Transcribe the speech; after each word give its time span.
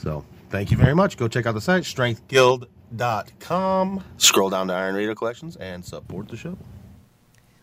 So 0.00 0.24
thank 0.48 0.70
you 0.70 0.78
very 0.78 0.94
much. 0.94 1.18
Go 1.18 1.28
check 1.28 1.44
out 1.46 1.54
the 1.54 1.60
site, 1.60 1.84
strengthguild.com. 1.84 4.04
Scroll 4.16 4.50
down 4.50 4.66
to 4.68 4.72
Iron 4.72 4.94
Radio 4.94 5.14
Collections 5.14 5.56
and 5.56 5.84
support 5.84 6.28
the 6.28 6.38
show. 6.38 6.56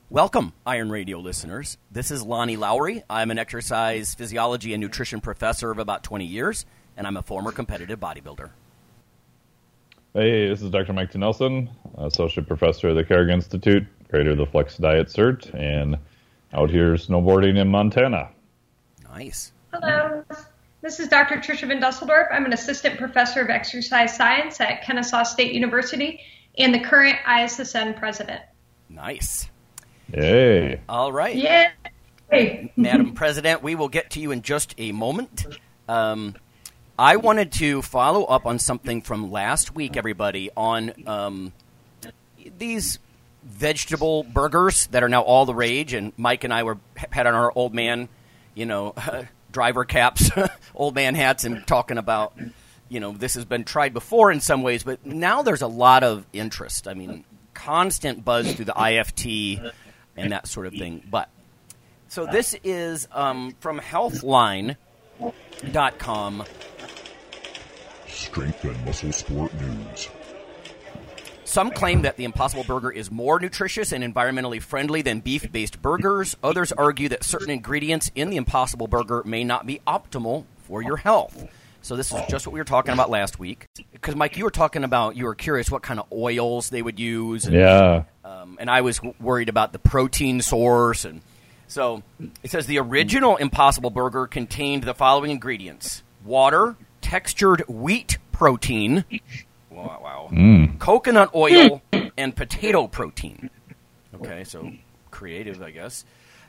Welcome, 0.09 0.53
Iron 0.65 0.89
Radio 0.89 1.19
listeners. 1.19 1.77
This 1.91 2.11
is 2.11 2.23
Lonnie 2.23 2.55
Lowery. 2.55 3.03
I'm 3.09 3.29
an 3.31 3.39
exercise 3.39 4.13
physiology 4.13 4.73
and 4.73 4.81
nutrition 4.81 5.19
professor 5.19 5.69
of 5.71 5.79
about 5.79 6.03
20 6.03 6.23
years, 6.25 6.65
and 6.95 7.07
I'm 7.07 7.17
a 7.17 7.23
former 7.23 7.51
competitive 7.51 7.99
bodybuilder. 7.99 8.51
Hey, 10.13 10.47
this 10.47 10.61
is 10.61 10.69
Dr. 10.69 10.93
Mike 10.93 11.11
T. 11.11 11.19
Nelson, 11.19 11.69
associate 11.97 12.47
professor 12.47 12.87
of 12.89 12.95
the 12.95 13.03
Carrick 13.03 13.31
Institute, 13.31 13.83
creator 14.09 14.31
of 14.31 14.37
the 14.37 14.45
Flex 14.45 14.77
Diet 14.77 15.07
Cert, 15.07 15.53
and 15.53 15.97
out 16.53 16.69
here 16.69 16.93
snowboarding 16.93 17.57
in 17.57 17.67
Montana. 17.67 18.29
Nice. 19.03 19.51
Hello. 19.73 20.23
This 20.81 20.99
is 20.99 21.07
Dr. 21.07 21.37
Trisha 21.37 21.67
Van 21.67 21.81
Dusseldorp. 21.81 22.27
I'm 22.31 22.45
an 22.45 22.53
assistant 22.53 22.99
professor 22.99 23.41
of 23.41 23.49
exercise 23.49 24.15
science 24.15 24.61
at 24.61 24.83
Kennesaw 24.83 25.23
State 25.23 25.53
University 25.53 26.21
and 26.57 26.71
the 26.71 26.79
current 26.79 27.17
ISSN 27.25 27.97
president. 27.97 28.41
Nice. 28.87 29.49
Hey. 30.13 30.79
All 30.87 31.11
right. 31.11 31.35
Yeah. 31.35 31.71
Hey. 32.29 32.71
Madam 32.75 33.13
President, 33.13 33.63
we 33.63 33.73
will 33.73 33.89
get 33.89 34.11
to 34.11 34.19
you 34.19 34.31
in 34.31 34.43
just 34.43 34.75
a 34.77 34.91
moment. 34.91 35.45
Um, 35.89 36.35
I 36.99 37.15
wanted 37.15 37.51
to 37.53 37.81
follow 37.81 38.25
up 38.25 38.45
on 38.45 38.59
something 38.59 39.01
from 39.01 39.31
last 39.31 39.73
week, 39.73 39.97
everybody, 39.97 40.51
on 40.55 40.93
um, 41.07 41.53
these 42.57 42.99
vegetable 43.43 44.23
burgers 44.23 44.87
that 44.87 45.03
are 45.03 45.09
now 45.09 45.21
all 45.21 45.45
the 45.45 45.55
rage. 45.55 45.93
And 45.93 46.13
Mike 46.17 46.43
and 46.43 46.53
I 46.53 46.63
were 46.63 46.77
had 46.95 47.25
on 47.25 47.33
our 47.33 47.51
old 47.55 47.73
man, 47.73 48.09
you 48.53 48.65
know, 48.65 48.93
driver 49.51 49.85
caps, 49.85 50.29
old 50.75 50.95
man 50.95 51.15
hats, 51.15 51.43
and 51.43 51.65
talking 51.65 51.97
about, 51.97 52.37
you 52.89 52.99
know, 52.99 53.11
this 53.11 53.35
has 53.35 53.45
been 53.45 53.63
tried 53.63 53.93
before 53.93 54.31
in 54.31 54.39
some 54.39 54.63
ways, 54.63 54.83
but 54.83 55.05
now 55.05 55.41
there's 55.41 55.61
a 55.61 55.67
lot 55.67 56.03
of 56.03 56.25
interest. 56.33 56.87
I 56.87 56.93
mean, 56.93 57.23
constant 57.53 58.23
buzz 58.23 58.53
through 58.53 58.65
the 58.65 58.73
IFT 58.73 59.71
and 60.15 60.31
that 60.31 60.47
sort 60.47 60.67
of 60.67 60.73
thing. 60.73 61.03
But 61.09 61.29
so 62.07 62.25
this 62.25 62.55
is 62.63 63.07
um, 63.11 63.55
from 63.59 63.79
Healthline.com. 63.79 64.75
Strength 68.07 68.63
and 68.63 68.85
Muscle 68.85 69.11
Sport 69.11 69.53
News. 69.61 70.09
Some 71.57 71.71
claim 71.71 72.03
that 72.03 72.17
the 72.17 72.23
Impossible 72.23 72.63
Burger 72.63 72.91
is 72.91 73.09
more 73.09 73.39
nutritious 73.39 73.91
and 73.91 74.03
environmentally 74.03 74.61
friendly 74.61 75.01
than 75.01 75.21
beef 75.21 75.51
based 75.51 75.81
burgers. 75.81 76.37
Others 76.43 76.71
argue 76.73 77.09
that 77.09 77.23
certain 77.23 77.49
ingredients 77.49 78.11
in 78.13 78.29
the 78.29 78.37
Impossible 78.37 78.85
Burger 78.85 79.23
may 79.25 79.43
not 79.43 79.65
be 79.65 79.81
optimal 79.87 80.45
for 80.59 80.83
your 80.83 80.97
health. 80.97 81.47
So, 81.81 81.95
this 81.95 82.13
is 82.13 82.21
just 82.29 82.45
what 82.45 82.53
we 82.53 82.59
were 82.59 82.63
talking 82.63 82.93
about 82.93 83.09
last 83.09 83.39
week. 83.39 83.65
Because, 83.91 84.15
Mike, 84.15 84.37
you 84.37 84.43
were 84.43 84.51
talking 84.51 84.83
about, 84.83 85.15
you 85.15 85.25
were 85.25 85.33
curious 85.33 85.71
what 85.71 85.81
kind 85.81 85.99
of 85.99 86.05
oils 86.13 86.69
they 86.69 86.83
would 86.83 86.99
use. 86.99 87.45
And, 87.45 87.55
Yeah. 87.55 88.03
um, 88.23 88.57
and 88.59 88.69
I 88.69 88.81
was 88.81 89.01
worried 89.19 89.49
about 89.49 89.73
the 89.73 89.79
protein 89.79 90.43
source. 90.43 91.05
And 91.05 91.21
so 91.67 92.03
it 92.43 92.51
says 92.51 92.67
the 92.67 92.77
original 92.77 93.35
Impossible 93.35 93.89
Burger 93.89 94.27
contained 94.27 94.83
the 94.83 94.93
following 94.93 95.31
ingredients 95.31 96.03
water, 96.23 96.75
textured 97.01 97.63
wheat 97.67 98.19
protein, 98.31 99.05
wow, 99.83 99.99
wow, 100.03 100.29
Mm. 100.31 100.79
coconut 100.79 101.31
oil, 101.35 101.81
and 102.17 102.35
potato 102.35 102.87
protein. 102.87 103.49
Okay, 104.15 104.43
so 104.43 104.71
creative, 105.11 105.61
I 105.61 105.71
guess. 105.71 106.05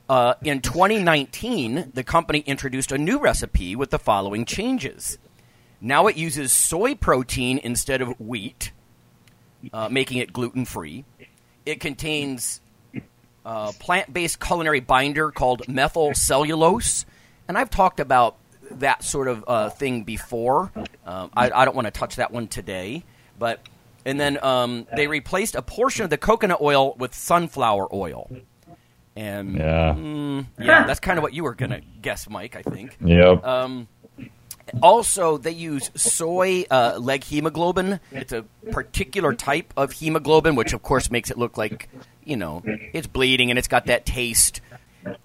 Uh, 0.08 0.34
in 0.42 0.60
2019, 0.62 1.90
the 1.92 2.02
company 2.02 2.40
introduced 2.40 2.92
a 2.92 2.98
new 2.98 3.18
recipe 3.18 3.76
with 3.76 3.90
the 3.90 3.98
following 3.98 4.44
changes. 4.46 5.18
Now 5.80 6.06
it 6.06 6.16
uses 6.16 6.52
soy 6.52 6.94
protein 6.94 7.58
instead 7.62 8.00
of 8.00 8.18
wheat, 8.18 8.72
uh, 9.72 9.88
making 9.90 10.18
it 10.18 10.32
gluten 10.32 10.64
free. 10.64 11.04
It 11.66 11.80
contains 11.80 12.60
a 13.44 13.72
plant 13.78 14.12
based 14.12 14.40
culinary 14.40 14.80
binder 14.80 15.30
called 15.30 15.68
methyl 15.68 16.14
cellulose. 16.14 17.04
And 17.46 17.56
I've 17.58 17.70
talked 17.70 18.00
about 18.00 18.36
that 18.70 19.04
sort 19.04 19.28
of 19.28 19.44
uh, 19.46 19.68
thing 19.70 20.02
before. 20.04 20.72
Um, 21.06 21.30
I, 21.36 21.50
I 21.50 21.64
don't 21.64 21.74
want 21.76 21.86
to 21.86 21.90
touch 21.90 22.16
that 22.16 22.30
one 22.32 22.48
today. 22.48 23.04
But 23.38 23.60
and 24.04 24.18
then 24.18 24.42
um, 24.42 24.86
they 24.96 25.06
replaced 25.06 25.54
a 25.54 25.62
portion 25.62 26.04
of 26.04 26.10
the 26.10 26.18
coconut 26.18 26.60
oil 26.60 26.94
with 26.96 27.14
sunflower 27.14 27.88
oil. 27.94 28.30
And 29.16 29.56
Yeah. 29.56 29.94
mm, 29.96 30.46
yeah, 30.58 30.86
that's 30.86 31.00
kind 31.00 31.18
of 31.18 31.22
what 31.22 31.32
you 31.34 31.44
were 31.44 31.54
gonna 31.54 31.80
guess, 32.00 32.28
Mike. 32.28 32.56
I 32.56 32.62
think. 32.62 32.96
Yep. 33.04 33.44
Um, 33.44 33.88
also, 34.82 35.38
they 35.38 35.50
use 35.52 35.90
soy 35.94 36.64
uh, 36.70 36.98
leghemoglobin. 36.98 38.00
It's 38.12 38.32
a 38.32 38.44
particular 38.70 39.34
type 39.34 39.72
of 39.76 39.92
hemoglobin, 39.92 40.56
which 40.56 40.72
of 40.72 40.82
course 40.82 41.10
makes 41.10 41.30
it 41.30 41.38
look 41.38 41.56
like, 41.56 41.88
you 42.24 42.36
know, 42.36 42.62
it's 42.92 43.06
bleeding 43.06 43.50
and 43.50 43.58
it's 43.58 43.68
got 43.68 43.86
that 43.86 44.04
taste. 44.04 44.60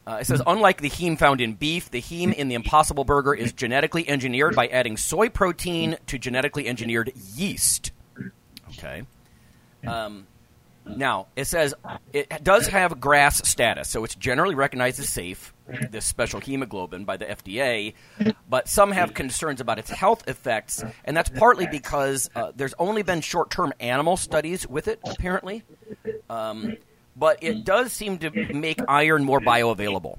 Uh, 0.08 0.20
it 0.22 0.26
says, 0.28 0.42
unlike 0.48 0.80
the 0.80 0.90
heme 0.90 1.18
found 1.18 1.42
in 1.42 1.54
beef, 1.56 1.92
the 1.92 2.02
heme 2.02 2.34
in 2.34 2.48
the 2.48 2.56
Impossible 2.56 3.04
Burger 3.04 3.34
is 3.34 3.52
genetically 3.52 4.08
engineered 4.08 4.56
by 4.56 4.68
adding 4.68 4.96
soy 4.96 5.28
protein 5.28 5.98
to 6.08 6.18
genetically 6.18 6.68
engineered 6.68 7.12
yeast. 7.36 7.92
Okay. 8.78 9.04
Um, 9.86 10.28
now, 10.86 11.28
it 11.36 11.46
says 11.46 11.74
it 12.12 12.44
does 12.44 12.68
have 12.68 13.00
GRAS 13.00 13.48
status, 13.48 13.90
so 13.90 14.04
it's 14.04 14.16
generally 14.16 14.56
recognized 14.56 15.00
as 15.00 15.08
safe, 15.10 15.54
this 15.92 16.06
special 16.06 16.42
hemoglobin, 16.42 17.06
by 17.06 17.18
the 17.18 17.26
FDA, 17.26 17.94
but 18.50 18.68
some 18.68 18.92
have 18.92 19.14
concerns 19.14 19.62
about 19.62 19.80
its 19.80 19.90
health 19.90 20.28
effects, 20.28 20.84
and 21.06 21.16
that's 21.16 21.30
partly 21.30 21.68
because 21.68 22.30
uh, 22.36 22.52
there's 22.56 22.74
only 22.80 23.02
been 23.02 23.22
short 23.22 23.50
term 23.50 23.72
animal 23.80 24.18
studies 24.18 24.68
with 24.68 24.88
it, 24.90 25.00
apparently. 25.06 25.64
Um, 26.30 26.76
but 27.16 27.42
it 27.42 27.64
does 27.64 27.94
seem 27.94 28.18
to 28.20 28.30
make 28.54 28.80
iron 28.88 29.24
more 29.24 29.40
bioavailable 29.40 30.18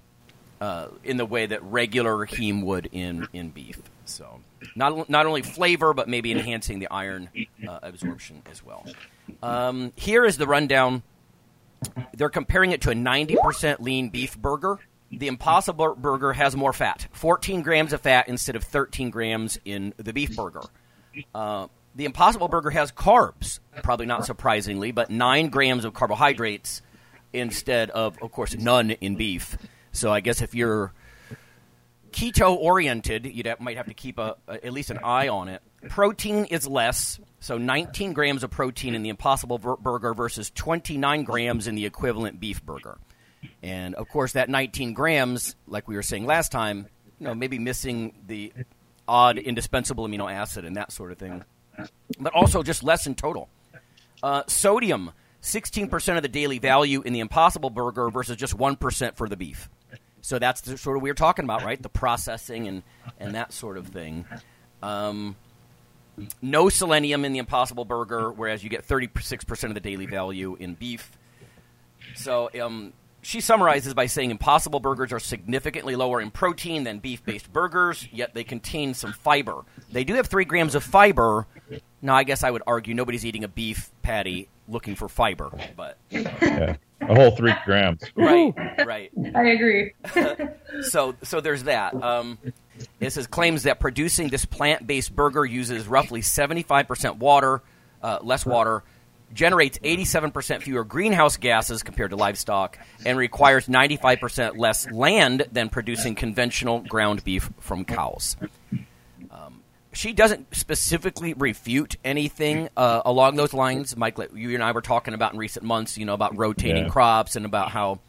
uh, 0.60 0.88
in 1.02 1.16
the 1.18 1.26
way 1.26 1.44
that 1.46 1.62
regular 1.62 2.26
heme 2.26 2.62
would 2.64 2.88
in, 2.92 3.28
in 3.32 3.50
beef. 3.50 3.80
So, 4.06 4.40
not, 4.74 5.08
not 5.08 5.26
only 5.26 5.42
flavor, 5.42 5.94
but 5.94 6.08
maybe 6.08 6.32
enhancing 6.32 6.78
the 6.78 6.88
iron 6.90 7.28
uh, 7.66 7.78
absorption 7.82 8.42
as 8.50 8.64
well. 8.64 8.86
Um, 9.42 9.92
here 9.96 10.24
is 10.24 10.36
the 10.36 10.46
rundown. 10.46 11.02
They're 12.14 12.30
comparing 12.30 12.72
it 12.72 12.80
to 12.82 12.90
a 12.90 12.94
90% 12.94 13.80
lean 13.80 14.08
beef 14.08 14.38
burger. 14.38 14.78
The 15.10 15.28
Impossible 15.28 15.94
Burger 15.94 16.32
has 16.32 16.56
more 16.56 16.72
fat 16.72 17.06
14 17.12 17.62
grams 17.62 17.92
of 17.92 18.00
fat 18.00 18.28
instead 18.28 18.56
of 18.56 18.64
13 18.64 19.10
grams 19.10 19.58
in 19.64 19.94
the 19.96 20.12
beef 20.12 20.34
burger. 20.34 20.62
Uh, 21.34 21.68
the 21.94 22.04
Impossible 22.06 22.48
Burger 22.48 22.70
has 22.70 22.90
carbs, 22.90 23.60
probably 23.82 24.06
not 24.06 24.26
surprisingly, 24.26 24.90
but 24.90 25.10
9 25.10 25.48
grams 25.48 25.84
of 25.84 25.94
carbohydrates 25.94 26.82
instead 27.32 27.90
of, 27.90 28.20
of 28.20 28.32
course, 28.32 28.56
none 28.56 28.90
in 28.92 29.14
beef. 29.14 29.56
So 29.92 30.12
I 30.12 30.20
guess 30.20 30.42
if 30.42 30.54
you're 30.54 30.92
keto 32.14 32.56
oriented, 32.56 33.26
you 33.26 33.42
might 33.58 33.76
have 33.76 33.86
to 33.86 33.94
keep 33.94 34.18
a, 34.18 34.36
a, 34.46 34.64
at 34.64 34.72
least 34.72 34.90
an 34.90 35.00
eye 35.02 35.28
on 35.28 35.48
it. 35.48 35.60
Protein 35.88 36.44
is 36.46 36.66
less, 36.66 37.18
so 37.40 37.58
19 37.58 38.12
grams 38.12 38.44
of 38.44 38.50
protein 38.50 38.94
in 38.94 39.02
the 39.02 39.08
Impossible 39.08 39.58
Bur- 39.58 39.76
Burger 39.76 40.14
versus 40.14 40.50
29 40.54 41.24
grams 41.24 41.66
in 41.66 41.74
the 41.74 41.84
equivalent 41.84 42.40
beef 42.40 42.64
burger. 42.64 42.98
And 43.62 43.94
of 43.96 44.08
course, 44.08 44.32
that 44.32 44.48
19 44.48 44.94
grams, 44.94 45.56
like 45.66 45.88
we 45.88 45.96
were 45.96 46.02
saying 46.02 46.24
last 46.24 46.52
time, 46.52 46.86
you 47.18 47.26
know, 47.26 47.34
maybe 47.34 47.58
missing 47.58 48.14
the 48.26 48.52
odd 49.06 49.36
indispensable 49.36 50.06
amino 50.06 50.32
acid 50.32 50.64
and 50.64 50.76
that 50.76 50.92
sort 50.92 51.12
of 51.12 51.18
thing, 51.18 51.44
but 52.18 52.32
also 52.32 52.62
just 52.62 52.82
less 52.82 53.06
in 53.06 53.14
total. 53.14 53.48
Uh, 54.22 54.42
sodium, 54.46 55.10
16% 55.42 56.16
of 56.16 56.22
the 56.22 56.28
daily 56.28 56.58
value 56.58 57.02
in 57.02 57.12
the 57.12 57.20
Impossible 57.20 57.70
Burger 57.70 58.08
versus 58.08 58.36
just 58.36 58.56
1% 58.56 59.16
for 59.16 59.28
the 59.28 59.36
beef. 59.36 59.68
So 60.24 60.38
that's 60.38 60.62
the 60.62 60.78
sort 60.78 60.96
of 60.96 61.02
we 61.02 61.10
were 61.10 61.14
talking 61.14 61.44
about, 61.44 61.64
right? 61.64 61.80
The 61.80 61.90
processing 61.90 62.66
and, 62.66 62.82
and 63.20 63.34
that 63.34 63.52
sort 63.52 63.76
of 63.76 63.88
thing. 63.88 64.24
Um, 64.82 65.36
no 66.40 66.70
selenium 66.70 67.26
in 67.26 67.34
the 67.34 67.40
Impossible 67.40 67.84
Burger, 67.84 68.32
whereas 68.32 68.64
you 68.64 68.70
get 68.70 68.88
36% 68.88 69.64
of 69.64 69.74
the 69.74 69.80
daily 69.80 70.06
value 70.06 70.56
in 70.58 70.76
beef. 70.76 71.12
So 72.14 72.48
um, 72.58 72.94
she 73.20 73.42
summarizes 73.42 73.92
by 73.92 74.06
saying 74.06 74.30
Impossible 74.30 74.80
Burgers 74.80 75.12
are 75.12 75.20
significantly 75.20 75.94
lower 75.94 76.22
in 76.22 76.30
protein 76.30 76.84
than 76.84 77.00
beef 77.00 77.22
based 77.22 77.52
burgers, 77.52 78.08
yet 78.10 78.32
they 78.32 78.44
contain 78.44 78.94
some 78.94 79.12
fiber. 79.12 79.66
They 79.92 80.04
do 80.04 80.14
have 80.14 80.28
three 80.28 80.46
grams 80.46 80.74
of 80.74 80.82
fiber. 80.82 81.46
Now, 82.00 82.14
I 82.14 82.24
guess 82.24 82.42
I 82.42 82.50
would 82.50 82.62
argue 82.66 82.94
nobody's 82.94 83.26
eating 83.26 83.44
a 83.44 83.48
beef 83.48 83.90
patty 84.00 84.48
looking 84.68 84.94
for 84.94 85.08
fiber, 85.08 85.50
but. 85.76 85.98
Yeah. 86.10 86.76
A 87.00 87.14
whole 87.14 87.32
three 87.32 87.52
grams. 87.66 88.00
Right, 88.14 88.54
right. 88.86 89.10
I 89.34 89.48
agree. 89.48 89.92
so, 90.82 91.14
so 91.22 91.40
there's 91.40 91.64
that. 91.64 91.94
Um, 92.02 92.38
it 93.00 93.10
says 93.10 93.26
claims 93.26 93.64
that 93.64 93.78
producing 93.78 94.28
this 94.28 94.44
plant-based 94.44 95.14
burger 95.14 95.44
uses 95.44 95.86
roughly 95.86 96.22
75% 96.22 97.16
water, 97.18 97.60
uh, 98.02 98.20
less 98.22 98.46
water, 98.46 98.84
generates 99.34 99.78
87% 99.78 100.62
fewer 100.62 100.84
greenhouse 100.84 101.36
gases 101.36 101.82
compared 101.82 102.10
to 102.10 102.16
livestock, 102.16 102.78
and 103.04 103.18
requires 103.18 103.66
95% 103.66 104.56
less 104.56 104.90
land 104.90 105.46
than 105.52 105.68
producing 105.68 106.14
conventional 106.14 106.80
ground 106.80 107.24
beef 107.24 107.50
from 107.60 107.84
cows. 107.84 108.36
She 109.94 110.12
doesn't 110.12 110.54
specifically 110.54 111.34
refute 111.34 111.96
anything 112.04 112.68
uh, 112.76 113.02
along 113.04 113.36
those 113.36 113.54
lines. 113.54 113.96
Mike, 113.96 114.18
you 114.34 114.54
and 114.54 114.62
I 114.62 114.72
were 114.72 114.82
talking 114.82 115.14
about 115.14 115.32
in 115.32 115.38
recent 115.38 115.64
months, 115.64 115.96
you 115.96 116.04
know, 116.04 116.14
about 116.14 116.36
rotating 116.36 116.84
Yeah. 116.84 116.90
crops 116.90 117.36
and 117.36 117.46
about 117.46 117.70
how 117.70 118.00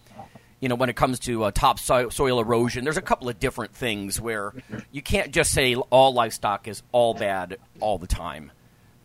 you 0.61 0.69
know, 0.69 0.75
when 0.75 0.89
it 0.89 0.95
comes 0.95 1.19
to 1.19 1.43
uh, 1.43 1.51
top 1.51 1.77
soil, 1.79 2.09
soil 2.09 2.39
erosion, 2.39 2.85
there's 2.85 2.97
a 2.97 3.01
couple 3.01 3.29
of 3.29 3.39
different 3.39 3.75
things 3.75 4.19
where 4.19 4.53
you 4.91 5.01
can't 5.01 5.31
just 5.31 5.51
say 5.51 5.75
all 5.75 6.13
livestock 6.13 6.67
is 6.67 6.81
all 6.91 7.13
bad 7.13 7.57
all 7.81 7.97
the 7.99 8.07
time. 8.07 8.51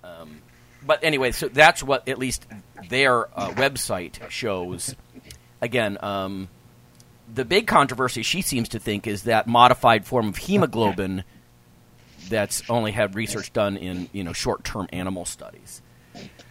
Um, 0.02 0.40
but 0.86 1.02
anyway, 1.02 1.32
so 1.32 1.48
that's 1.48 1.82
what 1.82 2.08
at 2.08 2.18
least 2.18 2.46
their 2.88 3.26
uh, 3.38 3.50
website 3.50 4.30
shows. 4.30 4.94
Again, 5.60 5.98
um, 6.00 6.48
the 7.34 7.44
big 7.44 7.66
controversy 7.66 8.22
she 8.22 8.40
seems 8.42 8.70
to 8.70 8.78
think 8.78 9.06
is 9.06 9.24
that 9.24 9.46
modified 9.46 10.06
form 10.06 10.28
of 10.28 10.36
hemoglobin 10.36 11.24
that's 12.30 12.62
only 12.70 12.92
had 12.92 13.14
research 13.14 13.52
done 13.52 13.76
in 13.76 14.08
you 14.12 14.24
know 14.24 14.32
short-term 14.32 14.88
animal 14.92 15.26
studies. 15.26 15.82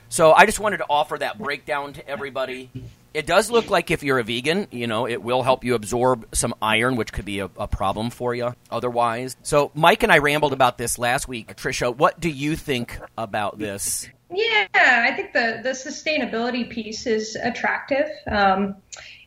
So 0.09 0.33
I 0.33 0.45
just 0.45 0.59
wanted 0.59 0.77
to 0.77 0.85
offer 0.89 1.17
that 1.17 1.37
breakdown 1.37 1.93
to 1.93 2.07
everybody. 2.07 2.69
It 3.13 3.25
does 3.25 3.49
look 3.49 3.69
like 3.69 3.89
if 3.89 4.03
you're 4.03 4.19
a 4.19 4.23
vegan, 4.23 4.67
you 4.71 4.85
know, 4.85 5.07
it 5.07 5.23
will 5.23 5.41
help 5.41 5.63
you 5.63 5.73
absorb 5.73 6.27
some 6.33 6.53
iron, 6.61 6.95
which 6.95 7.11
could 7.11 7.25
be 7.25 7.39
a, 7.39 7.49
a 7.57 7.67
problem 7.67 8.11
for 8.11 8.35
you 8.35 8.53
otherwise. 8.69 9.35
So 9.41 9.71
Mike 9.73 10.03
and 10.03 10.11
I 10.11 10.19
rambled 10.19 10.53
about 10.53 10.77
this 10.77 10.99
last 10.99 11.27
week. 11.27 11.55
Trisha, 11.55 11.95
what 11.95 12.19
do 12.19 12.29
you 12.29 12.55
think 12.55 12.99
about 13.17 13.57
this? 13.57 14.07
Yeah, 14.31 14.67
I 14.75 15.11
think 15.15 15.33
the 15.33 15.59
the 15.63 15.69
sustainability 15.69 16.69
piece 16.69 17.07
is 17.07 17.35
attractive 17.35 18.07
um, 18.27 18.75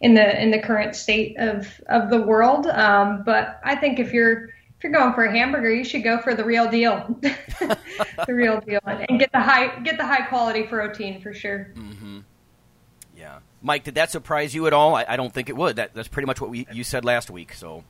in 0.01 0.15
the 0.15 0.41
in 0.41 0.53
the 0.53 0.61
current 0.61 0.95
state 0.95 1.37
of 1.39 1.67
of 1.89 2.09
the 2.09 2.23
world. 2.23 2.67
Um, 2.69 3.25
but 3.25 3.61
I 3.65 3.75
think 3.75 3.99
if 3.99 4.13
you're 4.13 4.51
if 4.83 4.91
you're 4.91 5.01
going 5.01 5.15
for 5.15 5.27
a 5.27 5.31
hamburger, 5.31 5.73
you 5.73 5.85
should 5.85 6.03
go 6.03 6.19
for 6.19 6.35
the 6.35 6.45
real 6.45 6.69
deal, 6.69 7.17
the 7.21 7.79
real 8.35 8.61
deal, 8.61 8.81
and 8.85 9.17
get 9.17 9.31
the 9.31 9.39
high 9.39 9.79
get 9.79 9.97
the 9.97 10.05
high 10.05 10.23
quality 10.23 10.65
protein 10.65 11.21
for 11.21 11.33
sure. 11.33 11.71
Mm-hmm. 11.77 12.19
Yeah, 13.17 13.39
Mike, 13.63 13.85
did 13.85 13.95
that 13.95 14.11
surprise 14.11 14.57
you 14.57 14.67
at 14.67 14.73
all? 14.73 14.97
I, 14.97 15.05
I 15.07 15.17
don't 15.17 15.33
think 15.33 15.49
it 15.49 15.57
would. 15.57 15.77
That, 15.77 15.95
that's 15.95 16.09
pretty 16.09 16.27
much 16.27 16.41
what 16.41 16.51
we, 16.51 16.67
you 16.73 16.83
said 16.83 17.05
last 17.05 17.31
week. 17.31 17.53
So 17.53 17.85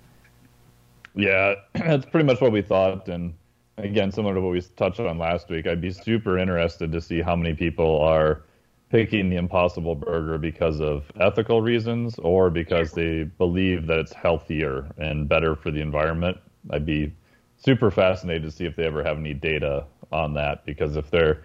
Yeah, 1.14 1.54
that's 1.72 2.04
pretty 2.04 2.26
much 2.26 2.42
what 2.42 2.52
we 2.52 2.60
thought. 2.60 3.08
And 3.08 3.32
again, 3.78 4.12
similar 4.12 4.34
to 4.34 4.42
what 4.42 4.52
we 4.52 4.60
touched 4.76 5.00
on 5.00 5.16
last 5.16 5.48
week, 5.48 5.66
I'd 5.66 5.80
be 5.80 5.92
super 5.92 6.36
interested 6.36 6.92
to 6.92 7.00
see 7.00 7.22
how 7.22 7.34
many 7.34 7.54
people 7.54 8.02
are 8.02 8.42
picking 8.90 9.30
the 9.30 9.36
Impossible 9.36 9.94
Burger 9.94 10.36
because 10.36 10.82
of 10.82 11.10
ethical 11.18 11.62
reasons 11.62 12.18
or 12.18 12.50
because 12.50 12.92
they 12.92 13.22
believe 13.22 13.86
that 13.86 13.98
it's 13.98 14.12
healthier 14.12 14.90
and 14.98 15.26
better 15.26 15.56
for 15.56 15.70
the 15.70 15.80
environment. 15.80 16.36
I'd 16.70 16.86
be 16.86 17.12
super 17.58 17.90
fascinated 17.90 18.42
to 18.44 18.50
see 18.50 18.64
if 18.64 18.76
they 18.76 18.84
ever 18.84 19.02
have 19.04 19.18
any 19.18 19.34
data 19.34 19.84
on 20.10 20.34
that 20.34 20.64
because 20.66 20.96
if 20.96 21.10
they're 21.10 21.42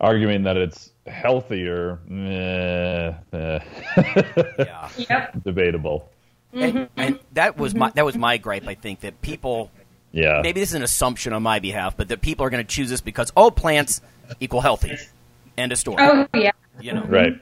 arguing 0.00 0.44
that 0.44 0.56
it's 0.56 0.92
healthier, 1.06 1.98
eh, 2.10 3.12
eh, 3.32 3.58
yeah, 4.58 4.88
Yep. 4.96 5.42
debatable. 5.44 6.10
and, 6.52 6.88
and 6.96 7.18
that 7.32 7.56
was 7.58 7.74
my 7.74 7.90
that 7.90 8.04
was 8.04 8.16
my 8.16 8.38
gripe. 8.38 8.66
I 8.66 8.74
think 8.74 9.00
that 9.00 9.20
people 9.20 9.70
Yeah. 10.12 10.40
maybe 10.42 10.60
this 10.60 10.70
is 10.70 10.74
an 10.74 10.82
assumption 10.82 11.32
on 11.32 11.42
my 11.42 11.58
behalf, 11.58 11.96
but 11.96 12.08
that 12.08 12.20
people 12.22 12.46
are 12.46 12.50
going 12.50 12.64
to 12.64 12.74
choose 12.74 12.88
this 12.90 13.00
because 13.00 13.32
oh, 13.36 13.50
plants 13.50 14.00
equal 14.40 14.60
healthy. 14.60 14.96
End 15.56 15.72
of 15.72 15.78
story. 15.78 15.96
Oh 16.00 16.26
yeah, 16.34 16.52
You 16.80 16.92
know, 16.94 17.04
Right. 17.04 17.34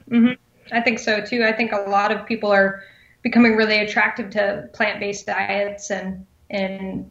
I 0.71 0.81
think 0.81 0.99
so 0.99 1.21
too. 1.21 1.43
I 1.45 1.53
think 1.53 1.71
a 1.71 1.89
lot 1.89 2.11
of 2.11 2.25
people 2.25 2.51
are 2.51 2.81
becoming 3.21 3.55
really 3.55 3.77
attractive 3.79 4.29
to 4.31 4.67
plant 4.73 4.99
based 4.99 5.25
diets 5.27 5.91
and 5.91 6.25
and 6.49 7.09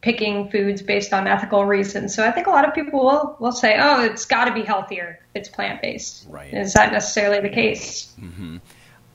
picking 0.00 0.48
foods 0.50 0.82
based 0.82 1.12
on 1.12 1.26
ethical 1.26 1.64
reasons. 1.64 2.14
So 2.14 2.24
I 2.24 2.30
think 2.30 2.46
a 2.46 2.50
lot 2.50 2.66
of 2.66 2.74
people 2.74 3.04
will 3.04 3.36
will 3.40 3.52
say, 3.52 3.76
"Oh, 3.78 4.04
it's 4.04 4.24
got 4.24 4.44
to 4.46 4.54
be 4.54 4.62
healthier 4.62 5.18
if 5.34 5.40
it's 5.40 5.48
plant 5.48 5.82
based." 5.82 6.26
Right. 6.28 6.52
Is 6.52 6.74
that 6.74 6.92
necessarily 6.92 7.40
the 7.40 7.54
case? 7.54 8.12
Mm-hmm. 8.20 8.58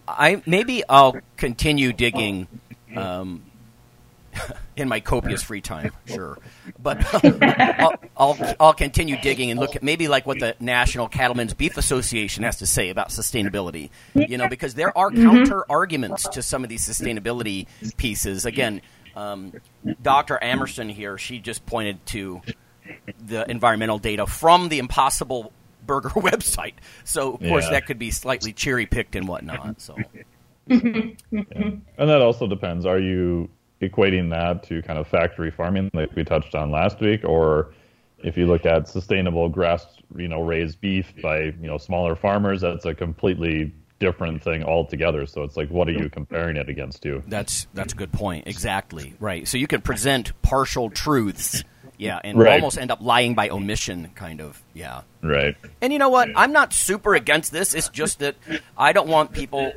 I 0.08 0.42
maybe 0.46 0.84
I'll 0.90 1.16
continue 1.38 1.94
digging 1.94 2.48
um, 2.96 3.44
in 4.76 4.90
my 4.90 5.00
copious 5.00 5.44
free 5.44 5.62
time, 5.62 5.92
sure. 6.06 6.38
But 6.78 7.24
um, 7.24 7.38
I'll, 7.42 7.94
I'll 8.18 8.56
I'll 8.60 8.74
continue 8.74 9.18
digging 9.22 9.52
and 9.52 9.60
look 9.60 9.76
at 9.76 9.84
maybe 9.84 10.08
like 10.08 10.26
what 10.26 10.40
the 10.40 10.56
National 10.60 11.08
Cattlemen's 11.08 11.54
Beef 11.54 11.78
Association 11.78 12.44
has 12.44 12.58
to 12.58 12.66
say 12.66 12.90
about 12.90 13.10
sustainability. 13.10 13.90
You 14.14 14.38
know, 14.38 14.50
because 14.50 14.74
there 14.74 14.96
are 14.98 15.10
mm-hmm. 15.10 15.24
counter 15.24 15.66
arguments 15.70 16.28
to 16.30 16.42
some 16.42 16.64
of 16.64 16.70
these 16.70 16.86
sustainability 16.86 17.68
pieces. 17.98 18.46
Again, 18.46 18.82
um, 19.16 19.54
Dr. 20.02 20.38
Amerson 20.42 20.90
here, 20.90 21.18
she 21.18 21.40
just 21.40 21.66
pointed 21.66 22.06
to 22.08 22.42
the 23.26 23.50
environmental 23.50 23.98
data 23.98 24.26
from 24.26 24.70
the 24.70 24.80
Impossible 24.80 25.52
Burger 25.86 26.10
website. 26.16 26.74
So 27.04 27.34
of 27.34 27.40
course 27.42 27.66
Yeah. 27.66 27.72
that 27.72 27.86
could 27.88 28.00
be 28.00 28.12
slightly 28.12 28.54
cherry 28.54 28.86
picked 28.86 29.16
and 29.16 29.28
whatnot. 29.28 29.82
So 29.82 29.96
And 30.68 31.18
that 31.98 32.22
also 32.22 32.48
depends. 32.48 32.86
Are 32.86 33.00
you 33.00 33.50
equating 33.82 34.30
that 34.30 34.64
to 34.64 34.82
kind 34.84 35.00
of 35.00 35.08
factory 35.08 35.52
farming 35.52 35.90
like 35.94 36.16
we 36.16 36.24
touched 36.24 36.56
on 36.56 36.72
last 36.72 37.00
week, 37.00 37.24
or 37.24 37.74
if 38.24 38.38
you 38.38 38.46
look 38.46 38.66
at 38.66 38.88
sustainable 38.88 39.50
grass, 39.50 39.86
you 40.16 40.28
know, 40.28 40.42
raised 40.42 40.80
beef 40.82 41.12
by 41.22 41.40
you 41.40 41.68
know 41.68 41.78
smaller 41.78 42.16
farmers, 42.16 42.62
that's 42.62 42.86
a 42.86 42.94
completely 42.94 43.74
different 44.02 44.44
thing 44.44 44.64
altogether. 44.64 45.26
So 45.28 45.44
it's 45.44 45.56
like, 45.56 45.70
what 45.70 45.88
are 45.88 45.92
you 45.94 46.10
comparing 46.10 46.58
it 46.58 46.68
against? 46.68 47.04
To 47.04 47.24
that's 47.28 47.68
that's 47.74 47.94
a 47.94 47.96
good 47.96 48.12
point. 48.12 48.48
Exactly 48.48 49.14
right. 49.20 49.48
So 49.48 49.58
you 49.58 49.68
can 49.68 49.80
present 49.82 50.34
partial 50.42 50.90
truths. 50.90 51.64
Yeah, 51.98 52.20
and 52.24 52.36
Right. 52.36 52.54
almost 52.54 52.80
end 52.80 52.90
up 52.90 53.00
lying 53.00 53.36
by 53.36 53.50
omission, 53.50 54.10
kind 54.16 54.42
of. 54.42 54.60
Yeah. 54.74 55.02
right? 55.22 55.56
And 55.82 55.94
you 55.94 56.00
know 56.00 56.10
what? 56.10 56.30
I'm 56.36 56.52
not 56.52 56.74
super 56.74 57.14
against 57.14 57.52
this. 57.52 57.76
It's 57.76 57.90
just 57.90 58.18
that 58.20 58.36
I 58.76 58.92
don't 58.92 59.08
want 59.08 59.34
people, 59.34 59.72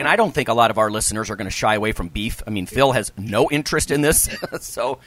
and 0.00 0.08
I 0.08 0.16
don't 0.16 0.32
think 0.32 0.48
a 0.48 0.54
lot 0.54 0.70
of 0.70 0.78
our 0.78 0.90
listeners 0.90 1.30
are 1.30 1.36
going 1.36 1.46
to 1.46 1.54
shy 1.54 1.74
away 1.74 1.92
from 1.92 2.08
beef. 2.08 2.42
I 2.46 2.50
mean, 2.50 2.66
Phil 2.66 2.92
has 2.92 3.12
no 3.18 3.50
interest 3.50 3.90
in 3.90 4.00
this, 4.00 4.28
so 4.60 4.98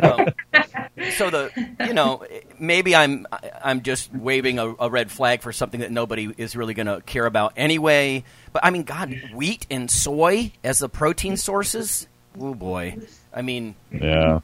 um, 0.00 0.28
so 1.12 1.30
the 1.30 1.50
you 1.86 1.92
know 1.92 2.24
maybe 2.58 2.94
I'm 2.94 3.26
I'm 3.62 3.82
just 3.82 4.14
waving 4.14 4.58
a, 4.58 4.74
a 4.78 4.88
red 4.88 5.10
flag 5.10 5.42
for 5.42 5.52
something 5.52 5.80
that 5.80 5.90
nobody 5.90 6.32
is 6.38 6.54
really 6.56 6.74
going 6.74 6.86
to 6.86 7.00
care 7.02 7.26
about 7.26 7.54
anyway. 7.56 8.24
But 8.52 8.64
I 8.64 8.70
mean, 8.70 8.84
God, 8.84 9.14
wheat 9.34 9.66
and 9.70 9.90
soy 9.90 10.52
as 10.62 10.78
the 10.78 10.88
protein 10.88 11.36
sources. 11.36 12.06
Oh 12.40 12.54
boy, 12.54 12.96
I 13.34 13.42
mean 13.42 13.74
Yeah, 13.90 14.40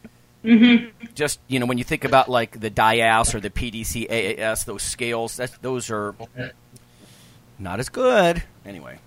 just 1.14 1.38
you 1.46 1.60
know 1.60 1.66
when 1.66 1.78
you 1.78 1.84
think 1.84 2.04
about 2.04 2.28
like 2.28 2.58
the 2.58 2.70
DIAAS 2.70 3.34
or 3.34 3.40
the 3.40 3.50
PDCAAS, 3.50 4.64
those 4.64 4.82
scales, 4.82 5.36
that's, 5.36 5.56
those 5.58 5.90
are 5.90 6.14
not 7.58 7.78
as 7.78 7.88
good. 7.88 8.42
Anyway, 8.64 8.98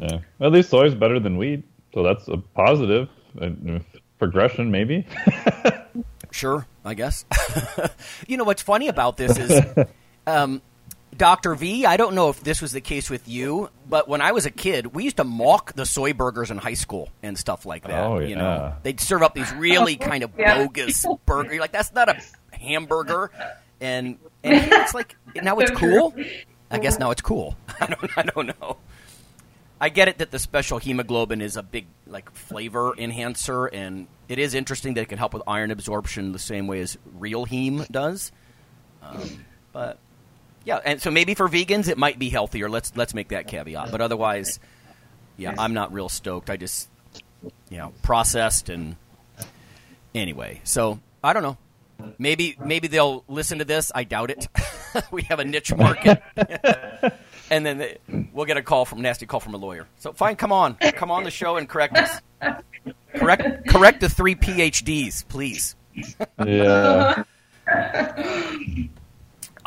yeah. 0.00 0.18
At 0.40 0.52
least 0.52 0.70
soy 0.70 0.84
is 0.86 0.94
better 0.94 1.18
than 1.20 1.36
wheat, 1.36 1.64
so 1.94 2.02
that's 2.02 2.28
a 2.28 2.36
positive 2.38 3.08
uh, 3.40 3.50
progression, 4.18 4.70
maybe. 4.70 5.06
sure, 6.30 6.66
I 6.84 6.94
guess. 6.94 7.24
you 8.26 8.36
know 8.36 8.44
what's 8.44 8.62
funny 8.62 8.88
about 8.88 9.16
this 9.16 9.36
is, 9.38 9.86
um, 10.26 10.62
Dr. 11.16 11.54
V, 11.54 11.84
I 11.84 11.96
don't 11.98 12.14
know 12.14 12.30
if 12.30 12.42
this 12.42 12.62
was 12.62 12.72
the 12.72 12.80
case 12.80 13.10
with 13.10 13.28
you, 13.28 13.68
but 13.88 14.08
when 14.08 14.20
I 14.22 14.32
was 14.32 14.46
a 14.46 14.50
kid, 14.50 14.94
we 14.94 15.04
used 15.04 15.18
to 15.18 15.24
mock 15.24 15.74
the 15.74 15.84
soy 15.84 16.14
burgers 16.14 16.50
in 16.50 16.56
high 16.58 16.74
school 16.74 17.10
and 17.22 17.36
stuff 17.38 17.66
like 17.66 17.84
that. 17.84 18.04
Oh, 18.06 18.18
You 18.18 18.28
yeah. 18.28 18.34
know, 18.36 18.74
they'd 18.82 18.98
serve 18.98 19.22
up 19.22 19.34
these 19.34 19.52
really 19.54 19.96
kind 19.96 20.24
of 20.24 20.30
Yeah. 20.38 20.64
bogus 20.64 21.04
burger. 21.26 21.52
You're 21.52 21.60
like, 21.60 21.72
that's 21.72 21.92
not 21.92 22.08
a 22.08 22.20
hamburger. 22.56 23.30
And, 23.80 24.16
and 24.42 24.72
it's 24.72 24.94
like, 24.94 25.16
now 25.34 25.58
it's 25.58 25.70
cool. 25.72 26.14
I 26.70 26.78
guess 26.78 26.98
now 26.98 27.10
it's 27.10 27.20
cool. 27.20 27.56
I 27.80 27.86
don't, 27.86 28.18
I 28.18 28.22
don't 28.22 28.46
know. 28.60 28.78
I 29.82 29.88
get 29.88 30.06
it 30.06 30.18
that 30.18 30.30
the 30.30 30.38
special 30.38 30.78
hemoglobin 30.78 31.40
is 31.40 31.56
a 31.56 31.62
big 31.64 31.86
like 32.06 32.30
flavor 32.30 32.94
enhancer, 32.96 33.66
and 33.66 34.06
it 34.28 34.38
is 34.38 34.54
interesting 34.54 34.94
that 34.94 35.00
it 35.00 35.08
can 35.08 35.18
help 35.18 35.34
with 35.34 35.42
iron 35.44 35.72
absorption 35.72 36.30
the 36.30 36.38
same 36.38 36.68
way 36.68 36.80
as 36.82 36.96
real 37.18 37.44
heme 37.44 37.90
does. 37.90 38.30
Um, 39.02 39.44
but 39.72 39.98
yeah, 40.64 40.78
and 40.84 41.02
so 41.02 41.10
maybe 41.10 41.34
for 41.34 41.48
vegans 41.48 41.88
it 41.88 41.98
might 41.98 42.16
be 42.16 42.28
healthier. 42.28 42.70
Let's 42.70 42.92
let's 42.94 43.12
make 43.12 43.30
that 43.30 43.48
caveat. 43.48 43.90
But 43.90 44.00
otherwise, 44.00 44.60
yeah, 45.36 45.52
I'm 45.58 45.74
not 45.74 45.92
real 45.92 46.08
stoked. 46.08 46.48
I 46.48 46.56
just 46.56 46.88
you 47.68 47.78
know 47.78 47.92
processed 48.02 48.68
and 48.68 48.94
anyway. 50.14 50.60
So 50.62 51.00
I 51.24 51.32
don't 51.32 51.42
know. 51.42 51.58
Maybe 52.18 52.56
maybe 52.64 52.86
they'll 52.86 53.24
listen 53.26 53.58
to 53.58 53.64
this. 53.64 53.90
I 53.92 54.04
doubt 54.04 54.30
it. 54.30 54.46
we 55.10 55.22
have 55.22 55.40
a 55.40 55.44
niche 55.44 55.74
market, 55.74 56.22
and 57.52 57.66
then 57.66 57.78
they, 57.78 57.98
we'll 58.32 58.46
get 58.46 58.56
a 58.56 58.62
call 58.62 58.86
from 58.86 59.02
nasty 59.02 59.26
call 59.26 59.38
from 59.38 59.52
a 59.52 59.58
lawyer. 59.58 59.86
So 59.98 60.12
fine, 60.12 60.36
come 60.36 60.52
on, 60.52 60.74
come 60.76 61.10
on 61.10 61.22
the 61.22 61.30
show 61.30 61.56
and 61.56 61.68
correct 61.68 61.98
us. 61.98 62.20
Correct 63.14 63.68
correct 63.68 64.00
the 64.00 64.08
three 64.08 64.34
PhDs, 64.34 65.28
please. 65.28 65.76
Yeah. 66.44 67.24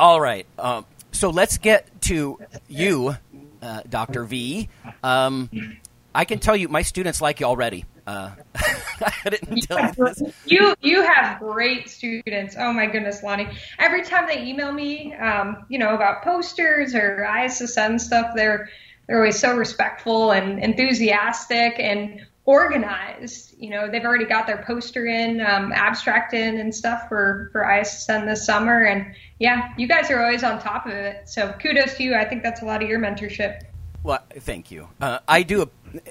All 0.00 0.20
right. 0.20 0.46
Um, 0.58 0.84
so 1.12 1.30
let's 1.30 1.58
get 1.58 2.00
to 2.02 2.40
you, 2.68 3.16
uh, 3.62 3.82
Dr. 3.88 4.24
V. 4.24 4.68
Um, 5.02 5.48
I 6.12 6.24
can 6.24 6.40
tell 6.40 6.56
you, 6.56 6.68
my 6.68 6.82
students 6.82 7.20
like 7.20 7.38
you 7.40 7.46
already. 7.46 7.84
Uh, 8.06 8.30
I 9.24 9.30
didn't 9.30 9.62
tell 9.62 9.80
you 9.80 9.92
this. 9.96 10.22
You 10.46 10.74
you 10.80 11.02
have 11.02 11.40
great 11.40 11.88
students. 11.88 12.54
Oh 12.58 12.72
my 12.72 12.86
goodness, 12.86 13.22
Lonnie. 13.22 13.48
Every 13.78 14.04
time 14.04 14.26
they 14.26 14.42
email 14.44 14.72
me, 14.72 15.14
um, 15.14 15.64
you 15.68 15.78
know, 15.78 15.94
about 15.94 16.22
posters 16.22 16.94
or 16.94 17.26
ISSN 17.28 18.00
stuff, 18.00 18.32
they're 18.36 18.68
they're 19.06 19.18
always 19.18 19.38
so 19.38 19.56
respectful 19.56 20.32
and 20.32 20.62
enthusiastic 20.62 21.74
and 21.78 22.24
organized. 22.44 23.54
You 23.58 23.70
know, 23.70 23.90
they've 23.90 24.04
already 24.04 24.24
got 24.24 24.46
their 24.46 24.62
poster 24.64 25.06
in, 25.06 25.40
um, 25.40 25.72
abstract 25.72 26.32
in, 26.32 26.58
and 26.58 26.74
stuff 26.74 27.08
for 27.08 27.48
for 27.52 27.62
ISSN 27.62 28.26
this 28.26 28.46
summer. 28.46 28.84
And 28.84 29.14
yeah, 29.38 29.72
you 29.76 29.88
guys 29.88 30.10
are 30.10 30.22
always 30.24 30.44
on 30.44 30.60
top 30.60 30.86
of 30.86 30.92
it. 30.92 31.28
So 31.28 31.52
kudos 31.60 31.96
to 31.96 32.04
you. 32.04 32.14
I 32.14 32.24
think 32.24 32.42
that's 32.42 32.62
a 32.62 32.64
lot 32.64 32.82
of 32.82 32.88
your 32.88 33.00
mentorship. 33.00 33.62
Well, 34.02 34.24
thank 34.38 34.70
you. 34.70 34.88
Uh, 35.00 35.18
I 35.26 35.42
do. 35.42 35.68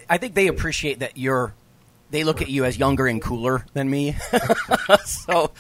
I 0.10 0.18
think 0.18 0.36
they 0.36 0.48
appreciate 0.48 1.00
that 1.00 1.18
you're. 1.18 1.54
They 2.12 2.24
look 2.24 2.42
at 2.42 2.50
you 2.50 2.66
as 2.66 2.78
younger 2.78 3.08
and 3.08 3.22
cooler 3.22 3.66
than 3.74 3.90
me. 3.90 4.16
so, 5.06 5.52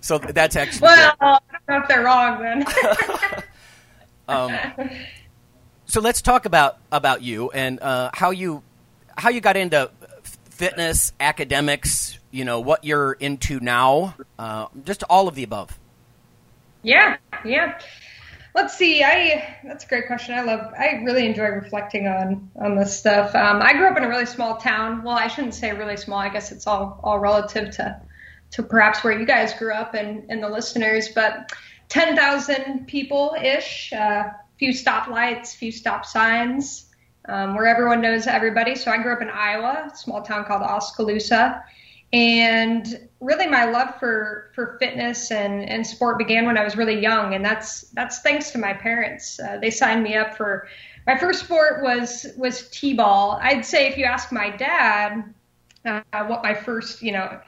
so 0.00 0.18
that's 0.18 0.56
actually. 0.56 0.82
Well, 0.82 1.14
I 1.20 1.38
don't 1.50 1.68
know 1.68 1.82
if 1.82 1.88
they're 1.88 2.02
wrong 2.04 2.40
then. 2.40 2.64
Um, 4.28 4.56
so 5.84 6.00
let's 6.00 6.22
talk 6.22 6.46
about 6.46 6.78
about 6.90 7.22
you 7.22 7.50
and 7.50 7.80
uh, 7.80 8.10
how 8.14 8.30
you 8.30 8.62
how 9.16 9.30
you 9.30 9.40
got 9.40 9.56
into 9.56 9.90
fitness, 10.22 11.12
academics. 11.20 12.18
You 12.30 12.44
know 12.44 12.60
what 12.60 12.84
you're 12.84 13.12
into 13.12 13.60
now. 13.60 14.14
Uh, 14.38 14.68
just 14.84 15.02
all 15.04 15.28
of 15.28 15.34
the 15.34 15.42
above. 15.42 15.78
Yeah, 16.82 17.16
yeah. 17.44 17.78
Let's 18.54 18.76
see. 18.76 19.02
I 19.02 19.58
that's 19.64 19.84
a 19.84 19.88
great 19.88 20.06
question. 20.06 20.34
I 20.34 20.42
love. 20.42 20.72
I 20.78 21.00
really 21.04 21.26
enjoy 21.26 21.46
reflecting 21.46 22.06
on 22.06 22.50
on 22.56 22.76
this 22.76 22.98
stuff. 22.98 23.34
Um, 23.34 23.62
I 23.62 23.72
grew 23.72 23.86
up 23.86 23.96
in 23.96 24.04
a 24.04 24.08
really 24.08 24.26
small 24.26 24.56
town. 24.58 25.02
Well, 25.02 25.16
I 25.16 25.28
shouldn't 25.28 25.54
say 25.54 25.72
really 25.72 25.96
small. 25.96 26.18
I 26.18 26.28
guess 26.28 26.52
it's 26.52 26.66
all 26.66 27.00
all 27.02 27.18
relative 27.18 27.70
to 27.76 28.00
to 28.52 28.62
perhaps 28.62 29.02
where 29.02 29.18
you 29.18 29.24
guys 29.24 29.54
grew 29.54 29.72
up 29.72 29.94
and 29.94 30.26
and 30.28 30.42
the 30.42 30.50
listeners. 30.50 31.08
But 31.08 31.52
ten 31.88 32.14
thousand 32.14 32.86
people 32.86 33.34
ish. 33.42 33.92
Uh, 33.92 34.24
few 34.58 34.72
stoplights, 34.72 35.54
few 35.54 35.72
stop 35.72 36.04
signs. 36.04 36.86
Um, 37.24 37.54
where 37.54 37.66
everyone 37.66 38.00
knows 38.00 38.26
everybody. 38.26 38.74
So 38.74 38.90
I 38.90 39.00
grew 39.00 39.12
up 39.12 39.22
in 39.22 39.30
Iowa, 39.30 39.92
small 39.94 40.22
town 40.22 40.44
called 40.44 40.62
Oskaloosa. 40.62 41.64
And 42.12 43.08
really, 43.20 43.46
my 43.46 43.64
love 43.64 43.98
for 43.98 44.50
for 44.54 44.76
fitness 44.78 45.30
and 45.30 45.68
and 45.68 45.86
sport 45.86 46.18
began 46.18 46.44
when 46.44 46.58
I 46.58 46.64
was 46.64 46.76
really 46.76 47.00
young, 47.00 47.34
and 47.34 47.44
that's 47.44 47.82
that's 47.92 48.20
thanks 48.20 48.50
to 48.50 48.58
my 48.58 48.74
parents. 48.74 49.40
Uh, 49.40 49.58
they 49.58 49.70
signed 49.70 50.02
me 50.02 50.16
up 50.16 50.36
for 50.36 50.68
my 51.06 51.16
first 51.16 51.44
sport 51.44 51.82
was 51.82 52.26
was 52.36 52.68
t-ball. 52.70 53.38
I'd 53.40 53.64
say 53.64 53.86
if 53.86 53.96
you 53.96 54.04
ask 54.04 54.30
my 54.30 54.50
dad 54.50 55.32
uh, 55.84 56.02
what 56.26 56.42
my 56.42 56.54
first 56.54 57.02
you 57.02 57.12
know 57.12 57.40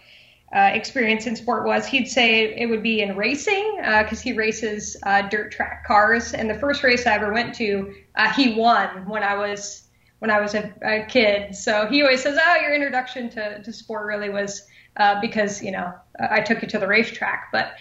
uh, 0.55 0.71
experience 0.73 1.27
in 1.27 1.35
sport 1.35 1.67
was, 1.67 1.87
he'd 1.87 2.07
say 2.07 2.55
it 2.55 2.67
would 2.67 2.83
be 2.83 3.03
in 3.03 3.17
racing 3.17 3.77
because 3.77 4.21
he 4.21 4.33
races 4.33 4.97
uh, 5.03 5.23
dirt 5.23 5.51
track 5.53 5.85
cars. 5.85 6.33
And 6.33 6.49
the 6.49 6.55
first 6.55 6.83
race 6.85 7.07
I 7.07 7.15
ever 7.15 7.33
went 7.33 7.55
to, 7.57 7.93
uh, 8.15 8.33
he 8.33 8.55
won 8.55 9.09
when 9.09 9.25
I 9.25 9.35
was 9.35 9.84
when 10.19 10.31
I 10.31 10.41
was 10.41 10.55
a, 10.55 10.73
a 10.83 11.05
kid. 11.07 11.55
So 11.55 11.87
he 11.87 12.03
always 12.03 12.23
says, 12.23 12.39
"Oh, 12.43 12.57
your 12.61 12.75
introduction 12.75 13.29
to, 13.31 13.63
to 13.63 13.73
sport 13.73 14.07
really 14.07 14.31
was 14.31 14.67
uh, 14.97 15.21
because 15.21 15.63
you 15.63 15.71
know 15.71 15.93
I 16.19 16.41
took 16.41 16.63
you 16.63 16.69
to 16.69 16.79
the 16.79 16.87
racetrack." 16.87 17.49
But 17.53 17.73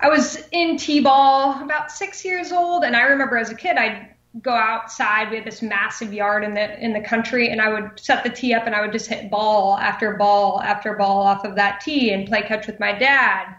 I 0.00 0.08
was 0.08 0.46
in 0.52 0.76
t-ball 0.76 1.62
about 1.62 1.90
six 1.90 2.24
years 2.24 2.52
old, 2.52 2.84
and 2.84 2.94
I 2.94 3.02
remember 3.02 3.36
as 3.36 3.50
a 3.50 3.54
kid 3.54 3.76
I'd 3.76 4.14
go 4.42 4.52
outside. 4.52 5.30
We 5.30 5.36
had 5.36 5.44
this 5.44 5.62
massive 5.62 6.12
yard 6.12 6.44
in 6.44 6.54
the 6.54 6.78
in 6.82 6.92
the 6.92 7.00
country, 7.00 7.50
and 7.50 7.60
I 7.60 7.68
would 7.68 7.98
set 7.98 8.22
the 8.22 8.30
tee 8.30 8.54
up, 8.54 8.66
and 8.66 8.74
I 8.74 8.80
would 8.80 8.92
just 8.92 9.08
hit 9.08 9.30
ball 9.30 9.76
after 9.78 10.14
ball 10.14 10.60
after 10.60 10.94
ball 10.94 11.22
off 11.22 11.44
of 11.44 11.56
that 11.56 11.80
tee 11.80 12.12
and 12.12 12.28
play 12.28 12.42
catch 12.42 12.66
with 12.66 12.78
my 12.78 12.92
dad. 12.92 13.54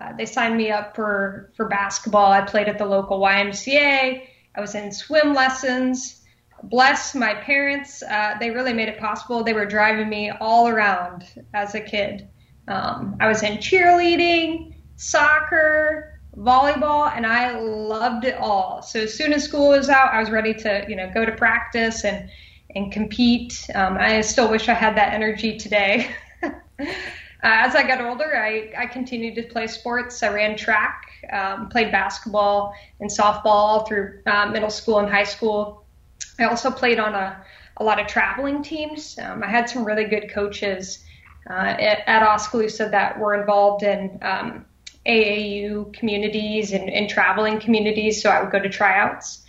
Uh, 0.00 0.12
they 0.16 0.24
signed 0.24 0.56
me 0.56 0.70
up 0.70 0.96
for 0.96 1.52
for 1.54 1.68
basketball. 1.68 2.32
I 2.32 2.40
played 2.42 2.68
at 2.68 2.78
the 2.78 2.86
local 2.86 3.20
YMCA. 3.20 4.26
I 4.54 4.60
was 4.60 4.74
in 4.74 4.92
swim 4.92 5.34
lessons 5.34 6.21
bless 6.64 7.14
my 7.14 7.34
parents. 7.34 8.02
Uh, 8.02 8.34
they 8.38 8.50
really 8.50 8.72
made 8.72 8.88
it 8.88 8.98
possible. 8.98 9.42
They 9.42 9.52
were 9.52 9.66
driving 9.66 10.08
me 10.08 10.30
all 10.30 10.68
around 10.68 11.24
as 11.54 11.74
a 11.74 11.80
kid. 11.80 12.28
Um, 12.68 13.16
I 13.20 13.28
was 13.28 13.42
in 13.42 13.58
cheerleading, 13.58 14.74
soccer, 14.96 16.20
volleyball, 16.36 17.14
and 17.14 17.26
I 17.26 17.58
loved 17.58 18.24
it 18.24 18.36
all. 18.36 18.82
So 18.82 19.00
as 19.00 19.14
soon 19.14 19.32
as 19.32 19.44
school 19.44 19.70
was 19.70 19.88
out, 19.88 20.12
I 20.12 20.20
was 20.20 20.30
ready 20.30 20.54
to, 20.54 20.84
you 20.88 20.96
know, 20.96 21.10
go 21.12 21.24
to 21.24 21.32
practice 21.32 22.04
and 22.04 22.30
and 22.74 22.90
compete. 22.90 23.68
Um, 23.74 23.98
I 23.98 24.20
still 24.22 24.50
wish 24.50 24.68
I 24.68 24.74
had 24.74 24.96
that 24.96 25.12
energy 25.12 25.58
today. 25.58 26.10
uh, 26.42 26.50
as 27.42 27.74
I 27.74 27.86
got 27.86 28.00
older, 28.00 28.34
I, 28.36 28.72
I 28.76 28.86
continued 28.86 29.34
to 29.36 29.42
play 29.42 29.66
sports. 29.66 30.22
I 30.22 30.32
ran 30.32 30.56
track, 30.56 31.02
um, 31.32 31.68
played 31.68 31.92
basketball 31.92 32.74
and 33.00 33.10
softball 33.10 33.86
through 33.86 34.22
uh, 34.26 34.46
middle 34.46 34.70
school 34.70 35.00
and 35.00 35.08
high 35.10 35.24
school. 35.24 35.81
I 36.42 36.48
also 36.48 36.70
played 36.70 36.98
on 36.98 37.14
a, 37.14 37.44
a 37.76 37.84
lot 37.84 38.00
of 38.00 38.06
traveling 38.06 38.62
teams. 38.62 39.18
Um, 39.18 39.42
I 39.42 39.48
had 39.48 39.68
some 39.68 39.84
really 39.84 40.04
good 40.04 40.30
coaches 40.30 41.04
uh, 41.48 41.52
at, 41.52 42.06
at 42.06 42.22
Oskaloosa 42.22 42.88
that 42.90 43.18
were 43.18 43.34
involved 43.34 43.82
in 43.82 44.18
um, 44.22 44.64
AAU 45.06 45.92
communities 45.92 46.72
and, 46.72 46.88
and 46.88 47.08
traveling 47.08 47.60
communities. 47.60 48.22
So 48.22 48.30
I 48.30 48.42
would 48.42 48.52
go 48.52 48.60
to 48.60 48.68
tryouts. 48.68 49.44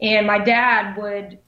And 0.00 0.26
my 0.26 0.38
dad 0.38 0.96
would 0.96 1.38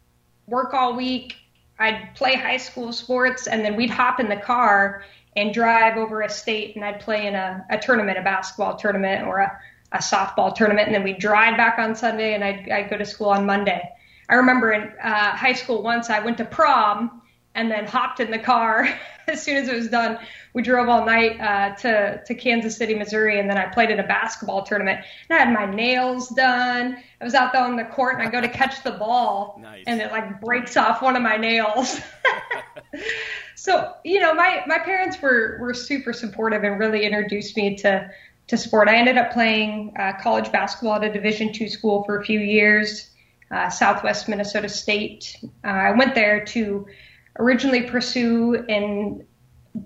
work 0.47 0.73
all 0.75 0.97
week. 0.97 1.35
I'd 1.79 2.15
play 2.15 2.35
high 2.35 2.57
school 2.57 2.93
sports, 2.93 3.47
and 3.47 3.65
then 3.65 3.77
we'd 3.77 3.91
hop 3.91 4.19
in 4.19 4.29
the 4.29 4.37
car 4.37 5.05
and 5.37 5.55
drive 5.55 5.97
over 5.97 6.23
a 6.23 6.29
state, 6.29 6.75
and 6.75 6.85
I'd 6.85 6.99
play 7.01 7.27
in 7.27 7.37
a, 7.37 7.65
a 7.71 7.79
tournament, 7.79 8.19
a 8.19 8.23
basketball 8.23 8.77
tournament 8.77 9.27
or 9.27 9.39
a, 9.39 9.61
a 9.93 9.99
softball 9.99 10.53
tournament, 10.53 10.89
and 10.89 10.95
then 10.95 11.05
we'd 11.05 11.19
drive 11.19 11.57
back 11.57 11.79
on 11.79 11.95
Sunday, 11.95 12.35
and 12.35 12.43
I'd, 12.43 12.69
I'd 12.69 12.91
go 12.91 12.97
to 12.97 13.05
school 13.05 13.29
on 13.29 13.47
Monday. 13.47 13.89
I 14.29 14.35
remember 14.35 14.73
in 14.73 14.93
uh, 15.03 15.37
high 15.37 15.55
school 15.55 15.83
once 15.83 16.11
I 16.11 16.21
went 16.21 16.39
to 16.39 16.45
prom 16.45 17.23
and 17.55 17.71
then 17.71 17.87
hopped 17.87 18.21
in 18.21 18.31
the 18.31 18.39
car 18.39 18.89
as 19.27 19.43
soon 19.43 19.57
as 19.57 19.69
it 19.69 19.75
was 19.75 19.89
done. 19.89 20.19
We 20.55 20.63
drove 20.63 20.89
all 20.89 21.05
night 21.05 21.41
uh, 21.41 21.75
to 21.77 22.23
to 22.25 22.35
Kansas 22.35 22.77
City, 22.77 22.95
Missouri, 22.95 23.39
and 23.39 23.49
then 23.49 23.57
I 23.57 23.67
played 23.67 23.91
in 23.91 24.01
a 24.01 24.07
basketball 24.07 24.63
tournament. 24.63 25.01
And 25.29 25.39
I 25.39 25.45
had 25.45 25.53
my 25.53 25.73
nails 25.73 26.29
done. 26.31 26.99
I 27.21 27.25
was 27.25 27.35
out 27.35 27.53
there 27.53 27.63
on 27.63 27.77
the 27.77 27.85
court, 27.85 28.15
and 28.19 28.27
I 28.27 28.31
go 28.31 28.41
to 28.41 28.49
catch 28.49 28.83
the 28.83 28.93
ball, 28.93 29.59
Nice. 29.61 29.85
and 29.87 30.01
it 30.01 30.11
like 30.11 30.41
breaks 30.41 30.77
off 30.77 31.03
one 31.03 31.17
of 31.17 31.23
my 31.23 31.37
nails. 31.37 32.01
so 33.57 33.93
you 34.05 34.21
know, 34.21 34.35
my 34.35 34.63
my 34.67 34.79
parents 34.79 35.21
were 35.21 35.59
were 35.61 35.75
super 35.75 36.13
supportive 36.13 36.65
and 36.65 36.79
really 36.79 37.05
introduced 37.05 37.57
me 37.57 37.77
to 37.77 38.11
to 38.49 38.57
sport. 38.57 38.89
I 38.89 38.97
ended 38.97 39.19
up 39.19 39.33
playing 39.33 39.95
uh, 39.99 40.13
college 40.21 40.51
basketball 40.51 40.95
at 40.95 41.05
a 41.05 41.13
Division 41.13 41.53
two 41.53 41.69
school 41.69 42.05
for 42.05 42.19
a 42.19 42.25
few 42.25 42.41
years 42.41 43.11
uh, 43.51 43.69
Southwest 43.69 44.29
Minnesota 44.29 44.69
State. 44.69 45.37
Uh, 45.65 45.69
I 45.69 45.91
went 45.93 46.15
there 46.15 46.45
to 46.47 46.87
originally 47.39 47.83
pursue 47.83 48.57
an, 48.69 49.25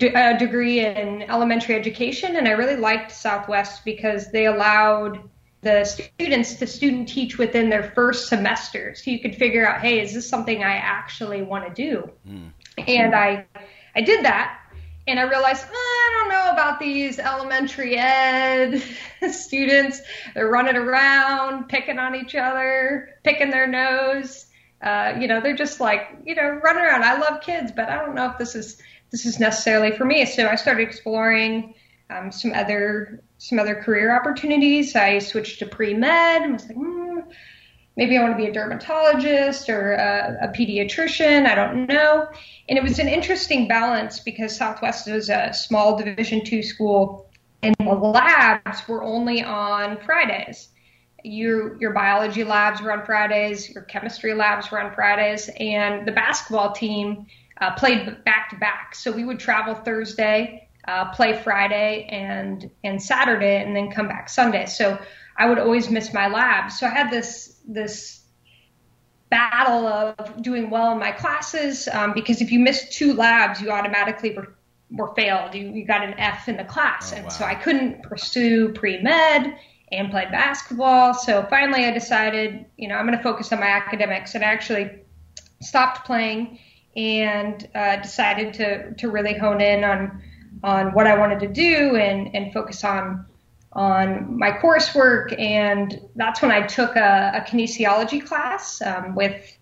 a 0.01 0.39
degree 0.39 0.81
in 0.81 1.23
elementary 1.23 1.75
education, 1.75 2.37
and 2.37 2.49
I 2.49 2.53
really 2.53 2.77
liked 2.77 3.13
Southwest 3.13 3.85
because 3.85 4.31
they 4.33 4.47
allowed 4.47 5.29
the 5.61 5.85
students 5.85 6.55
to 6.55 6.67
student 6.67 7.09
teach 7.09 7.39
within 7.39 7.71
their 7.71 7.93
first 7.95 8.29
semester, 8.29 8.95
so 8.97 9.11
you 9.11 9.21
could 9.21 9.37
figure 9.37 9.65
out, 9.67 9.81
hey, 9.81 10.01
is 10.01 10.13
this 10.13 10.29
something 10.29 10.65
I 10.65 10.75
actually 10.75 11.43
want 11.43 11.69
to 11.69 11.73
do? 11.75 12.11
Mm. 12.29 12.51
And 12.89 13.15
I 13.15 13.47
I 13.95 14.01
did 14.01 14.25
that, 14.25 14.59
and 15.07 15.19
I 15.19 15.23
realized 15.23 15.67
oh, 15.73 15.75
I 15.75 16.19
don't 16.19 16.29
know 16.29 16.53
about 16.53 16.79
these 16.79 17.19
elementary 17.19 17.97
ed 17.97 18.83
students. 19.31 20.01
They're 20.35 20.49
running 20.49 20.77
around, 20.77 21.69
picking 21.69 21.99
on 21.99 22.15
each 22.15 22.35
other, 22.35 23.17
picking 23.25 23.51
their 23.51 23.67
nose. 23.67 24.47
Uh, 24.81 25.15
you 25.21 25.29
know, 25.29 25.41
they're 25.41 25.57
just 25.57 25.81
like 25.81 26.19
you 26.25 26.35
know 26.35 26.61
running 26.63 26.85
around. 26.85 27.05
I 27.05 27.19
love 27.19 27.41
kids, 27.41 27.73
but 27.75 27.89
I 27.89 27.97
don't 27.97 28.15
know 28.15 28.31
if 28.31 28.39
this 28.39 28.55
is 28.55 28.81
this 29.11 29.27
is 29.27 29.39
necessarily 29.39 29.93
for 29.93 30.05
me. 30.05 30.25
So 30.25 30.47
I 30.47 30.57
started 30.57 30.87
exploring 30.87 31.75
um, 32.11 32.33
some 32.33 32.53
other 32.53 33.23
some 33.39 33.59
other 33.59 33.75
career 33.75 34.15
opportunities. 34.15 34.95
I 34.95 35.19
switched 35.19 35.59
to 35.61 35.67
pre 35.67 35.95
med 35.95 36.43
and 36.43 36.53
was 36.55 36.67
like, 36.67 36.77
hmm, 36.77 37.12
maybe 37.97 38.17
I 38.17 38.23
want 38.23 38.37
to 38.37 38.43
be 38.43 38.49
a 38.49 38.53
dermatologist 38.53 39.69
or 39.69 39.93
a, 39.93 40.39
a, 40.43 40.49
pediatrician. 40.49 41.47
I 41.47 41.55
don't 41.55 41.87
know. 41.87 42.27
And 42.69 42.79
it 42.79 42.83
was 42.83 42.99
an 42.99 43.09
interesting 43.09 43.69
balance 43.69 44.21
because 44.21 44.57
Southwest 44.57 45.11
was 45.11 45.29
a 45.29 45.53
small 45.53 45.97
Division 45.97 46.45
two 46.45 46.63
school, 46.63 47.31
and 47.63 47.75
the 47.79 47.93
labs 47.93 48.87
were 48.89 49.03
only 49.03 49.43
on 49.43 49.99
Fridays. 50.05 50.69
Your 51.25 51.81
your 51.81 51.93
biology 51.93 52.43
labs 52.43 52.81
were 52.81 52.93
on 52.93 53.05
Fridays, 53.05 53.71
your 53.71 53.85
chemistry 53.85 54.35
labs 54.35 54.71
were 54.71 54.81
on 54.81 54.93
Fridays, 54.95 55.49
and 55.61 56.07
the 56.07 56.13
basketball 56.13 56.73
team 56.73 57.27
uh, 57.61 57.75
played 57.75 58.25
back 58.25 58.51
to 58.51 58.57
back. 58.57 58.95
So 58.95 59.13
we 59.13 59.25
would 59.25 59.39
travel 59.39 59.75
Thursday, 59.75 60.69
uh, 60.89 61.13
play 61.13 61.41
Friday 61.41 62.09
and 62.11 62.69
and 62.83 63.01
Saturday, 63.01 63.63
and 63.63 63.77
then 63.77 63.91
come 63.91 64.09
back 64.09 64.29
Sunday. 64.29 64.67
So 64.67 64.99
I 65.37 65.49
would 65.49 65.59
always 65.59 65.91
miss 65.91 66.13
my 66.13 66.27
labs. 66.27 66.81
So 66.81 66.87
I 66.87 66.91
had 66.91 67.11
this 67.11 67.52
this 67.67 68.23
battle 69.31 69.87
of 69.87 70.43
doing 70.43 70.69
well 70.69 70.93
in 70.93 70.99
my 70.99 71.11
classes 71.11 71.89
um, 71.89 72.13
because 72.13 72.43
if 72.43 72.53
you 72.53 72.59
missed 72.59 72.93
two 72.93 73.15
labs, 73.15 73.63
you 73.63 73.71
automatically 73.71 74.35
were, 74.37 74.55
were 74.91 75.15
failed. 75.15 75.55
You, 75.55 75.71
you 75.71 75.87
got 75.87 76.05
an 76.05 76.15
F 76.19 76.49
in 76.49 76.59
the 76.59 76.65
class, 76.65 77.13
oh, 77.13 77.17
and 77.17 77.25
wow. 77.25 77.31
so 77.31 77.45
I 77.45 77.55
couldn't 77.55 78.03
pursue 78.03 78.69
pre 78.75 79.01
med 79.01 79.57
and 79.91 80.11
play 80.11 80.27
basketball. 80.31 81.15
So 81.15 81.47
finally, 81.49 81.87
I 81.87 81.93
decided, 81.93 82.67
you 82.77 82.89
know, 82.89 82.97
I'm 82.97 83.07
going 83.07 83.17
to 83.17 83.23
focus 83.23 83.53
on 83.53 83.61
my 83.61 83.67
academics, 83.67 84.35
and 84.35 84.45
I 84.45 84.49
actually 84.49 84.91
stopped 85.61 86.05
playing 86.05 86.59
and 86.95 87.69
uh, 87.75 87.97
decided 87.97 88.53
to 88.55 88.93
to 88.95 89.11
really 89.11 89.35
hone 89.35 89.63
in 89.63 89.83
on 89.83 90.23
on 90.63 90.93
what 90.93 91.07
I 91.07 91.17
wanted 91.17 91.41
to 91.41 91.49
do 91.49 91.97
and 91.97 92.35
and 92.35 92.53
focus 92.53 92.85
on 92.85 93.25
on 93.73 94.39
my 94.39 94.51
coursework. 94.51 95.39
And 95.39 96.01
that's 96.17 96.43
when 96.43 96.51
I 96.51 96.67
took 96.67 96.97
a, 96.97 97.33
a 97.35 97.41
kinesiology 97.41 98.25
class 98.25 98.81
um, 98.83 99.15
with 99.15 99.57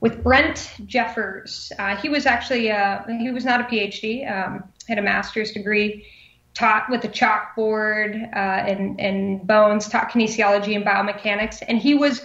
with 0.00 0.22
Brent 0.22 0.72
Jeffers. 0.84 1.72
Uh, 1.78 1.96
he 1.96 2.08
was 2.08 2.26
actually 2.26 2.70
uh, 2.70 3.02
he 3.18 3.30
was 3.30 3.44
not 3.44 3.60
a 3.60 3.64
PhD, 3.64 4.30
um, 4.30 4.64
had 4.88 4.98
a 4.98 5.02
master's 5.02 5.52
degree. 5.52 6.06
Taught 6.54 6.88
with 6.88 7.04
a 7.04 7.08
chalkboard 7.08 8.34
uh, 8.34 8.38
and, 8.38 8.98
and 8.98 9.46
bones, 9.46 9.90
taught 9.90 10.10
kinesiology 10.10 10.74
and 10.74 10.86
biomechanics, 10.86 11.62
and 11.68 11.76
he 11.76 11.94
was 11.94 12.22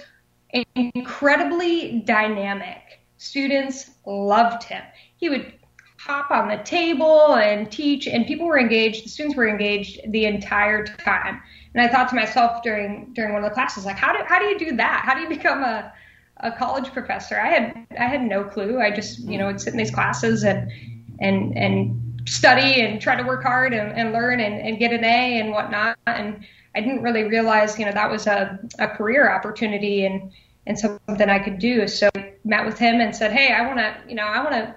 incredibly 0.75 1.99
dynamic 2.05 3.01
Students 3.21 3.91
loved 4.03 4.63
him. 4.63 4.81
He 5.15 5.29
would 5.29 5.53
hop 6.05 6.31
on 6.31 6.47
the 6.47 6.57
table 6.63 7.35
and 7.35 7.71
teach, 7.71 8.07
and 8.07 8.25
people 8.25 8.47
were 8.47 8.59
engaged. 8.59 9.05
The 9.05 9.09
students 9.09 9.37
were 9.37 9.47
engaged 9.47 9.99
the 10.11 10.25
entire 10.25 10.85
time. 10.85 11.41
And 11.73 11.83
I 11.83 11.87
thought 11.87 12.09
to 12.09 12.15
myself 12.15 12.63
during 12.63 13.13
during 13.13 13.33
one 13.33 13.43
of 13.43 13.49
the 13.49 13.53
classes, 13.53 13.85
like, 13.85 13.97
how 13.97 14.11
do 14.11 14.23
how 14.25 14.39
do 14.39 14.45
you 14.45 14.57
do 14.57 14.75
that? 14.77 15.03
How 15.05 15.13
do 15.13 15.21
you 15.21 15.29
become 15.29 15.63
a 15.63 15.93
a 16.37 16.51
college 16.51 16.91
professor? 16.91 17.39
I 17.39 17.47
had 17.47 17.87
I 17.99 18.05
had 18.05 18.23
no 18.23 18.43
clue. 18.43 18.79
I 18.79 18.91
just 18.91 19.19
you 19.19 19.37
know 19.37 19.47
would 19.47 19.61
sit 19.61 19.73
in 19.73 19.77
these 19.77 19.91
classes 19.91 20.43
and 20.43 20.71
and 21.19 21.55
and 21.57 22.21
study 22.27 22.81
and 22.81 23.01
try 23.01 23.15
to 23.15 23.23
work 23.23 23.43
hard 23.43 23.73
and, 23.73 23.91
and 23.97 24.11
learn 24.11 24.39
and, 24.39 24.59
and 24.59 24.79
get 24.79 24.93
an 24.93 25.03
A 25.03 25.39
and 25.39 25.51
whatnot. 25.51 25.97
And 26.07 26.45
I 26.75 26.81
didn't 26.81 27.03
really 27.03 27.23
realize 27.23 27.77
you 27.77 27.85
know 27.85 27.91
that 27.91 28.09
was 28.09 28.25
a 28.25 28.59
a 28.79 28.87
career 28.87 29.31
opportunity 29.31 30.05
and 30.05 30.31
and 30.65 30.77
something 30.77 31.29
I 31.29 31.39
could 31.39 31.59
do. 31.59 31.87
So 31.87 32.09
I 32.15 32.33
met 32.43 32.65
with 32.65 32.77
him 32.77 33.01
and 33.01 33.15
said, 33.15 33.31
Hey, 33.31 33.53
I 33.53 33.65
want 33.67 33.79
to, 33.79 33.95
you 34.07 34.15
know, 34.15 34.23
I 34.23 34.43
want 34.43 34.53
to 34.53 34.75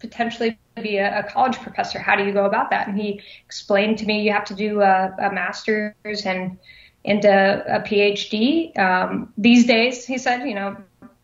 potentially 0.00 0.58
be 0.82 0.96
a, 0.96 1.20
a, 1.20 1.22
college 1.22 1.58
professor. 1.58 1.98
How 1.98 2.16
do 2.16 2.24
you 2.24 2.32
go 2.32 2.46
about 2.46 2.70
that? 2.70 2.88
And 2.88 2.98
he 2.98 3.20
explained 3.44 3.98
to 3.98 4.06
me, 4.06 4.22
you 4.22 4.32
have 4.32 4.46
to 4.46 4.54
do 4.54 4.80
a, 4.80 5.14
a 5.18 5.32
master's 5.32 5.94
and, 6.24 6.58
and 7.04 7.24
a, 7.24 7.76
a 7.76 7.80
PhD. 7.80 8.76
Um, 8.78 9.32
these 9.36 9.66
days, 9.66 10.06
he 10.06 10.18
said, 10.18 10.48
you 10.48 10.54
know, 10.54 10.76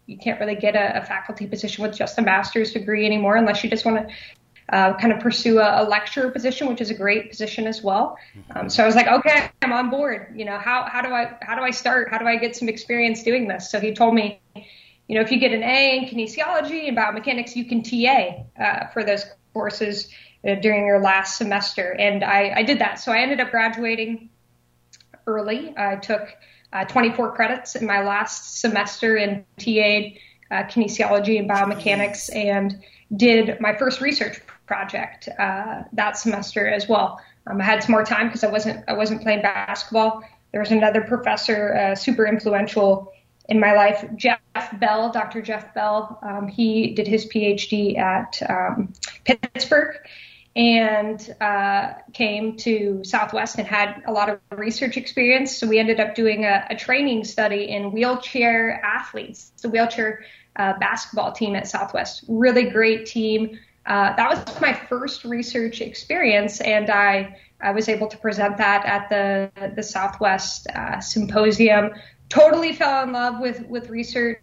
you 0.06 0.18
can't 0.18 0.38
really 0.38 0.54
get 0.54 0.76
a, 0.76 0.98
a 0.98 1.04
faculty 1.04 1.46
position 1.46 1.82
with 1.82 1.96
just 1.96 2.18
a 2.18 2.22
master's 2.22 2.72
degree 2.72 3.06
anymore 3.06 3.36
unless 3.36 3.64
you 3.64 3.70
just 3.70 3.84
want 3.84 4.08
to 4.08 4.14
uh, 4.68 4.94
kind 4.94 5.12
of 5.12 5.20
pursue 5.20 5.58
a, 5.60 5.82
a 5.82 5.84
lecturer 5.84 6.30
position, 6.30 6.68
which 6.68 6.80
is 6.80 6.90
a 6.90 6.94
great 6.94 7.30
position 7.30 7.66
as 7.66 7.82
well. 7.82 8.18
Um, 8.54 8.68
so 8.68 8.82
I 8.82 8.86
was 8.86 8.94
like, 8.94 9.06
okay, 9.06 9.50
I'm 9.62 9.72
on 9.72 9.90
board. 9.90 10.34
You 10.34 10.44
know, 10.44 10.58
how 10.58 10.88
how 10.90 11.02
do 11.02 11.08
I 11.08 11.36
how 11.40 11.54
do 11.54 11.62
I 11.62 11.70
start? 11.70 12.10
How 12.10 12.18
do 12.18 12.26
I 12.26 12.36
get 12.36 12.56
some 12.56 12.68
experience 12.68 13.22
doing 13.22 13.48
this? 13.48 13.70
So 13.70 13.78
he 13.78 13.94
told 13.94 14.14
me, 14.14 14.40
you 15.08 15.14
know, 15.14 15.20
if 15.20 15.30
you 15.30 15.38
get 15.38 15.52
an 15.52 15.62
A 15.62 15.98
in 15.98 16.04
kinesiology 16.04 16.88
and 16.88 16.96
biomechanics, 16.96 17.54
you 17.54 17.64
can 17.64 17.82
TA 17.82 18.44
uh, 18.60 18.88
for 18.88 19.04
those 19.04 19.24
courses 19.52 20.08
uh, 20.46 20.56
during 20.56 20.86
your 20.86 21.00
last 21.00 21.38
semester, 21.38 21.94
and 21.98 22.24
I, 22.24 22.52
I 22.56 22.62
did 22.62 22.80
that. 22.80 22.98
So 22.98 23.12
I 23.12 23.18
ended 23.18 23.40
up 23.40 23.50
graduating 23.50 24.30
early. 25.26 25.74
I 25.76 25.96
took 25.96 26.28
uh, 26.72 26.84
24 26.84 27.34
credits 27.34 27.76
in 27.76 27.86
my 27.86 28.02
last 28.02 28.60
semester 28.60 29.16
and 29.16 29.44
TA'd 29.58 30.18
uh, 30.50 30.62
kinesiology 30.64 31.38
and 31.38 31.48
biomechanics, 31.48 32.34
and 32.34 32.82
did 33.16 33.60
my 33.60 33.74
first 33.76 34.00
research 34.00 34.40
project 34.66 35.28
uh, 35.38 35.82
that 35.92 36.16
semester 36.16 36.68
as 36.68 36.88
well. 36.88 37.20
Um, 37.46 37.60
I 37.60 37.64
had 37.64 37.82
some 37.82 37.92
more 37.92 38.04
time 38.04 38.26
because 38.26 38.44
I 38.44 38.48
wasn't 38.48 38.84
I 38.88 38.92
wasn't 38.94 39.22
playing 39.22 39.42
basketball. 39.42 40.22
There 40.52 40.60
was 40.60 40.70
another 40.70 41.02
professor, 41.02 41.74
uh, 41.74 41.94
super 41.94 42.26
influential 42.26 43.12
in 43.48 43.60
my 43.60 43.74
life, 43.74 44.04
Jeff 44.16 44.40
Bell, 44.74 45.10
Dr. 45.10 45.42
Jeff 45.42 45.74
Bell. 45.74 46.18
Um, 46.22 46.48
he 46.48 46.94
did 46.94 47.06
his 47.06 47.26
PhD 47.26 47.98
at 47.98 48.40
um, 48.48 48.92
Pittsburgh 49.24 49.96
and 50.56 51.34
uh, 51.40 51.92
came 52.14 52.56
to 52.56 53.04
Southwest 53.04 53.58
and 53.58 53.68
had 53.68 54.02
a 54.06 54.12
lot 54.12 54.30
of 54.30 54.40
research 54.50 54.96
experience. 54.96 55.54
So 55.54 55.66
we 55.66 55.78
ended 55.78 56.00
up 56.00 56.14
doing 56.14 56.44
a, 56.46 56.66
a 56.70 56.76
training 56.76 57.24
study 57.24 57.64
in 57.64 57.92
wheelchair 57.92 58.82
athletes, 58.82 59.52
the 59.60 59.68
wheelchair 59.68 60.24
uh, 60.56 60.72
basketball 60.78 61.32
team 61.32 61.54
at 61.54 61.68
Southwest. 61.68 62.24
Really 62.26 62.70
great 62.70 63.04
team. 63.04 63.58
Uh, 63.84 64.16
that 64.16 64.28
was 64.30 64.60
my 64.60 64.72
first 64.72 65.24
research 65.24 65.80
experience, 65.80 66.60
and 66.60 66.90
I, 66.90 67.38
I 67.60 67.70
was 67.70 67.88
able 67.88 68.08
to 68.08 68.16
present 68.16 68.56
that 68.56 68.84
at 68.84 69.08
the 69.10 69.70
the 69.76 69.82
Southwest 69.82 70.66
uh, 70.74 71.00
Symposium. 71.00 71.90
Totally 72.28 72.72
fell 72.72 73.04
in 73.04 73.12
love 73.12 73.38
with 73.40 73.64
with 73.68 73.88
research. 73.88 74.40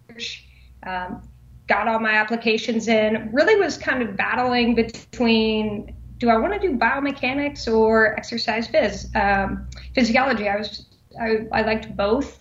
Um, 0.85 1.27
got 1.67 1.87
all 1.87 1.99
my 1.99 2.13
applications 2.13 2.87
in. 2.87 3.29
Really 3.31 3.55
was 3.55 3.77
kind 3.77 4.01
of 4.01 4.17
battling 4.17 4.75
between 4.75 5.95
do 6.17 6.29
I 6.29 6.37
want 6.37 6.53
to 6.53 6.59
do 6.59 6.77
biomechanics 6.77 7.67
or 7.67 8.15
exercise 8.15 8.67
phys 8.67 9.13
um, 9.15 9.67
physiology. 9.93 10.47
I 10.47 10.57
was 10.57 10.85
I, 11.19 11.47
I 11.51 11.61
liked 11.61 11.95
both. 11.95 12.39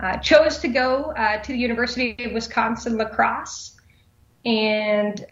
Uh, 0.00 0.16
chose 0.18 0.58
to 0.58 0.68
go 0.68 1.12
uh, 1.16 1.38
to 1.38 1.52
the 1.52 1.58
University 1.58 2.16
of 2.24 2.32
Wisconsin 2.32 2.96
La 2.96 3.04
Crosse 3.04 3.76
and 4.44 5.24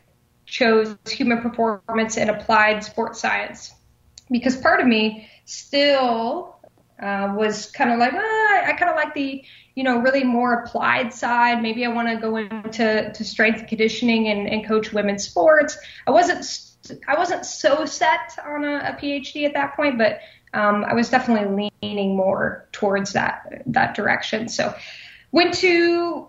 chose 0.47 0.97
human 1.09 1.41
performance 1.41 2.17
and 2.17 2.31
applied 2.31 2.85
sports 2.85 3.21
science 3.21 3.73
because 4.31 4.57
part 4.57 4.81
of 4.81 4.87
me 4.87 5.29
still 5.45 6.57
uh, 7.03 7.35
was 7.37 7.71
kind 7.71 7.91
of 7.91 7.99
like, 7.99 8.13
ah, 8.15 8.65
I 8.67 8.75
kind 8.79 8.91
of 8.91 8.97
like 8.97 9.15
the, 9.15 9.45
you 9.81 9.85
know, 9.85 9.97
really 9.97 10.25
more 10.25 10.53
applied 10.53 11.11
side. 11.15 11.63
Maybe 11.63 11.87
I 11.87 11.89
want 11.89 12.09
to 12.09 12.17
go 12.17 12.37
into 12.37 13.11
to 13.15 13.25
strength 13.25 13.67
conditioning 13.67 14.29
and, 14.29 14.47
and 14.47 14.67
coach 14.67 14.93
women's 14.93 15.25
sports. 15.25 15.79
I 16.07 16.11
wasn't 16.11 16.45
I 17.09 17.17
wasn't 17.17 17.47
so 17.47 17.87
set 17.87 18.39
on 18.45 18.63
a, 18.63 18.77
a 18.77 18.99
PhD 19.01 19.47
at 19.47 19.55
that 19.55 19.77
point, 19.77 19.97
but 19.97 20.21
um, 20.53 20.85
I 20.85 20.93
was 20.93 21.09
definitely 21.09 21.71
leaning 21.81 22.15
more 22.15 22.69
towards 22.73 23.15
that 23.15 23.63
that 23.69 23.95
direction. 23.95 24.51
So 24.51 24.75
went 25.33 25.55
to 25.55 26.29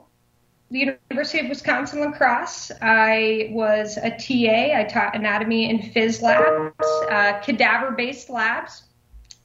the 0.70 0.80
University 1.10 1.40
of 1.40 1.50
Wisconsin 1.50 2.00
La 2.00 2.12
Crosse. 2.12 2.72
I 2.82 3.50
was 3.52 3.98
a 3.98 4.12
TA. 4.12 4.80
I 4.80 4.86
taught 4.90 5.14
anatomy 5.14 5.70
and 5.70 5.94
phys 5.94 6.22
labs, 6.22 6.88
uh, 7.10 7.42
cadaver 7.44 7.92
based 7.92 8.30
labs. 8.30 8.84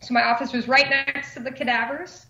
So 0.00 0.14
my 0.14 0.22
office 0.22 0.52
was 0.52 0.68
right 0.68 0.88
next 0.88 1.34
to 1.34 1.40
the 1.40 1.50
cadavers. 1.50 2.25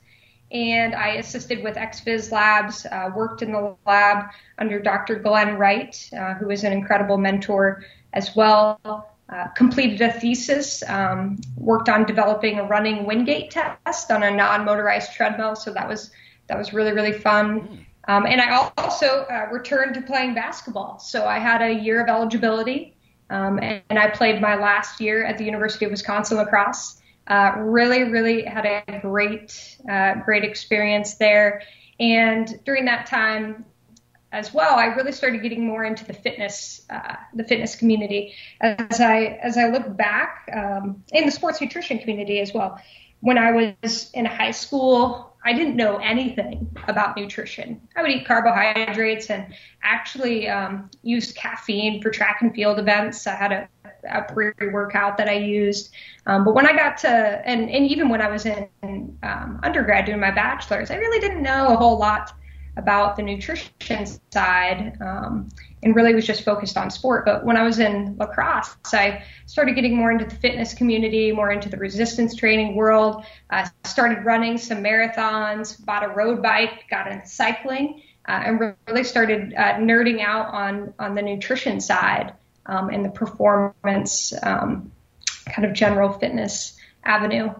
And 0.52 0.94
I 0.94 1.14
assisted 1.14 1.64
with 1.64 1.76
ex-phys 1.76 2.30
labs, 2.30 2.86
uh, 2.86 3.10
worked 3.14 3.42
in 3.42 3.52
the 3.52 3.76
lab 3.86 4.26
under 4.58 4.80
Dr. 4.80 5.16
Glenn 5.16 5.58
Wright, 5.58 6.10
uh, 6.16 6.34
who 6.34 6.46
was 6.46 6.62
an 6.62 6.72
incredible 6.72 7.18
mentor 7.18 7.84
as 8.12 8.34
well. 8.36 8.80
uh, 9.28 9.48
completed 9.48 10.00
a 10.00 10.12
thesis, 10.12 10.84
um, 10.88 11.36
worked 11.56 11.88
on 11.88 12.04
developing 12.04 12.58
a 12.60 12.64
running 12.64 13.06
Wingate 13.06 13.50
test 13.50 14.10
on 14.10 14.22
a 14.22 14.30
non-motorized 14.30 15.12
treadmill. 15.12 15.56
So 15.56 15.72
that 15.72 15.88
was 15.88 16.10
that 16.46 16.56
was 16.56 16.72
really 16.72 16.92
really 16.92 17.12
fun. 17.12 17.84
Um, 18.08 18.24
and 18.24 18.40
I 18.40 18.70
also 18.78 19.26
uh, 19.28 19.48
returned 19.50 19.94
to 19.94 20.00
playing 20.00 20.34
basketball. 20.34 21.00
So 21.00 21.26
I 21.26 21.40
had 21.40 21.60
a 21.60 21.72
year 21.72 22.00
of 22.00 22.08
eligibility, 22.08 22.96
um, 23.30 23.58
and, 23.58 23.82
and, 23.90 23.98
I 23.98 24.10
played 24.10 24.40
my 24.40 24.54
last 24.54 25.00
year 25.00 25.24
at 25.24 25.38
the 25.38 25.44
University 25.44 25.86
of 25.86 25.90
Wisconsin 25.90 26.36
La 26.36 26.44
Crosse. 26.44 27.00
Uh, 27.26 27.54
really, 27.58 28.04
really 28.04 28.44
had 28.44 28.64
a 28.66 29.00
great, 29.00 29.78
uh, 29.90 30.14
great 30.24 30.44
experience 30.44 31.14
there. 31.14 31.62
And 31.98 32.62
during 32.64 32.84
that 32.84 33.06
time, 33.06 33.64
as 34.32 34.52
well, 34.52 34.74
I 34.76 34.86
really 34.86 35.12
started 35.12 35.42
getting 35.42 35.66
more 35.66 35.84
into 35.84 36.04
the 36.04 36.12
fitness, 36.12 36.82
uh, 36.90 37.14
the 37.32 37.44
fitness 37.44 37.74
community. 37.74 38.34
As 38.60 39.00
I 39.00 39.38
as 39.42 39.56
I 39.56 39.68
look 39.68 39.96
back, 39.96 40.50
um, 40.54 41.02
in 41.12 41.24
the 41.24 41.32
sports 41.32 41.60
nutrition 41.60 41.98
community 41.98 42.40
as 42.40 42.52
well. 42.52 42.78
When 43.20 43.38
I 43.38 43.52
was 43.52 44.10
in 44.12 44.26
high 44.26 44.50
school, 44.50 45.35
I 45.46 45.52
didn't 45.52 45.76
know 45.76 45.98
anything 45.98 46.76
about 46.88 47.16
nutrition. 47.16 47.80
I 47.94 48.02
would 48.02 48.10
eat 48.10 48.26
carbohydrates 48.26 49.30
and 49.30 49.54
actually 49.80 50.48
um, 50.48 50.90
used 51.02 51.36
caffeine 51.36 52.02
for 52.02 52.10
track 52.10 52.38
and 52.42 52.52
field 52.52 52.80
events. 52.80 53.28
I 53.28 53.36
had 53.36 53.52
a, 53.52 53.68
a 54.10 54.22
pre-workout 54.22 55.16
that 55.18 55.28
I 55.28 55.34
used. 55.34 55.92
Um, 56.26 56.44
but 56.44 56.54
when 56.54 56.66
I 56.66 56.72
got 56.72 56.98
to, 56.98 57.08
and, 57.08 57.70
and 57.70 57.86
even 57.86 58.08
when 58.08 58.20
I 58.20 58.28
was 58.28 58.44
in 58.44 58.68
um, 59.22 59.60
undergrad 59.62 60.06
doing 60.06 60.18
my 60.18 60.32
bachelor's, 60.32 60.90
I 60.90 60.96
really 60.96 61.20
didn't 61.20 61.44
know 61.44 61.68
a 61.68 61.76
whole 61.76 61.96
lot 61.96 62.32
about 62.76 63.16
the 63.16 63.22
nutrition 63.22 64.06
side 64.30 64.96
um, 65.00 65.48
and 65.82 65.96
really 65.96 66.14
was 66.14 66.26
just 66.26 66.42
focused 66.42 66.76
on 66.76 66.90
sport. 66.90 67.24
But 67.24 67.44
when 67.44 67.56
I 67.56 67.62
was 67.62 67.78
in 67.78 68.16
La 68.18 68.26
Crosse, 68.26 68.76
I 68.92 69.22
started 69.46 69.74
getting 69.74 69.96
more 69.96 70.10
into 70.10 70.24
the 70.24 70.34
fitness 70.34 70.74
community, 70.74 71.32
more 71.32 71.50
into 71.50 71.68
the 71.68 71.76
resistance 71.76 72.34
training 72.34 72.74
world. 72.74 73.24
I 73.50 73.70
started 73.84 74.24
running 74.24 74.58
some 74.58 74.82
marathons, 74.82 75.82
bought 75.84 76.04
a 76.04 76.08
road 76.08 76.42
bike, 76.42 76.84
got 76.90 77.10
into 77.10 77.26
cycling, 77.26 78.02
uh, 78.28 78.42
and 78.44 78.74
really 78.88 79.04
started 79.04 79.54
uh, 79.54 79.74
nerding 79.74 80.20
out 80.20 80.52
on 80.52 80.92
on 80.98 81.14
the 81.14 81.22
nutrition 81.22 81.80
side 81.80 82.34
um, 82.66 82.90
and 82.90 83.04
the 83.04 83.10
performance 83.10 84.32
um, 84.42 84.92
kind 85.46 85.66
of 85.66 85.72
general 85.72 86.12
fitness 86.12 86.76
avenue. 87.04 87.54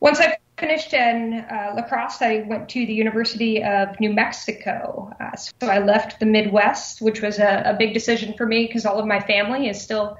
Once 0.00 0.18
I 0.18 0.38
finished 0.60 0.92
in 0.92 1.44
uh, 1.50 1.72
La 1.74 1.82
Crosse, 1.82 2.22
I 2.22 2.44
went 2.46 2.68
to 2.68 2.86
the 2.86 2.92
University 2.92 3.64
of 3.64 3.98
New 3.98 4.12
Mexico. 4.12 5.10
Uh, 5.18 5.34
so 5.34 5.68
I 5.68 5.78
left 5.78 6.20
the 6.20 6.26
Midwest, 6.26 7.00
which 7.00 7.22
was 7.22 7.38
a, 7.38 7.62
a 7.64 7.74
big 7.74 7.94
decision 7.94 8.34
for 8.36 8.46
me 8.46 8.66
because 8.66 8.86
all 8.86 9.00
of 9.00 9.06
my 9.06 9.20
family 9.20 9.68
is 9.68 9.80
still 9.80 10.18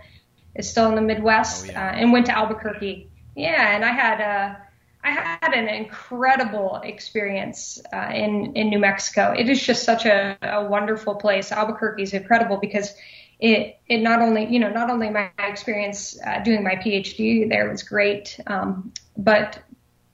is 0.57 0.69
still 0.69 0.89
in 0.89 0.97
the 0.97 1.03
Midwest, 1.03 1.67
oh, 1.69 1.73
yeah. 1.73 1.91
uh, 1.91 1.93
and 1.93 2.13
went 2.13 2.27
to 2.27 2.37
Albuquerque. 2.37 3.09
Yeah, 3.37 3.77
and 3.77 3.85
I 3.85 3.93
had 3.93 4.21
a 4.21 4.57
uh, 4.57 4.65
had 5.03 5.55
an 5.55 5.69
incredible 5.69 6.81
experience 6.83 7.81
uh, 7.93 8.11
in 8.13 8.53
in 8.57 8.71
New 8.71 8.79
Mexico. 8.79 9.33
It 9.37 9.49
is 9.49 9.63
just 9.63 9.85
such 9.85 10.07
a, 10.07 10.37
a 10.43 10.65
wonderful 10.65 11.15
place. 11.15 11.53
Albuquerque 11.53 12.03
is 12.03 12.13
incredible 12.15 12.57
because 12.57 12.95
it 13.39 13.79
it 13.89 13.99
not 13.99 14.21
only 14.21 14.47
you 14.47 14.59
know 14.59 14.71
not 14.71 14.91
only 14.91 15.11
my 15.11 15.31
experience 15.39 16.19
uh, 16.27 16.41
doing 16.41 16.65
my 16.65 16.77
PhD 16.77 17.49
there 17.49 17.71
was 17.71 17.83
great, 17.83 18.39
um, 18.47 18.93
but 19.17 19.63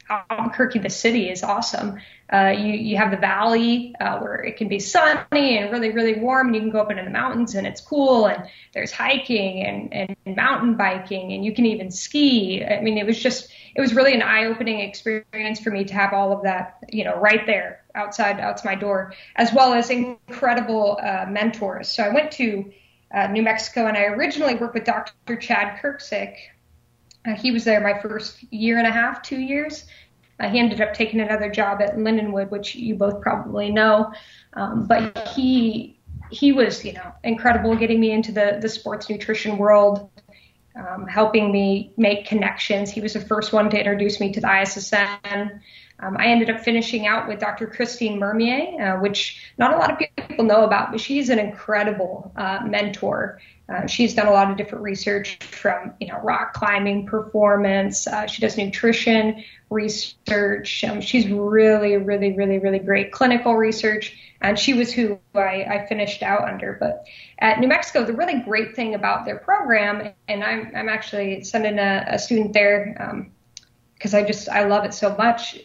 Albuquerque, 0.09 0.79
the 0.79 0.91
city, 0.91 1.31
is 1.31 1.43
awesome. 1.43 1.99
Uh, 2.33 2.53
you 2.57 2.73
you 2.73 2.97
have 2.97 3.11
the 3.13 3.17
valley 3.17 3.95
uh, 4.01 4.19
where 4.19 4.37
it 4.37 4.57
can 4.57 4.69
be 4.69 4.81
sunny 4.81 5.59
and 5.59 5.71
really 5.71 5.91
really 5.91 6.19
warm, 6.19 6.49
and 6.49 6.57
you 6.57 6.61
can 6.61 6.71
go 6.71 6.81
up 6.81 6.91
into 6.91 7.05
the 7.05 7.11
mountains 7.11 7.55
and 7.55 7.67
it's 7.67 7.81
cool. 7.81 8.27
And 8.27 8.45
there's 8.75 8.91
hiking 8.91 9.63
and, 9.65 10.17
and 10.27 10.37
mountain 10.37 10.77
biking, 10.77 11.33
and 11.33 11.45
you 11.45 11.55
can 11.55 11.67
even 11.67 11.91
ski. 11.91 12.65
I 12.65 12.81
mean, 12.81 12.99
it 12.99 13.07
was 13.07 13.19
just 13.19 13.49
it 13.75 13.81
was 13.81 13.95
really 13.95 14.15
an 14.15 14.23
eye 14.23 14.47
opening 14.47 14.81
experience 14.81 15.61
for 15.61 15.71
me 15.71 15.85
to 15.85 15.95
have 15.95 16.13
all 16.13 16.33
of 16.33 16.43
that, 16.43 16.79
you 16.91 17.05
know, 17.05 17.17
right 17.19 17.47
there 17.47 17.83
outside 17.95 18.41
outside 18.41 18.67
my 18.67 18.75
door, 18.75 19.15
as 19.37 19.53
well 19.53 19.73
as 19.73 19.91
incredible 19.91 20.99
uh, 21.03 21.27
mentors. 21.29 21.89
So 21.89 22.03
I 22.03 22.09
went 22.09 22.33
to 22.33 22.73
uh, 23.15 23.29
New 23.29 23.43
Mexico, 23.43 23.87
and 23.87 23.97
I 23.97 24.05
originally 24.05 24.55
worked 24.55 24.75
with 24.75 24.85
Dr. 24.85 25.37
Chad 25.37 25.81
Kerksick, 25.81 26.37
uh, 27.27 27.35
he 27.35 27.51
was 27.51 27.65
there 27.65 27.81
my 27.81 27.99
first 28.01 28.43
year 28.53 28.79
and 28.79 28.87
a 28.87 28.91
half, 28.91 29.23
two 29.23 29.39
years. 29.39 29.85
Uh, 30.39 30.49
he 30.49 30.59
ended 30.59 30.81
up 30.81 30.93
taking 30.95 31.21
another 31.21 31.51
job 31.51 31.81
at 31.81 31.97
Lindenwood, 31.97 32.51
which 32.51 32.75
you 32.75 32.95
both 32.95 33.21
probably 33.21 33.71
know. 33.71 34.13
Um, 34.53 34.87
but 34.87 35.29
he 35.29 35.99
he 36.31 36.53
was, 36.53 36.85
you 36.85 36.93
know, 36.93 37.13
incredible 37.25 37.75
getting 37.77 38.01
me 38.01 38.13
into 38.13 38.33
the 38.33 38.59
the 38.61 38.69
sports 38.69 39.09
nutrition 39.09 39.57
world, 39.57 40.11
um, 40.77 41.07
helping 41.07 41.51
me 41.53 41.93
make 41.97 42.27
connections. 42.27 42.91
He 42.91 43.01
was 43.01 43.15
the 43.15 43.21
first 43.21 43.53
one 43.53 43.71
to 43.71 43.79
introduce 43.79 44.21
me 44.21 44.33
to 44.33 44.41
the 44.41 44.47
ISSN. 44.47 45.61
Um, 46.01 46.17
I 46.19 46.27
ended 46.27 46.51
up 46.51 46.61
finishing 46.61 47.07
out 47.07 47.27
with 47.27 47.41
Dr. 47.41 47.67
Christine 47.67 48.19
Mermier, 48.19 48.81
uh, 48.81 49.01
which 49.01 49.43
not 49.57 49.73
a 49.73 49.77
lot 49.77 49.91
of 49.91 49.99
people 49.99 50.45
know 50.45 50.65
about, 50.65 50.91
but 50.91 51.01
she's 51.01 51.31
an 51.31 51.39
incredible 51.39 52.33
uh, 52.37 52.61
mentor. 52.67 53.41
Uh, 53.69 53.87
she's 53.87 54.15
done 54.15 54.29
a 54.29 54.31
lot 54.31 54.51
of 54.51 54.57
different 54.57 54.85
research 54.85 55.39
from, 55.43 55.93
you 55.99 56.07
know, 56.07 56.21
rock 56.23 56.53
climbing 56.53 57.07
performance. 57.07 58.07
Uh, 58.07 58.27
she 58.27 58.41
does 58.41 58.57
nutrition 58.57 59.43
research. 59.71 60.85
Um, 60.85 61.01
she's 61.01 61.27
really, 61.29 61.97
really, 61.97 62.33
really, 62.35 62.59
really 62.59 62.79
great 62.79 63.11
clinical 63.11 63.57
research. 63.57 64.17
And 64.41 64.57
she 64.57 64.75
was 64.75 64.93
who 64.93 65.19
I, 65.35 65.65
I 65.65 65.87
finished 65.89 66.23
out 66.23 66.49
under. 66.49 66.77
But 66.79 67.07
at 67.39 67.59
New 67.59 67.67
Mexico, 67.67 68.05
the 68.05 68.13
really 68.13 68.41
great 68.41 68.77
thing 68.77 68.95
about 68.95 69.25
their 69.25 69.39
program, 69.39 70.13
and 70.29 70.45
I'm, 70.45 70.71
I'm 70.77 70.89
actually 70.89 71.43
sending 71.43 71.79
a, 71.79 72.05
a 72.07 72.19
student 72.19 72.53
there 72.53 73.25
because 73.95 74.15
um, 74.15 74.21
I 74.21 74.23
just 74.23 74.49
I 74.49 74.67
love 74.67 74.85
it 74.85 74.95
so 74.95 75.17
much 75.17 75.59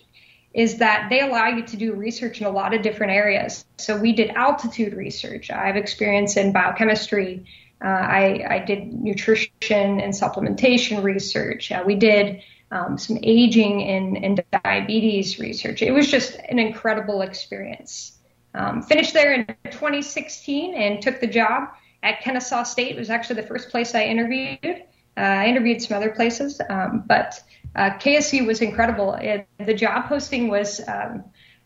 is 0.53 0.77
that 0.77 1.07
they 1.09 1.21
allow 1.21 1.47
you 1.47 1.63
to 1.63 1.77
do 1.77 1.93
research 1.93 2.41
in 2.41 2.47
a 2.47 2.49
lot 2.49 2.73
of 2.73 2.81
different 2.81 3.13
areas. 3.13 3.65
So 3.77 3.97
we 3.97 4.11
did 4.11 4.31
altitude 4.31 4.93
research. 4.93 5.49
I 5.49 5.67
have 5.67 5.77
experience 5.77 6.35
in 6.35 6.51
biochemistry. 6.51 7.45
Uh, 7.83 7.87
I, 7.87 8.45
I, 8.47 8.59
did 8.59 8.93
nutrition 8.93 9.99
and 9.99 10.13
supplementation 10.13 11.01
research. 11.01 11.71
Uh, 11.71 11.83
we 11.83 11.95
did 11.95 12.43
um, 12.69 12.97
some 12.97 13.17
aging 13.23 13.83
and, 13.83 14.23
and, 14.23 14.43
diabetes 14.63 15.39
research. 15.39 15.81
It 15.81 15.91
was 15.91 16.09
just 16.09 16.35
an 16.35 16.59
incredible 16.59 17.21
experience. 17.21 18.19
Um, 18.53 18.83
finished 18.83 19.13
there 19.13 19.33
in 19.33 19.47
2016 19.65 20.75
and 20.75 21.01
took 21.01 21.19
the 21.21 21.27
job 21.27 21.69
at 22.03 22.21
Kennesaw 22.21 22.63
State. 22.63 22.95
It 22.95 22.99
was 22.99 23.09
actually 23.09 23.41
the 23.41 23.47
first 23.47 23.69
place 23.69 23.95
I 23.95 24.03
interviewed. 24.03 24.83
Uh, 25.17 25.19
I 25.19 25.47
interviewed 25.47 25.81
some 25.81 25.97
other 25.97 26.11
places, 26.11 26.61
um, 26.69 27.03
but 27.07 27.41
uh, 27.75 27.91
KSU 27.91 28.45
was 28.45 28.61
incredible. 28.61 29.13
It, 29.13 29.47
the 29.57 29.73
job 29.73 30.07
posting 30.07 30.49
was 30.49 30.81
um, 30.87 31.23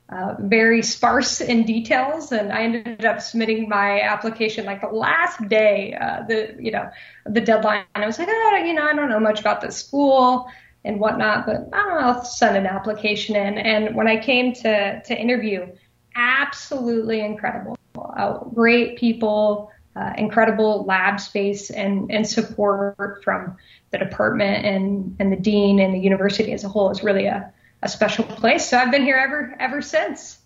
uh, 0.09 0.35
very 0.39 0.83
sparse 0.83 1.41
in 1.41 1.65
details, 1.65 2.31
and 2.31 2.51
I 2.51 2.63
ended 2.63 3.05
up 3.05 3.21
submitting 3.21 3.67
my 3.67 4.01
application 4.01 4.65
like 4.65 4.81
the 4.81 4.87
last 4.87 5.47
day, 5.49 5.97
uh, 5.99 6.23
the 6.27 6.55
you 6.59 6.71
know 6.71 6.89
the 7.25 7.41
deadline. 7.41 7.85
I 7.95 8.05
was 8.05 8.19
like, 8.19 8.27
oh, 8.29 8.61
you 8.63 8.73
know, 8.73 8.83
I 8.83 8.93
don't 8.93 9.09
know 9.09 9.19
much 9.19 9.39
about 9.39 9.61
the 9.61 9.71
school 9.71 10.47
and 10.83 10.99
whatnot, 10.99 11.47
but 11.47 11.71
know, 11.71 11.97
I'll 11.99 12.23
send 12.23 12.55
an 12.55 12.67
application 12.67 13.35
in. 13.35 13.57
And 13.57 13.95
when 13.95 14.07
I 14.07 14.17
came 14.17 14.53
to 14.53 15.01
to 15.01 15.19
interview, 15.19 15.67
absolutely 16.15 17.21
incredible, 17.21 17.75
uh, 17.97 18.43
great 18.53 18.97
people 18.99 19.71
uh, 19.95 20.13
incredible 20.17 20.83
lab 20.83 21.19
space 21.19 21.69
and, 21.69 22.11
and 22.11 22.27
support 22.27 23.23
from 23.23 23.57
the 23.91 23.97
department 23.97 24.65
and, 24.65 25.15
and 25.19 25.31
the 25.31 25.37
dean 25.37 25.79
and 25.79 25.93
the 25.93 25.99
university 25.99 26.51
as 26.51 26.63
a 26.63 26.69
whole 26.69 26.91
is 26.91 27.03
really 27.03 27.27
a, 27.27 27.51
a 27.81 27.87
special 27.87 28.23
place. 28.23 28.69
So 28.69 28.77
I've 28.77 28.91
been 28.91 29.03
here 29.03 29.15
ever 29.15 29.55
ever 29.59 29.81
since. 29.81 30.39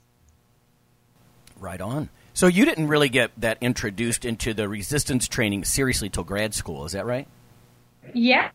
Right 1.60 1.82
on. 1.82 2.10
So 2.34 2.48
you 2.48 2.64
didn't 2.64 2.88
really 2.88 3.10
get 3.10 3.32
that 3.42 3.58
introduced 3.60 4.24
into 4.24 4.54
the 4.54 4.70
resistance 4.70 5.28
training 5.28 5.66
seriously 5.66 6.10
till 6.10 6.24
grad 6.24 6.54
school, 6.54 6.86
is 6.86 6.94
that 6.94 7.06
right? 7.06 7.28
Yeah, 8.14 8.50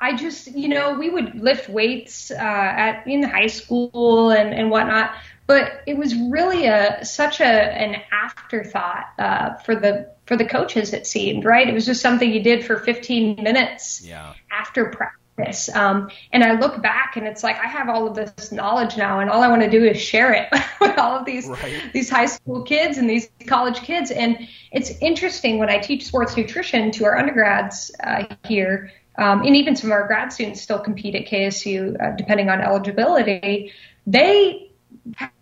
I 0.00 0.16
just 0.16 0.54
you 0.54 0.68
know 0.68 0.94
we 0.98 1.10
would 1.10 1.34
lift 1.40 1.68
weights 1.68 2.30
uh, 2.30 2.34
at 2.36 3.06
in 3.06 3.22
high 3.22 3.48
school 3.48 4.30
and 4.30 4.54
and 4.54 4.70
whatnot, 4.70 5.14
but 5.46 5.82
it 5.86 5.96
was 5.96 6.14
really 6.14 6.66
a 6.66 7.04
such 7.04 7.40
a 7.40 7.44
an 7.44 8.02
afterthought 8.12 9.06
uh, 9.18 9.54
for 9.56 9.74
the 9.74 10.15
for 10.26 10.36
the 10.36 10.44
coaches. 10.44 10.92
It 10.92 11.06
seemed 11.06 11.44
right. 11.44 11.68
It 11.68 11.74
was 11.74 11.86
just 11.86 12.02
something 12.02 12.30
you 12.30 12.42
did 12.42 12.64
for 12.64 12.78
15 12.78 13.42
minutes 13.42 14.04
yeah. 14.04 14.34
after 14.50 14.90
practice. 14.90 15.74
Um, 15.74 16.10
and 16.32 16.42
I 16.42 16.58
look 16.58 16.82
back 16.82 17.16
and 17.16 17.26
it's 17.26 17.42
like 17.42 17.56
I 17.58 17.66
have 17.66 17.88
all 17.88 18.06
of 18.08 18.14
this 18.14 18.52
knowledge 18.52 18.96
now, 18.96 19.20
and 19.20 19.30
all 19.30 19.42
I 19.42 19.48
want 19.48 19.62
to 19.62 19.70
do 19.70 19.84
is 19.84 20.00
share 20.00 20.32
it 20.32 20.48
with 20.80 20.98
all 20.98 21.16
of 21.16 21.26
these 21.26 21.46
right. 21.46 21.92
these 21.92 22.08
high 22.08 22.26
school 22.26 22.62
kids 22.62 22.98
and 22.98 23.08
these 23.08 23.28
college 23.46 23.80
kids. 23.80 24.10
And 24.10 24.48
it's 24.72 24.90
interesting 25.00 25.58
when 25.58 25.68
I 25.68 25.78
teach 25.78 26.06
sports 26.06 26.36
nutrition 26.36 26.90
to 26.92 27.04
our 27.04 27.16
undergrads 27.18 27.90
uh, 28.02 28.24
here. 28.46 28.92
Um, 29.18 29.42
and 29.42 29.56
even 29.56 29.76
some 29.76 29.90
of 29.90 29.92
our 29.92 30.06
grad 30.06 30.32
students 30.32 30.60
still 30.60 30.78
compete 30.78 31.14
at 31.14 31.26
KSU, 31.26 32.00
uh, 32.02 32.16
depending 32.16 32.50
on 32.50 32.60
eligibility. 32.60 33.72
They 34.06 34.70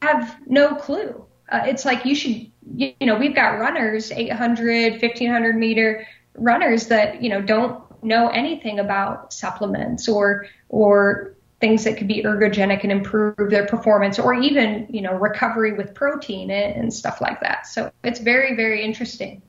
have 0.00 0.36
no 0.46 0.76
clue. 0.76 1.26
Uh, 1.48 1.62
it's 1.66 1.84
like 1.84 2.04
you 2.04 2.14
should, 2.14 2.50
you 2.76 2.94
know, 3.00 3.16
we've 3.16 3.34
got 3.34 3.58
runners, 3.58 4.10
800, 4.10 4.92
1500 5.00 5.56
meter 5.56 6.06
runners 6.36 6.88
that, 6.88 7.22
you 7.22 7.28
know, 7.28 7.42
don't 7.42 7.82
know 8.02 8.28
anything 8.28 8.78
about 8.78 9.32
supplements 9.32 10.08
or 10.08 10.46
or 10.68 11.34
things 11.60 11.84
that 11.84 11.96
could 11.96 12.08
be 12.08 12.22
ergogenic 12.22 12.82
and 12.82 12.92
improve 12.92 13.50
their 13.50 13.66
performance 13.66 14.18
or 14.18 14.34
even 14.34 14.86
you 14.90 15.00
know 15.00 15.14
recovery 15.14 15.72
with 15.72 15.94
protein 15.94 16.50
and, 16.50 16.76
and 16.76 16.92
stuff 16.92 17.20
like 17.20 17.40
that. 17.40 17.66
So 17.66 17.90
it's 18.02 18.20
very 18.20 18.54
very 18.54 18.84
interesting. 18.84 19.40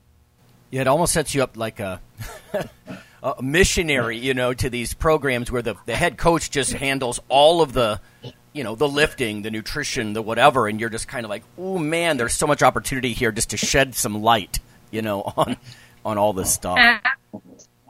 Yeah 0.70 0.80
it 0.80 0.88
almost 0.88 1.12
sets 1.12 1.34
you 1.34 1.42
up 1.42 1.56
like 1.56 1.80
a 1.80 2.00
a 3.22 3.42
missionary, 3.42 4.18
you 4.18 4.34
know, 4.34 4.54
to 4.54 4.70
these 4.70 4.94
programs 4.94 5.50
where 5.50 5.62
the, 5.62 5.74
the 5.86 5.96
head 5.96 6.16
coach 6.16 6.48
just 6.50 6.72
handles 6.72 7.18
all 7.28 7.60
of 7.60 7.72
the, 7.72 8.00
you 8.56 8.64
know, 8.64 8.74
the 8.74 8.88
lifting, 8.88 9.42
the 9.42 9.50
nutrition, 9.50 10.14
the 10.14 10.22
whatever, 10.22 10.66
and 10.66 10.80
you're 10.80 10.88
just 10.88 11.06
kind 11.06 11.24
of 11.24 11.30
like, 11.30 11.42
oh 11.58 11.78
man, 11.78 12.16
there's 12.16 12.34
so 12.34 12.46
much 12.46 12.62
opportunity 12.62 13.12
here 13.12 13.30
just 13.30 13.50
to 13.50 13.58
shed 13.58 13.94
some 13.94 14.22
light, 14.22 14.60
you 14.90 15.02
know, 15.02 15.20
on 15.36 15.56
on 16.04 16.16
all 16.16 16.32
this 16.32 16.52
stuff. 16.52 16.78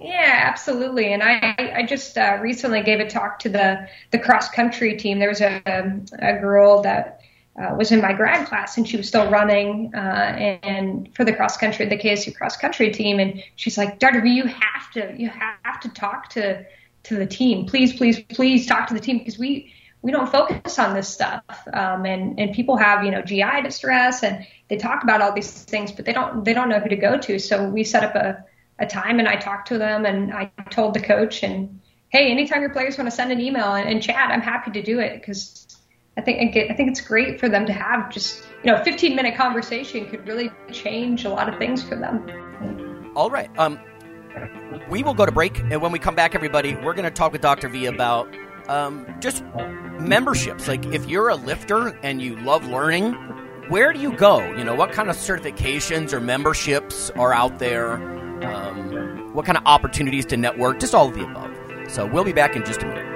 Yeah, 0.00 0.42
absolutely. 0.44 1.12
And 1.12 1.22
I 1.22 1.74
I 1.76 1.87
just 1.87 2.18
uh, 2.18 2.38
recently 2.40 2.83
gave 2.83 2.98
a 2.98 3.09
talk 3.09 3.38
to 3.40 3.48
the 3.48 3.88
the 4.11 4.18
cross 4.18 4.50
country 4.50 4.96
team. 4.96 5.20
There 5.20 5.29
was 5.29 5.40
a 5.40 5.62
a 6.18 6.38
girl 6.40 6.83
that 6.83 7.20
uh, 7.57 7.74
was 7.74 7.92
in 7.92 8.02
my 8.02 8.12
grad 8.12 8.46
class 8.48 8.76
and 8.76 8.87
she 8.87 8.96
was 8.96 9.09
still 9.09 9.31
running 9.31 9.90
uh, 9.94 9.98
and, 9.98 10.59
and, 10.62 11.14
for 11.14 11.24
the 11.24 11.33
cross 11.33 11.57
country, 11.57 11.87
the 11.87 11.96
KSU 11.96 12.35
cross 12.35 12.55
country 12.55 12.90
team. 12.90 13.18
And 13.18 13.42
she's 13.55 13.79
like, 13.79 13.98
Dr. 13.98 14.20
V, 14.20 14.29
you 14.29 14.44
have 14.44 14.90
to, 14.92 15.14
you 15.16 15.31
have 15.31 15.81
to 15.81 15.88
talk 15.88 16.29
to, 16.31 16.66
to 17.05 17.16
the 17.16 17.24
team. 17.24 17.64
Please, 17.64 17.94
please, 17.94 18.20
please 18.20 18.66
talk 18.66 18.88
to 18.88 18.94
the 18.94 19.00
team 19.00 19.16
because 19.16 19.38
we, 19.38 19.72
we 20.07 20.12
don't 20.12 20.31
focus 20.31 20.79
on 20.79 20.95
this 20.95 21.09
stuff. 21.09 21.42
Um, 21.73 22.07
and, 22.07 22.38
and 22.38 22.55
people 22.55 22.77
have, 22.77 23.05
you 23.05 23.11
know, 23.11 23.23
GI 23.23 23.62
distress 23.64 24.23
and 24.23 24.47
they 24.69 24.77
talk 24.77 25.03
about 25.03 25.21
all 25.21 25.33
these 25.33 25.51
things, 25.64 25.90
but 25.90 26.05
they 26.05 26.12
don't, 26.12 26.45
they 26.45 26.55
don't 26.55 26.69
know 26.69 26.79
who 26.79 26.88
to 26.88 26.97
go 26.97 27.19
to. 27.19 27.40
So 27.40 27.69
we 27.69 27.83
set 27.83 28.05
up 28.05 28.14
a, 28.14 28.45
a 28.79 28.87
time 28.87 29.19
and 29.19 29.27
I 29.27 29.35
talked 29.35 29.66
to 29.69 29.79
them 29.79 30.07
and 30.07 30.33
I 30.33 30.53
told 30.71 30.95
the 30.95 31.01
coach 31.01 31.42
and, 31.42 31.81
Hey, 32.11 32.31
anytime 32.31 32.61
your 32.61 32.71
players 32.71 32.97
want 32.97 33.11
to 33.11 33.16
send 33.16 33.33
an 33.33 33.40
email 33.40 33.75
and, 33.75 33.88
and 33.88 34.01
chat, 34.01 34.31
I'm 34.31 34.40
happy 34.40 34.71
to 34.71 34.81
do 34.81 35.01
it 35.01 35.21
because 35.21 35.77
I 36.16 36.21
think 36.21 36.57
I 36.57 36.73
think 36.73 36.88
it's 36.88 37.01
great 37.01 37.40
for 37.40 37.49
them 37.49 37.66
to 37.66 37.73
have 37.73 38.09
just 38.11 38.45
you 38.62 38.71
know 38.71 38.83
15 38.85 39.16
minute 39.16 39.35
conversation 39.35 40.09
could 40.09 40.27
really 40.27 40.51
change 40.73 41.25
a 41.25 41.29
lot 41.29 41.53
of 41.53 41.59
things 41.59 41.83
for 41.83 41.97
them. 41.97 43.12
All 43.16 43.29
right. 43.29 43.51
Um, 43.59 43.79
we 44.88 45.03
will 45.03 45.14
go 45.14 45.27
to 45.27 45.33
break, 45.33 45.59
and 45.59 45.83
when 45.83 45.90
we 45.90 45.99
come 45.99 46.14
back, 46.14 46.37
everybody, 46.37 46.77
we're 46.77 46.95
going 46.95 47.05
to 47.05 47.11
talk 47.11 47.33
with 47.33 47.40
Dr. 47.42 47.69
V 47.69 47.87
about 47.87 48.33
um, 48.68 49.07
just 49.20 49.44
memberships. 50.00 50.68
Like, 50.68 50.85
if 50.87 51.07
you're 51.07 51.29
a 51.29 51.37
lifter 51.37 51.88
and 52.02 52.20
you 52.20 52.37
love 52.37 52.66
learning, 52.66 53.12
where 53.68 53.92
do 53.92 54.00
you 54.00 54.12
go? 54.12 54.38
You 54.57 54.64
know, 54.64 54.74
what 54.74 54.92
kind 54.92 55.11
of 55.11 55.16
certifications 55.16 56.12
or 56.12 56.20
memberships 56.20 57.11
are 57.11 57.33
out 57.33 57.59
there? 57.59 57.94
Um, 58.44 59.35
what 59.35 59.44
kind 59.44 59.59
of 59.59 59.64
opportunities 59.66 60.26
to 60.26 60.37
network? 60.37 60.81
Just 60.81 60.94
all 60.94 61.09
of 61.09 61.14
the 61.14 61.24
above. 61.24 61.90
So 61.90 62.07
we'll 62.07 62.24
be 62.24 62.33
back 62.33 62.57
in 62.57 62.64
just 62.64 62.83
a 62.83 62.87
minute. 62.87 63.15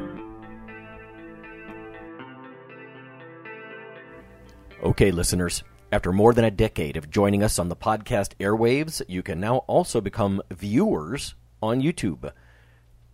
Okay, 4.83 5.11
listeners, 5.11 5.63
after 5.91 6.11
more 6.11 6.33
than 6.33 6.43
a 6.43 6.49
decade 6.49 6.97
of 6.97 7.11
joining 7.11 7.43
us 7.43 7.59
on 7.59 7.69
the 7.69 7.75
podcast 7.75 8.33
airwaves, 8.39 8.99
you 9.07 9.21
can 9.21 9.39
now 9.39 9.57
also 9.67 10.01
become 10.01 10.41
viewers 10.49 11.35
on 11.61 11.83
YouTube. 11.83 12.31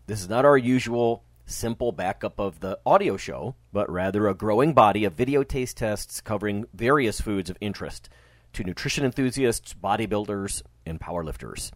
This 0.05 0.21
is 0.21 0.29
not 0.29 0.45
our 0.45 0.57
usual 0.57 1.25
simple 1.45 1.91
backup 1.91 2.39
of 2.39 2.61
the 2.61 2.79
audio 2.85 3.17
show, 3.17 3.55
but 3.73 3.91
rather 3.91 4.29
a 4.29 4.33
growing 4.33 4.73
body 4.73 5.03
of 5.03 5.15
video 5.15 5.43
taste 5.43 5.75
tests 5.75 6.21
covering 6.21 6.63
various 6.73 7.19
foods 7.19 7.49
of 7.49 7.57
interest 7.59 8.07
to 8.53 8.63
nutrition 8.63 9.03
enthusiasts, 9.03 9.73
bodybuilders, 9.73 10.61
and 10.85 11.01
powerlifters. 11.01 11.71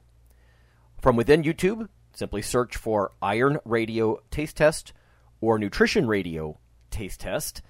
From 1.01 1.17
within 1.17 1.43
YouTube, 1.43 1.89
simply 2.13 2.41
search 2.41 2.77
for 2.77 3.11
Iron 3.21 3.59
Radio 3.65 4.21
Taste 4.31 4.55
Test 4.55 4.93
or 5.41 5.59
Nutrition 5.59 6.07
Radio 6.07 6.57
Taste 6.91 7.19
Test 7.19 7.61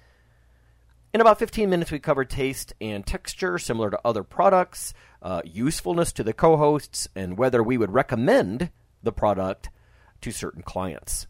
in 1.14 1.20
about 1.20 1.38
15 1.38 1.68
minutes, 1.68 1.90
we 1.90 1.98
covered 1.98 2.30
taste 2.30 2.72
and 2.80 3.06
texture 3.06 3.58
similar 3.58 3.90
to 3.90 4.00
other 4.04 4.22
products, 4.22 4.94
uh, 5.20 5.42
usefulness 5.44 6.12
to 6.12 6.24
the 6.24 6.32
co 6.32 6.56
hosts, 6.56 7.06
and 7.14 7.36
whether 7.36 7.62
we 7.62 7.76
would 7.76 7.92
recommend 7.92 8.70
the 9.02 9.12
product 9.12 9.68
to 10.22 10.30
certain 10.30 10.62
clients. 10.62 11.26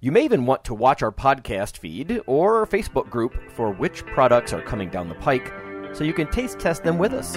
You 0.00 0.12
may 0.12 0.24
even 0.24 0.46
want 0.46 0.64
to 0.64 0.74
watch 0.74 1.02
our 1.02 1.12
podcast 1.12 1.78
feed 1.78 2.20
or 2.26 2.66
Facebook 2.66 3.08
group 3.08 3.34
for 3.52 3.72
which 3.72 4.04
products 4.06 4.52
are 4.52 4.62
coming 4.62 4.90
down 4.90 5.08
the 5.08 5.14
pike 5.14 5.52
so 5.92 6.04
you 6.04 6.12
can 6.12 6.28
taste 6.30 6.58
test 6.58 6.82
them 6.82 6.98
with 6.98 7.12
us. 7.12 7.36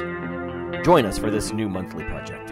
Join 0.84 1.06
us 1.06 1.18
for 1.18 1.30
this 1.30 1.54
new 1.54 1.70
monthly 1.70 2.04
project. 2.06 2.52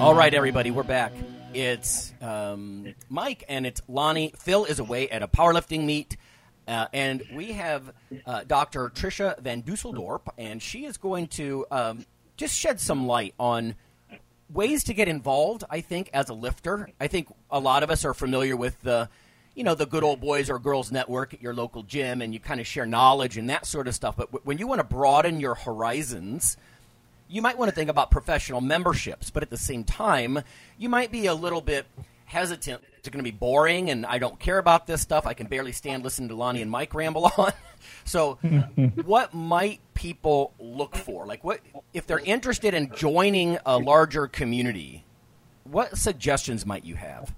All 0.00 0.14
right, 0.14 0.32
everybody, 0.32 0.70
we're 0.70 0.84
back. 0.84 1.10
It's 1.52 2.12
um, 2.22 2.94
Mike 3.08 3.42
and 3.48 3.66
it's 3.66 3.82
Lonnie. 3.88 4.32
Phil 4.38 4.64
is 4.64 4.78
away 4.78 5.08
at 5.08 5.24
a 5.24 5.28
powerlifting 5.28 5.84
meet. 5.86 6.16
Uh, 6.68 6.86
and 6.92 7.24
we 7.34 7.52
have 7.52 7.92
uh, 8.24 8.44
Dr. 8.46 8.90
Trisha 8.90 9.40
Van 9.40 9.60
Dusseldorp, 9.60 10.28
and 10.38 10.62
she 10.62 10.84
is 10.84 10.98
going 10.98 11.26
to 11.28 11.66
um, 11.72 12.06
just 12.36 12.56
shed 12.56 12.78
some 12.80 13.08
light 13.08 13.34
on 13.40 13.74
ways 14.48 14.84
to 14.84 14.94
get 14.94 15.08
involved. 15.08 15.64
I 15.68 15.80
think 15.80 16.10
as 16.14 16.28
a 16.28 16.34
lifter, 16.34 16.90
I 17.00 17.08
think 17.08 17.26
a 17.50 17.58
lot 17.58 17.82
of 17.82 17.90
us 17.90 18.04
are 18.04 18.14
familiar 18.14 18.56
with 18.56 18.80
the, 18.82 19.08
you 19.56 19.64
know, 19.64 19.74
the 19.74 19.86
good 19.86 20.04
old 20.04 20.20
boys 20.20 20.48
or 20.48 20.60
girls 20.60 20.92
network 20.92 21.34
at 21.34 21.42
your 21.42 21.54
local 21.54 21.82
gym, 21.82 22.22
and 22.22 22.32
you 22.32 22.38
kind 22.38 22.60
of 22.60 22.68
share 22.68 22.86
knowledge 22.86 23.36
and 23.36 23.50
that 23.50 23.66
sort 23.66 23.88
of 23.88 23.96
stuff. 23.96 24.16
But 24.16 24.46
when 24.46 24.58
you 24.58 24.68
want 24.68 24.78
to 24.78 24.84
broaden 24.84 25.40
your 25.40 25.56
horizons, 25.56 26.56
you 27.28 27.42
might 27.42 27.58
want 27.58 27.68
to 27.68 27.74
think 27.74 27.90
about 27.90 28.10
professional 28.10 28.60
memberships, 28.60 29.30
but 29.30 29.42
at 29.42 29.50
the 29.50 29.56
same 29.56 29.84
time, 29.84 30.40
you 30.78 30.88
might 30.88 31.12
be 31.12 31.26
a 31.26 31.34
little 31.34 31.60
bit 31.60 31.86
hesitant. 32.24 32.82
It's 32.98 33.08
going 33.08 33.24
to 33.24 33.30
be 33.30 33.36
boring, 33.36 33.90
and 33.90 34.04
I 34.06 34.18
don't 34.18 34.38
care 34.38 34.58
about 34.58 34.86
this 34.86 35.00
stuff. 35.00 35.26
I 35.26 35.34
can 35.34 35.46
barely 35.46 35.72
stand 35.72 36.04
listening 36.04 36.28
to 36.30 36.34
Lonnie 36.34 36.62
and 36.62 36.70
Mike 36.70 36.94
ramble 36.94 37.30
on. 37.38 37.52
so, 38.04 38.34
what 39.04 39.34
might 39.34 39.80
people 39.94 40.52
look 40.58 40.96
for? 40.96 41.26
Like, 41.26 41.44
what 41.44 41.60
if 41.92 42.06
they're 42.06 42.18
interested 42.18 42.74
in 42.74 42.92
joining 42.94 43.58
a 43.64 43.78
larger 43.78 44.26
community? 44.26 45.04
What 45.64 45.98
suggestions 45.98 46.64
might 46.64 46.84
you 46.84 46.94
have? 46.94 47.34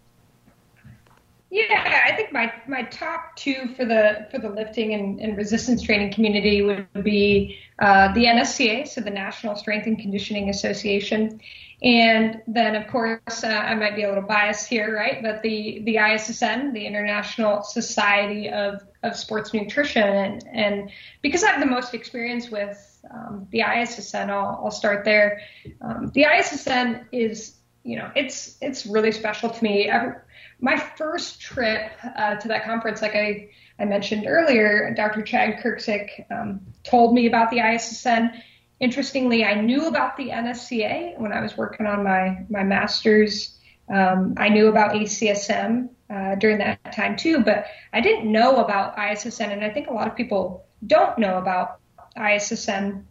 Yeah, 1.52 2.04
I 2.06 2.14
think 2.14 2.32
my, 2.32 2.52
my 2.68 2.82
top 2.84 3.34
two 3.34 3.74
for 3.76 3.84
the 3.84 4.28
for 4.30 4.38
the 4.38 4.48
lifting 4.48 4.94
and, 4.94 5.20
and 5.20 5.36
resistance 5.36 5.82
training 5.82 6.12
community 6.12 6.62
would 6.62 6.86
be 7.02 7.58
uh, 7.80 8.12
the 8.12 8.26
NSCA, 8.26 8.86
so 8.86 9.00
the 9.00 9.10
National 9.10 9.56
Strength 9.56 9.88
and 9.88 9.98
Conditioning 9.98 10.48
Association, 10.48 11.40
and 11.82 12.40
then 12.46 12.76
of 12.76 12.86
course 12.86 13.42
uh, 13.42 13.48
I 13.48 13.74
might 13.74 13.96
be 13.96 14.04
a 14.04 14.08
little 14.08 14.22
biased 14.22 14.68
here, 14.68 14.94
right? 14.94 15.20
But 15.24 15.42
the 15.42 15.82
the 15.84 15.96
ISSN, 15.96 16.72
the 16.72 16.86
International 16.86 17.64
Society 17.64 18.48
of 18.48 18.82
of 19.02 19.16
Sports 19.16 19.52
Nutrition, 19.52 20.04
and 20.04 20.44
and 20.52 20.90
because 21.20 21.42
I 21.42 21.50
have 21.50 21.60
the 21.60 21.66
most 21.66 21.94
experience 21.94 22.48
with 22.48 23.04
um, 23.12 23.48
the 23.50 23.62
ISSN, 23.62 24.30
I'll, 24.30 24.60
I'll 24.62 24.70
start 24.70 25.04
there. 25.04 25.40
Um, 25.80 26.12
the 26.14 26.26
ISSN 26.26 27.06
is 27.10 27.56
you 27.82 27.96
know 27.96 28.08
it's 28.14 28.56
it's 28.60 28.86
really 28.86 29.10
special 29.10 29.50
to 29.50 29.64
me. 29.64 29.88
Every, 29.88 30.12
my 30.60 30.76
first 30.96 31.40
trip 31.40 31.92
uh, 32.16 32.36
to 32.36 32.48
that 32.48 32.64
conference, 32.64 33.02
like 33.02 33.14
I, 33.14 33.48
I 33.78 33.84
mentioned 33.84 34.26
earlier, 34.26 34.92
Dr. 34.94 35.22
Chad 35.22 35.62
Kerksick 35.62 36.30
um, 36.30 36.60
told 36.84 37.14
me 37.14 37.26
about 37.26 37.50
the 37.50 37.58
ISSN. 37.58 38.32
Interestingly, 38.78 39.44
I 39.44 39.60
knew 39.60 39.88
about 39.88 40.16
the 40.16 40.28
NSCA 40.28 41.18
when 41.18 41.32
I 41.32 41.40
was 41.40 41.56
working 41.56 41.86
on 41.86 42.04
my, 42.04 42.44
my 42.48 42.62
master's. 42.62 43.58
Um, 43.88 44.34
I 44.36 44.48
knew 44.48 44.68
about 44.68 44.94
ACSM 44.94 45.88
uh, 46.10 46.34
during 46.36 46.58
that 46.58 46.92
time 46.92 47.16
too, 47.16 47.40
but 47.40 47.66
I 47.92 48.00
didn't 48.00 48.30
know 48.30 48.56
about 48.56 48.96
ISSN, 48.96 49.52
and 49.52 49.64
I 49.64 49.70
think 49.70 49.88
a 49.88 49.92
lot 49.92 50.08
of 50.08 50.16
people 50.16 50.66
don't 50.86 51.18
know 51.18 51.38
about 51.38 51.80
ISSN 52.16 53.04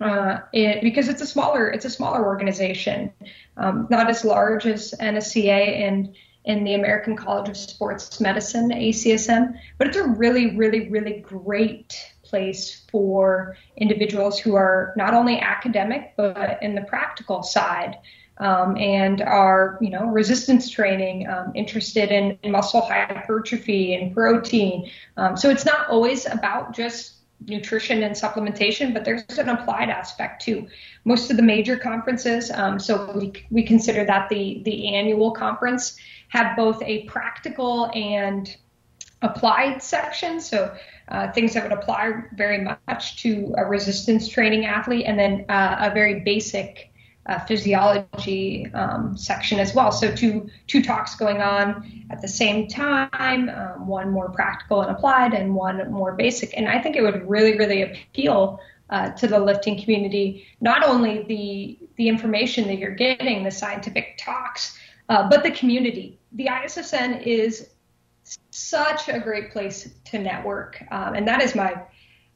uh, 0.00 0.38
it, 0.52 0.80
because 0.82 1.08
it's 1.08 1.22
a 1.22 1.26
smaller 1.26 1.68
it's 1.68 1.84
a 1.84 1.90
smaller 1.90 2.24
organization, 2.24 3.12
um, 3.56 3.88
not 3.90 4.08
as 4.08 4.24
large 4.24 4.66
as 4.66 4.94
NSCA 5.00 5.80
and 5.86 6.14
in 6.48 6.64
the 6.64 6.74
American 6.74 7.14
College 7.14 7.50
of 7.50 7.56
Sports 7.56 8.20
Medicine, 8.20 8.70
ACSM, 8.70 9.58
but 9.76 9.86
it's 9.86 9.98
a 9.98 10.04
really, 10.04 10.56
really, 10.56 10.88
really 10.88 11.20
great 11.20 11.94
place 12.24 12.84
for 12.90 13.56
individuals 13.76 14.38
who 14.38 14.54
are 14.54 14.92
not 14.96 15.14
only 15.14 15.38
academic 15.38 16.14
but 16.16 16.62
in 16.62 16.74
the 16.74 16.82
practical 16.82 17.42
side 17.42 17.98
um, 18.38 18.76
and 18.76 19.20
are, 19.20 19.78
you 19.80 19.90
know, 19.90 20.06
resistance 20.06 20.70
training, 20.70 21.28
um, 21.28 21.52
interested 21.54 22.10
in, 22.10 22.38
in, 22.42 22.52
muscle 22.52 22.80
hypertrophy 22.80 23.94
and 23.94 24.14
protein. 24.14 24.90
Um, 25.16 25.36
so 25.36 25.50
it's 25.50 25.64
not 25.64 25.88
always 25.88 26.24
about 26.24 26.74
just 26.74 27.17
nutrition 27.46 28.02
and 28.02 28.14
supplementation, 28.14 28.92
but 28.92 29.04
there's 29.04 29.38
an 29.38 29.48
applied 29.48 29.90
aspect 29.90 30.42
too. 30.42 30.66
Most 31.04 31.30
of 31.30 31.36
the 31.36 31.42
major 31.42 31.76
conferences, 31.76 32.50
um, 32.50 32.78
so 32.78 33.12
we, 33.14 33.32
we 33.50 33.62
consider 33.62 34.04
that 34.04 34.28
the 34.28 34.60
the 34.64 34.94
annual 34.94 35.30
conference 35.30 35.96
have 36.28 36.56
both 36.56 36.82
a 36.82 37.04
practical 37.04 37.90
and 37.94 38.56
applied 39.22 39.82
section. 39.82 40.40
So 40.40 40.74
uh, 41.08 41.32
things 41.32 41.54
that 41.54 41.62
would 41.62 41.72
apply 41.72 42.12
very 42.34 42.64
much 42.86 43.22
to 43.22 43.54
a 43.56 43.64
resistance 43.64 44.28
training 44.28 44.66
athlete, 44.66 45.06
and 45.06 45.18
then 45.18 45.44
uh, 45.48 45.90
a 45.90 45.94
very 45.94 46.20
basic 46.20 46.90
uh, 47.28 47.38
physiology 47.40 48.66
um, 48.72 49.16
section 49.16 49.58
as 49.58 49.74
well. 49.74 49.92
So 49.92 50.14
two 50.14 50.48
two 50.66 50.82
talks 50.82 51.14
going 51.14 51.40
on 51.42 52.06
at 52.10 52.22
the 52.22 52.28
same 52.28 52.68
time, 52.68 53.50
um, 53.50 53.86
one 53.86 54.10
more 54.10 54.30
practical 54.30 54.80
and 54.80 54.90
applied, 54.90 55.34
and 55.34 55.54
one 55.54 55.90
more 55.92 56.12
basic. 56.12 56.56
And 56.56 56.68
I 56.68 56.80
think 56.80 56.96
it 56.96 57.02
would 57.02 57.28
really 57.28 57.56
really 57.58 57.82
appeal. 57.82 58.60
Uh, 58.90 59.10
to 59.10 59.26
the 59.26 59.38
lifting 59.38 59.78
community, 59.78 60.46
not 60.62 60.82
only 60.82 61.22
the 61.24 61.78
the 61.96 62.08
information 62.08 62.66
that 62.66 62.78
you're 62.78 62.94
getting, 62.94 63.44
the 63.44 63.50
scientific 63.50 64.16
talks, 64.16 64.78
uh, 65.10 65.28
but 65.28 65.42
the 65.42 65.50
community. 65.50 66.18
The 66.32 66.46
ISSN 66.46 67.22
is 67.26 67.68
such 68.50 69.10
a 69.10 69.20
great 69.20 69.52
place 69.52 69.90
to 70.06 70.18
network, 70.18 70.82
um, 70.90 71.14
and 71.14 71.28
that 71.28 71.42
is 71.42 71.54
my 71.54 71.82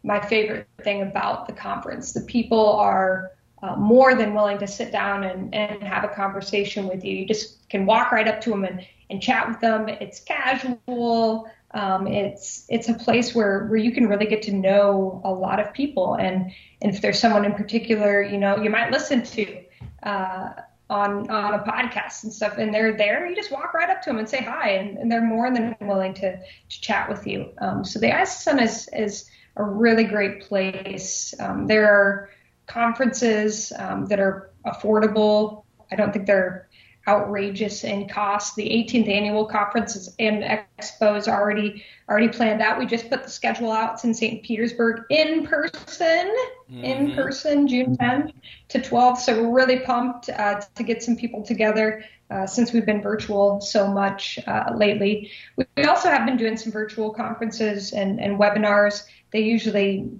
my 0.02 0.20
favorite 0.20 0.68
thing 0.82 1.00
about 1.00 1.46
the 1.46 1.54
conference. 1.54 2.12
The 2.12 2.20
people 2.20 2.72
are 2.74 3.30
uh, 3.62 3.76
more 3.76 4.14
than 4.14 4.34
willing 4.34 4.58
to 4.58 4.66
sit 4.66 4.90
down 4.90 5.24
and, 5.24 5.54
and 5.54 5.82
have 5.82 6.04
a 6.04 6.08
conversation 6.08 6.88
with 6.88 7.04
you. 7.04 7.14
You 7.16 7.26
just 7.26 7.68
can 7.68 7.86
walk 7.86 8.10
right 8.10 8.26
up 8.26 8.40
to 8.42 8.50
them 8.50 8.64
and, 8.64 8.84
and 9.08 9.22
chat 9.22 9.48
with 9.48 9.60
them. 9.60 9.88
It's 9.88 10.20
casual. 10.20 11.48
Um, 11.74 12.06
it's 12.06 12.66
it's 12.68 12.88
a 12.88 12.94
place 12.94 13.34
where, 13.34 13.66
where 13.66 13.78
you 13.78 13.92
can 13.92 14.08
really 14.08 14.26
get 14.26 14.42
to 14.42 14.52
know 14.52 15.22
a 15.24 15.32
lot 15.32 15.60
of 15.60 15.72
people. 15.72 16.14
And, 16.14 16.52
and 16.82 16.94
if 16.94 17.00
there's 17.00 17.18
someone 17.18 17.44
in 17.44 17.54
particular, 17.54 18.22
you 18.22 18.38
know, 18.38 18.56
you 18.58 18.70
might 18.70 18.90
listen 18.90 19.22
to. 19.22 19.62
Uh, 20.02 20.52
on 20.90 21.30
on 21.30 21.54
a 21.54 21.62
podcast 21.62 22.22
and 22.24 22.32
stuff, 22.32 22.58
and 22.58 22.74
they're 22.74 22.94
there. 22.94 23.26
You 23.26 23.34
just 23.34 23.50
walk 23.50 23.72
right 23.72 23.88
up 23.88 24.02
to 24.02 24.10
them 24.10 24.18
and 24.18 24.28
say 24.28 24.42
hi, 24.42 24.72
and, 24.72 24.98
and 24.98 25.10
they're 25.10 25.24
more 25.24 25.50
than 25.50 25.74
willing 25.80 26.12
to, 26.14 26.36
to 26.36 26.80
chat 26.82 27.08
with 27.08 27.26
you. 27.26 27.50
Um, 27.58 27.82
so 27.82 27.98
the 27.98 28.08
ISSN 28.08 28.60
is 28.60 28.88
is 28.92 29.30
a 29.56 29.64
really 29.64 30.04
great 30.04 30.42
place. 30.42 31.32
Um, 31.40 31.66
there 31.66 31.90
are 31.90 32.30
conferences 32.66 33.72
um, 33.78 34.06
that 34.06 34.20
are 34.20 34.50
affordable. 34.66 35.64
I 35.90 35.96
don't 35.96 36.12
think 36.12 36.26
they're 36.26 36.68
outrageous 37.08 37.84
in 37.84 38.08
cost. 38.08 38.54
The 38.54 38.68
18th 38.68 39.08
annual 39.08 39.46
conference 39.46 40.08
and 40.18 40.42
expo 40.42 41.16
is 41.16 41.26
already 41.26 41.84
already 42.08 42.28
planned 42.28 42.60
out. 42.60 42.78
We 42.78 42.86
just 42.86 43.08
put 43.10 43.24
the 43.24 43.30
schedule 43.30 43.72
out. 43.72 43.94
It's 43.94 44.04
in 44.04 44.14
St. 44.14 44.42
Petersburg 44.42 45.04
in 45.10 45.46
person, 45.46 46.34
mm-hmm. 46.70 46.84
in 46.84 47.14
person, 47.14 47.66
June 47.66 47.96
10th 47.96 48.32
to 48.68 48.78
12th. 48.78 49.18
So 49.18 49.42
we're 49.42 49.54
really 49.54 49.80
pumped 49.80 50.28
uh, 50.28 50.60
to 50.74 50.82
get 50.82 51.02
some 51.02 51.16
people 51.16 51.42
together. 51.42 52.04
Uh, 52.30 52.46
since 52.46 52.72
we've 52.72 52.86
been 52.86 53.02
virtual 53.02 53.60
so 53.60 53.86
much 53.86 54.38
uh, 54.46 54.72
lately, 54.74 55.30
we 55.76 55.84
also 55.84 56.08
have 56.08 56.24
been 56.24 56.38
doing 56.38 56.56
some 56.56 56.72
virtual 56.72 57.12
conferences 57.12 57.92
and, 57.92 58.20
and 58.20 58.38
webinars. 58.38 59.04
They 59.32 59.40
usually 59.40 60.10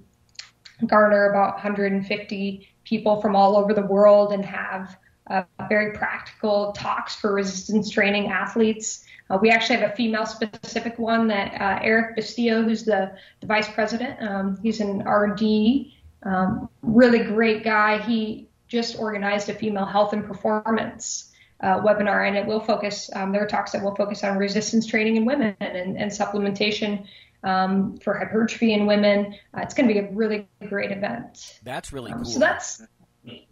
garner 0.85 1.29
about 1.29 1.55
150 1.55 2.67
people 2.83 3.21
from 3.21 3.35
all 3.35 3.55
over 3.55 3.73
the 3.73 3.85
world 3.85 4.33
and 4.33 4.43
have 4.43 4.97
uh, 5.27 5.43
very 5.69 5.93
practical 5.93 6.73
talks 6.73 7.15
for 7.15 7.33
resistance 7.33 7.89
training 7.89 8.27
athletes. 8.27 9.05
Uh, 9.29 9.37
we 9.41 9.49
actually 9.49 9.77
have 9.77 9.91
a 9.91 9.95
female 9.95 10.25
specific 10.25 10.99
one 10.99 11.27
that 11.27 11.59
uh, 11.59 11.79
Eric 11.81 12.17
Bustillo, 12.17 12.63
who's 12.63 12.83
the, 12.83 13.15
the 13.39 13.47
vice 13.47 13.69
president, 13.69 14.21
um, 14.21 14.59
he's 14.61 14.81
an 14.81 15.07
RD, 15.07 15.91
um, 16.23 16.69
really 16.81 17.23
great 17.23 17.63
guy. 17.63 17.99
He 17.99 18.49
just 18.67 18.99
organized 18.99 19.49
a 19.49 19.53
female 19.53 19.85
health 19.85 20.13
and 20.13 20.25
performance 20.25 21.31
uh, 21.61 21.79
webinar, 21.79 22.27
and 22.27 22.35
it 22.35 22.45
will 22.45 22.59
focus. 22.59 23.09
Um, 23.15 23.31
there 23.31 23.41
are 23.41 23.47
talks 23.47 23.71
that 23.71 23.81
will 23.81 23.95
focus 23.95 24.23
on 24.23 24.37
resistance 24.37 24.85
training 24.85 25.15
in 25.15 25.25
women 25.25 25.55
and, 25.61 25.97
and 25.97 26.11
supplementation 26.11 27.05
um, 27.43 27.97
for 27.97 28.17
hypertrophy 28.17 28.73
in 28.73 28.85
women. 28.85 29.35
Uh, 29.55 29.61
it's 29.61 29.73
going 29.73 29.87
to 29.87 29.93
be 29.93 29.99
a 29.99 30.11
really 30.11 30.47
great 30.67 30.91
event. 30.91 31.59
That's 31.63 31.93
really 31.93 32.11
um, 32.11 32.23
cool. 32.23 32.31
So 32.31 32.39
that's 32.39 32.81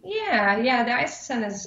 yeah, 0.04 0.58
yeah. 0.58 0.84
The 0.84 0.90
ISSN 0.90 1.46
is 1.46 1.66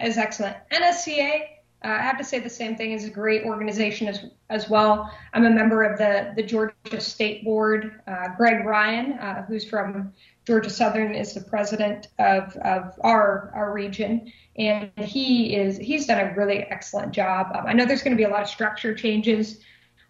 is 0.00 0.18
excellent. 0.18 0.56
NSCA, 0.70 1.42
uh, 1.84 1.88
I 1.88 2.02
have 2.02 2.18
to 2.18 2.24
say 2.24 2.38
the 2.38 2.50
same 2.50 2.76
thing. 2.76 2.92
is 2.92 3.04
a 3.04 3.10
great 3.10 3.44
organization 3.44 4.08
as 4.08 4.24
as 4.50 4.68
well. 4.68 5.10
I'm 5.32 5.44
a 5.44 5.50
member 5.50 5.82
of 5.82 5.98
the 5.98 6.32
the 6.36 6.42
Georgia 6.42 7.00
State 7.00 7.44
Board. 7.44 8.00
Uh, 8.06 8.28
Greg 8.36 8.64
Ryan, 8.64 9.12
uh, 9.14 9.44
who's 9.46 9.68
from 9.68 10.12
Georgia 10.46 10.70
Southern, 10.70 11.14
is 11.14 11.34
the 11.34 11.42
president 11.42 12.08
of 12.18 12.56
of 12.56 12.92
our 13.02 13.52
our 13.54 13.72
region, 13.72 14.32
and 14.56 14.90
he 14.98 15.54
is 15.54 15.78
he's 15.78 16.06
done 16.06 16.20
a 16.20 16.34
really 16.34 16.58
excellent 16.64 17.12
job. 17.12 17.48
Um, 17.54 17.66
I 17.66 17.72
know 17.72 17.86
there's 17.86 18.02
going 18.02 18.16
to 18.16 18.20
be 18.20 18.28
a 18.28 18.30
lot 18.30 18.42
of 18.42 18.48
structure 18.48 18.94
changes 18.94 19.60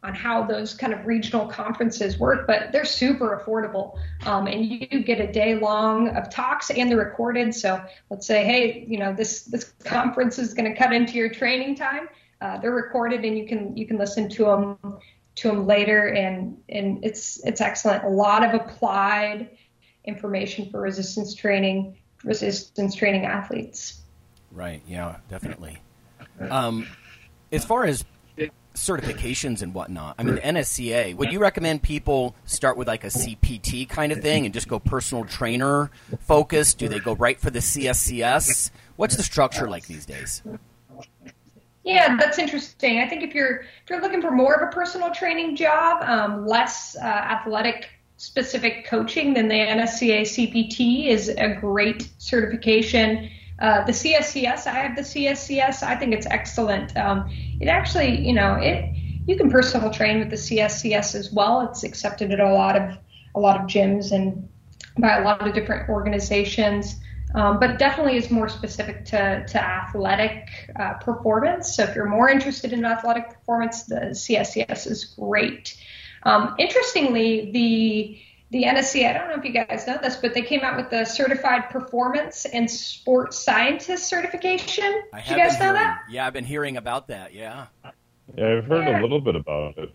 on 0.03 0.15
how 0.15 0.45
those 0.45 0.75
kind 0.75 0.93
of 0.93 1.07
regional 1.07 1.47
conferences 1.47 2.19
work, 2.19 2.47
but 2.47 2.71
they're 2.71 2.85
super 2.85 3.43
affordable. 3.43 3.99
Um, 4.25 4.47
and 4.47 4.65
you 4.65 5.03
get 5.03 5.21
a 5.21 5.31
day 5.31 5.59
long 5.59 6.09
of 6.17 6.31
talks 6.31 6.71
and 6.71 6.91
they're 6.91 6.99
recorded. 6.99 7.55
So 7.55 7.83
let's 8.11 8.27
say, 8.27 8.45
hey, 8.45 8.87
you 8.89 8.99
know, 8.99 9.13
this 9.13 9.43
this 9.43 9.73
conference 9.85 10.39
is 10.39 10.55
going 10.55 10.71
to 10.71 10.79
cut 10.79 10.93
into 10.93 11.15
your 11.15 11.29
training 11.29 11.75
time. 11.75 12.09
Uh, 12.41 12.59
they're 12.59 12.75
recorded 12.75 13.25
and 13.25 13.37
you 13.37 13.47
can 13.47 13.77
you 13.77 13.87
can 13.87 13.99
listen 13.99 14.29
to 14.31 14.45
them 14.45 14.99
to 15.37 15.49
them 15.49 15.67
later, 15.67 16.09
and 16.09 16.57
and 16.69 17.05
it's 17.05 17.45
it's 17.45 17.61
excellent. 17.61 18.05
A 18.05 18.09
lot 18.09 18.45
of 18.45 18.55
applied 18.55 19.51
information 20.05 20.71
for 20.71 20.81
resistance 20.81 21.35
training, 21.35 21.97
resistance 22.25 22.95
training 22.95 23.27
athletes. 23.27 24.03
Right. 24.53 24.83
Yeah. 24.87 25.17
Definitely. 25.29 25.79
Um, 26.41 26.87
as 27.53 27.65
far 27.65 27.85
as 27.85 28.05
certifications 28.77 29.63
and 29.63 29.75
whatnot. 29.75 30.15
I 30.19 30.23
mean, 30.23 30.37
the 30.37 30.41
NSCA. 30.41 31.17
Would 31.17 31.33
you 31.33 31.39
recommend 31.39 31.83
people 31.83 32.37
start 32.45 32.77
with 32.77 32.87
like 32.87 33.05
a 33.05 33.09
CPT 33.09 33.89
kind 33.89 34.13
of 34.13 34.21
thing 34.21 34.45
and 34.45 34.55
just 34.55 34.69
go 34.69 34.79
personal 34.79 35.25
trainer 35.25 35.91
focused? 36.21 36.79
Do 36.79 36.89
they 36.89 37.01
go 37.01 37.15
right 37.15 37.39
for 37.41 37.51
the 37.51 37.59
CSCS? 37.59 38.71
What's 38.97 39.17
the 39.17 39.23
structure 39.23 39.69
like 39.69 39.87
these 39.87 40.07
days? 40.07 40.43
Yeah, 41.83 42.17
that's 42.17 42.39
interesting. 42.39 42.99
I 42.99 43.09
think 43.09 43.23
if 43.23 43.35
you're 43.35 43.61
if 43.61 43.91
you're 43.91 44.01
looking 44.01 44.21
for 44.21 44.31
more 44.31 44.55
of 44.55 44.69
a 44.69 44.73
personal 44.73 45.11
training 45.13 45.57
job, 45.57 46.03
um, 46.03 46.47
less 46.47 46.97
uh, 46.97 47.05
athletic 47.05 47.91
specific 48.17 48.87
coaching, 48.87 49.35
then 49.35 49.49
the 49.49 49.55
NSCA 49.55 50.23
CPT 50.23 51.09
is 51.09 51.29
a 51.29 51.55
great 51.55 52.11
certification. 52.19 53.31
Uh, 53.59 53.85
the 53.85 53.93
CSCS, 53.93 54.67
I 54.67 54.75
have 54.75 54.97
the 54.97 55.03
CSCS. 55.03 55.83
I 55.83 55.97
think 55.97 56.13
it's 56.13 56.27
excellent. 56.27 56.97
Um, 56.97 57.29
it 57.61 57.69
actually, 57.69 58.27
you 58.27 58.33
know, 58.33 58.55
it 58.55 58.95
you 59.27 59.37
can 59.37 59.51
personal 59.51 59.91
train 59.91 60.19
with 60.19 60.31
the 60.31 60.37
CSCS 60.37 61.15
as 61.15 61.33
well. 61.33 61.63
It's 61.63 61.83
accepted 61.83 62.33
at 62.33 62.41
a 62.41 62.53
lot 62.53 62.77
of 62.77 62.99
a 63.35 63.41
lot 63.41 63.61
of 63.61 63.67
gyms 63.67 64.13
and 64.13 64.49
by 64.99 65.19
a 65.19 65.25
lot 65.25 65.47
of 65.47 65.55
different 65.55 65.89
organizations 65.89 66.97
um, 67.35 67.59
but 67.61 67.79
definitely 67.79 68.17
is 68.17 68.31
more 68.31 68.49
specific 68.49 69.05
to, 69.07 69.45
to 69.47 69.63
athletic 69.63 70.49
uh, 70.79 70.95
performance. 70.95 71.77
So 71.77 71.85
if 71.85 71.95
you're 71.95 72.09
more 72.09 72.31
interested 72.31 72.73
in 72.73 72.85
athletic 72.85 73.29
performance, 73.29 73.85
the 73.85 73.97
CSCS 74.13 74.91
is 74.91 75.05
great. 75.05 75.77
Um, 76.23 76.55
interestingly, 76.59 77.51
the 77.53 78.19
the 78.51 78.63
NSC, 78.63 79.09
I 79.09 79.13
don't 79.13 79.29
know 79.29 79.35
if 79.37 79.45
you 79.45 79.53
guys 79.53 79.87
know 79.87 79.99
this, 80.01 80.17
but 80.17 80.33
they 80.35 80.43
came 80.43 80.61
out 80.61 80.77
with 80.77 80.89
the 80.91 81.05
Certified 81.05 81.69
Performance 81.71 82.45
and 82.45 82.71
Sports 82.71 83.39
Scientist 83.39 84.07
certification. 84.09 85.03
I 85.13 85.21
Did 85.21 85.31
you 85.31 85.37
guys 85.37 85.59
know 85.59 85.67
hearing, 85.67 85.75
that? 85.75 86.03
Yeah, 86.09 86.27
I've 86.27 86.33
been 86.33 86.45
hearing 86.45 86.77
about 86.77 87.09
that. 87.09 87.35
Yeah. 87.35 87.67
Yeah, 88.37 88.59
I've 88.59 88.65
heard 88.67 88.87
Yeah. 88.87 89.01
a 89.01 89.03
little 89.03 89.21
bit 89.21 89.35
about 89.35 89.77
it. 89.79 89.93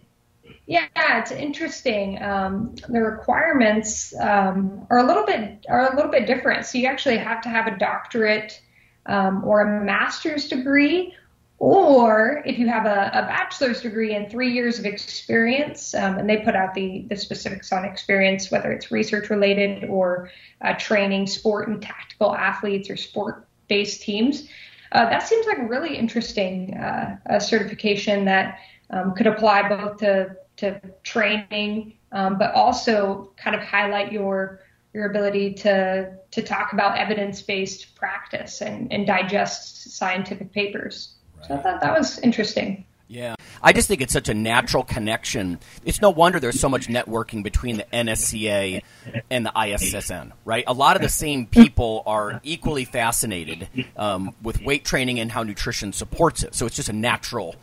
Yeah, 0.67 0.87
it's 0.97 1.31
interesting. 1.31 2.21
Um, 2.21 2.75
the 2.87 3.01
requirements 3.01 4.13
um, 4.19 4.85
are 4.89 4.99
a 4.99 5.03
little 5.03 5.25
bit 5.25 5.65
are 5.69 5.91
a 5.91 5.95
little 5.95 6.11
bit 6.11 6.27
different. 6.27 6.65
So 6.65 6.77
you 6.77 6.87
actually 6.87 7.17
have 7.17 7.41
to 7.41 7.49
have 7.49 7.67
a 7.67 7.77
doctorate 7.77 8.61
um, 9.05 9.43
or 9.43 9.61
a 9.61 9.83
master's 9.83 10.47
degree, 10.47 11.13
or 11.61 12.41
if 12.43 12.57
you 12.57 12.67
have 12.67 12.87
a, 12.87 13.11
a 13.13 13.21
bachelor's 13.21 13.81
degree 13.81 14.15
and 14.15 14.31
three 14.31 14.51
years 14.51 14.79
of 14.79 14.85
experience, 14.85 15.93
um, 15.93 16.17
and 16.17 16.27
they 16.27 16.37
put 16.37 16.55
out 16.55 16.73
the 16.73 17.05
the 17.07 17.15
specifics 17.15 17.71
on 17.71 17.85
experience, 17.85 18.49
whether 18.49 18.71
it's 18.71 18.91
research 18.91 19.29
related 19.29 19.83
or 19.83 20.31
uh, 20.61 20.73
training 20.73 21.27
sport 21.27 21.67
and 21.67 21.79
tactical 21.79 22.33
athletes 22.35 22.89
or 22.89 22.97
sport 22.97 23.47
based 23.67 24.01
teams. 24.01 24.47
Uh, 24.91 25.07
that 25.11 25.19
seems 25.21 25.45
like 25.45 25.59
a 25.59 25.67
really 25.67 25.95
interesting 25.95 26.73
uh, 26.73 27.39
certification 27.39 28.25
that 28.25 28.57
um, 28.89 29.13
could 29.13 29.27
apply 29.27 29.69
both 29.69 29.97
to 29.97 30.35
to 30.57 30.81
training, 31.03 31.93
um, 32.11 32.39
but 32.39 32.55
also 32.55 33.31
kind 33.37 33.55
of 33.55 33.61
highlight 33.61 34.11
your 34.11 34.61
your 34.95 35.11
ability 35.11 35.53
to 35.53 36.11
to 36.31 36.41
talk 36.41 36.73
about 36.73 36.97
evidence 36.97 37.39
based 37.39 37.95
practice 37.95 38.63
and, 38.63 38.91
and 38.91 39.05
digest 39.05 39.91
scientific 39.91 40.51
papers. 40.51 41.17
So 41.47 41.55
I 41.55 41.57
thought 41.57 41.81
that 41.81 41.97
was 41.97 42.19
interesting. 42.19 42.85
Yeah. 43.07 43.35
I 43.61 43.73
just 43.73 43.89
think 43.89 43.99
it's 43.99 44.13
such 44.13 44.29
a 44.29 44.33
natural 44.33 44.83
connection. 44.83 45.59
It's 45.83 46.01
no 46.01 46.09
wonder 46.09 46.39
there's 46.39 46.61
so 46.61 46.69
much 46.69 46.87
networking 46.87 47.43
between 47.43 47.75
the 47.75 47.85
NSCA 47.91 48.81
and 49.29 49.45
the 49.45 49.51
ISSN, 49.51 50.31
right? 50.45 50.63
A 50.65 50.73
lot 50.73 50.95
of 50.95 51.01
the 51.01 51.09
same 51.09 51.45
people 51.45 52.03
are 52.05 52.39
equally 52.43 52.85
fascinated 52.85 53.67
um, 53.97 54.33
with 54.41 54.61
weight 54.61 54.85
training 54.85 55.19
and 55.19 55.29
how 55.29 55.43
nutrition 55.43 55.91
supports 55.91 56.43
it. 56.43 56.55
So 56.55 56.65
it's 56.65 56.75
just 56.77 56.87
a 56.87 56.93
natural, 56.93 57.55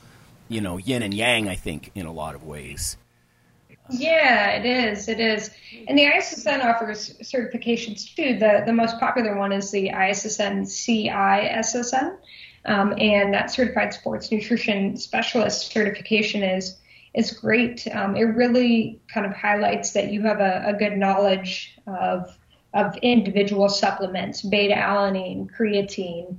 you 0.49 0.61
know, 0.61 0.77
yin 0.77 1.03
and 1.03 1.15
yang, 1.15 1.49
I 1.49 1.55
think, 1.55 1.93
in 1.95 2.05
a 2.05 2.13
lot 2.13 2.35
of 2.35 2.45
ways. 2.45 2.99
Yeah, 3.91 4.51
it 4.51 4.67
is. 4.67 5.09
It 5.09 5.19
is. 5.19 5.51
And 5.89 5.99
the 5.99 6.05
ISSN 6.05 6.63
offers 6.63 7.15
certifications 7.23 8.15
too. 8.15 8.39
The 8.39 8.65
the 8.67 8.73
most 8.73 9.01
popular 9.01 9.37
one 9.39 9.53
is 9.53 9.71
the 9.71 9.89
ISSN 9.89 10.67
CISSN. 10.67 12.17
Um, 12.69 12.95
and 12.99 13.33
that 13.33 13.51
certified 13.51 13.95
sports 13.95 14.31
nutrition 14.31 14.97
specialist 14.97 15.73
certification 15.73 16.43
is 16.43 16.77
is 17.15 17.33
great. 17.33 17.89
Um, 17.91 18.15
it 18.17 18.25
really 18.25 19.01
kind 19.13 19.27
of 19.27 19.33
highlights 19.33 19.93
that 19.93 20.13
you 20.13 20.23
have 20.23 20.41
a, 20.41 20.65
a 20.67 20.75
good 20.75 20.97
knowledge 20.97 21.79
of 21.87 22.37
of 22.75 22.97
individual 22.99 23.71
supplements, 23.71 24.43
beta 24.43 24.75
alanine, 24.75 25.49
creatine, 25.51 26.37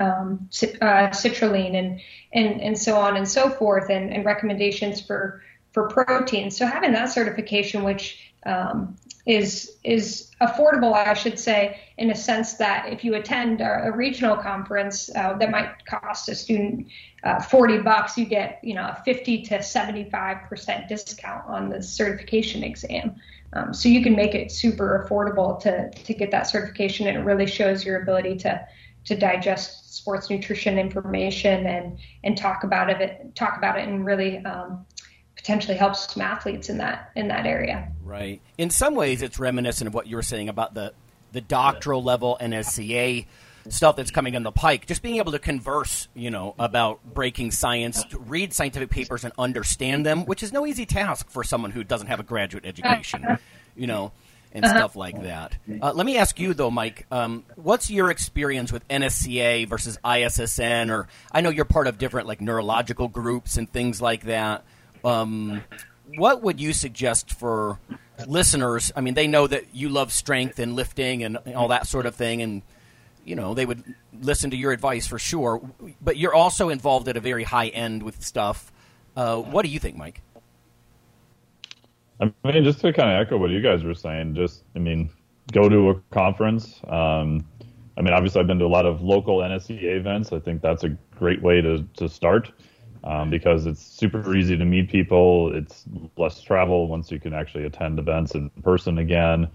um, 0.00 0.48
uh, 0.80 1.10
citrulline, 1.10 1.76
and, 1.76 2.00
and 2.32 2.62
and 2.62 2.78
so 2.78 2.96
on 2.96 3.16
and 3.16 3.28
so 3.28 3.50
forth, 3.50 3.90
and, 3.90 4.12
and 4.12 4.24
recommendations 4.24 5.00
for 5.02 5.42
for 5.72 5.88
protein. 5.88 6.50
So 6.50 6.66
having 6.66 6.92
that 6.92 7.12
certification, 7.12 7.82
which 7.82 8.32
um, 8.46 8.96
is 9.26 9.76
is 9.84 10.30
affordable, 10.40 10.94
I 10.94 11.14
should 11.14 11.38
say, 11.38 11.80
in 11.98 12.10
a 12.10 12.14
sense 12.14 12.54
that 12.54 12.92
if 12.92 13.04
you 13.04 13.14
attend 13.14 13.60
a, 13.60 13.88
a 13.88 13.92
regional 13.92 14.36
conference 14.36 15.10
uh, 15.14 15.34
that 15.34 15.50
might 15.50 15.84
cost 15.84 16.28
a 16.28 16.34
student 16.34 16.86
uh, 17.22 17.40
40 17.40 17.78
bucks, 17.78 18.16
you 18.16 18.24
get 18.24 18.60
you 18.62 18.74
know 18.74 18.82
a 18.82 19.02
50 19.04 19.42
to 19.42 19.62
75 19.62 20.48
percent 20.48 20.88
discount 20.88 21.46
on 21.46 21.68
the 21.68 21.82
certification 21.82 22.62
exam. 22.64 23.16
Um, 23.52 23.74
so 23.74 23.88
you 23.88 24.02
can 24.02 24.14
make 24.14 24.34
it 24.34 24.50
super 24.52 25.04
affordable 25.06 25.60
to 25.60 25.90
to 25.90 26.14
get 26.14 26.30
that 26.30 26.46
certification, 26.46 27.06
and 27.06 27.18
it 27.18 27.22
really 27.22 27.46
shows 27.46 27.84
your 27.84 28.00
ability 28.00 28.36
to 28.38 28.66
to 29.04 29.16
digest 29.16 29.94
sports 29.94 30.30
nutrition 30.30 30.78
information 30.78 31.66
and 31.66 31.98
and 32.24 32.36
talk 32.36 32.64
about 32.64 32.88
it 32.90 33.34
talk 33.34 33.56
about 33.56 33.78
it 33.78 33.88
and 33.88 34.04
really 34.04 34.38
um, 34.44 34.86
potentially 35.40 35.76
help 35.76 35.96
some 35.96 36.22
athletes 36.22 36.68
in 36.68 36.78
that 36.78 37.10
in 37.16 37.28
that 37.28 37.46
area. 37.46 37.90
Right. 38.04 38.40
In 38.58 38.70
some 38.70 38.94
ways, 38.94 39.22
it's 39.22 39.38
reminiscent 39.38 39.88
of 39.88 39.94
what 39.94 40.06
you 40.06 40.16
were 40.16 40.22
saying 40.22 40.48
about 40.48 40.74
the 40.74 40.92
the 41.32 41.40
doctoral 41.40 42.02
level 42.02 42.36
NSCA 42.40 43.26
stuff 43.68 43.94
that's 43.96 44.10
coming 44.10 44.34
in 44.34 44.42
the 44.42 44.50
pike. 44.50 44.86
Just 44.86 45.02
being 45.02 45.16
able 45.18 45.32
to 45.32 45.38
converse, 45.38 46.08
you 46.14 46.30
know, 46.30 46.54
about 46.58 47.00
breaking 47.14 47.50
science, 47.52 48.02
to 48.04 48.18
read 48.18 48.52
scientific 48.52 48.90
papers 48.90 49.22
and 49.24 49.32
understand 49.38 50.04
them, 50.04 50.24
which 50.24 50.42
is 50.42 50.52
no 50.52 50.66
easy 50.66 50.86
task 50.86 51.30
for 51.30 51.44
someone 51.44 51.70
who 51.70 51.84
doesn't 51.84 52.08
have 52.08 52.18
a 52.20 52.24
graduate 52.24 52.64
education, 52.66 53.38
you 53.76 53.86
know, 53.86 54.12
and 54.52 54.64
Uh-huh. 54.64 54.76
stuff 54.76 54.96
like 54.96 55.22
that. 55.22 55.56
Uh, 55.80 55.92
let 55.92 56.04
me 56.04 56.16
ask 56.16 56.40
you 56.40 56.52
though, 56.54 56.70
Mike. 56.70 57.06
Um, 57.12 57.44
what's 57.54 57.90
your 57.90 58.10
experience 58.10 58.72
with 58.72 58.86
NSCA 58.88 59.68
versus 59.68 59.98
ISSN? 60.04 60.90
Or 60.90 61.06
I 61.30 61.40
know 61.42 61.50
you're 61.50 61.64
part 61.64 61.86
of 61.86 61.98
different 61.98 62.26
like 62.26 62.40
neurological 62.40 63.06
groups 63.08 63.56
and 63.56 63.70
things 63.70 64.02
like 64.02 64.24
that. 64.24 64.64
Um, 65.04 65.62
what 66.16 66.42
would 66.42 66.60
you 66.60 66.72
suggest 66.72 67.32
for 67.32 67.78
listeners? 68.26 68.92
I 68.96 69.00
mean, 69.00 69.14
they 69.14 69.26
know 69.26 69.46
that 69.46 69.64
you 69.72 69.88
love 69.88 70.12
strength 70.12 70.58
and 70.58 70.74
lifting 70.74 71.22
and 71.22 71.38
all 71.54 71.68
that 71.68 71.86
sort 71.86 72.06
of 72.06 72.14
thing, 72.14 72.42
and 72.42 72.62
you 73.24 73.36
know 73.36 73.54
they 73.54 73.66
would 73.66 73.82
listen 74.20 74.50
to 74.50 74.56
your 74.56 74.72
advice 74.72 75.06
for 75.06 75.18
sure. 75.18 75.60
But 76.00 76.16
you're 76.16 76.34
also 76.34 76.68
involved 76.68 77.08
at 77.08 77.16
a 77.16 77.20
very 77.20 77.44
high 77.44 77.68
end 77.68 78.02
with 78.02 78.22
stuff. 78.22 78.72
Uh, 79.16 79.36
what 79.36 79.62
do 79.62 79.68
you 79.68 79.78
think, 79.78 79.96
Mike? 79.96 80.22
I 82.20 82.30
mean, 82.44 82.64
just 82.64 82.80
to 82.80 82.92
kind 82.92 83.10
of 83.10 83.26
echo 83.26 83.38
what 83.38 83.50
you 83.50 83.62
guys 83.62 83.82
were 83.82 83.94
saying, 83.94 84.34
just, 84.34 84.62
I 84.76 84.78
mean, 84.78 85.08
go 85.52 85.68
to 85.68 85.90
a 85.90 85.94
conference. 86.10 86.80
Um, 86.86 87.46
I 87.96 88.02
mean, 88.02 88.12
obviously, 88.12 88.40
I've 88.40 88.46
been 88.46 88.58
to 88.58 88.66
a 88.66 88.66
lot 88.66 88.86
of 88.86 89.00
local 89.00 89.38
NSCA 89.38 89.96
events. 89.96 90.32
I 90.32 90.38
think 90.38 90.60
that's 90.60 90.84
a 90.84 90.90
great 91.16 91.42
way 91.42 91.62
to, 91.62 91.82
to 91.96 92.08
start 92.08 92.52
um, 93.04 93.30
because 93.30 93.66
it's 93.66 93.82
super 93.82 94.34
easy 94.36 94.56
to 94.56 94.64
meet 94.64 94.90
people. 94.90 95.52
It's 95.54 95.84
less 96.16 96.40
travel 96.40 96.88
once 96.88 97.10
you 97.10 97.20
can 97.20 97.32
actually 97.32 97.64
attend 97.64 97.98
events 97.98 98.34
in 98.34 98.50
person 98.62 98.98
again. 98.98 99.48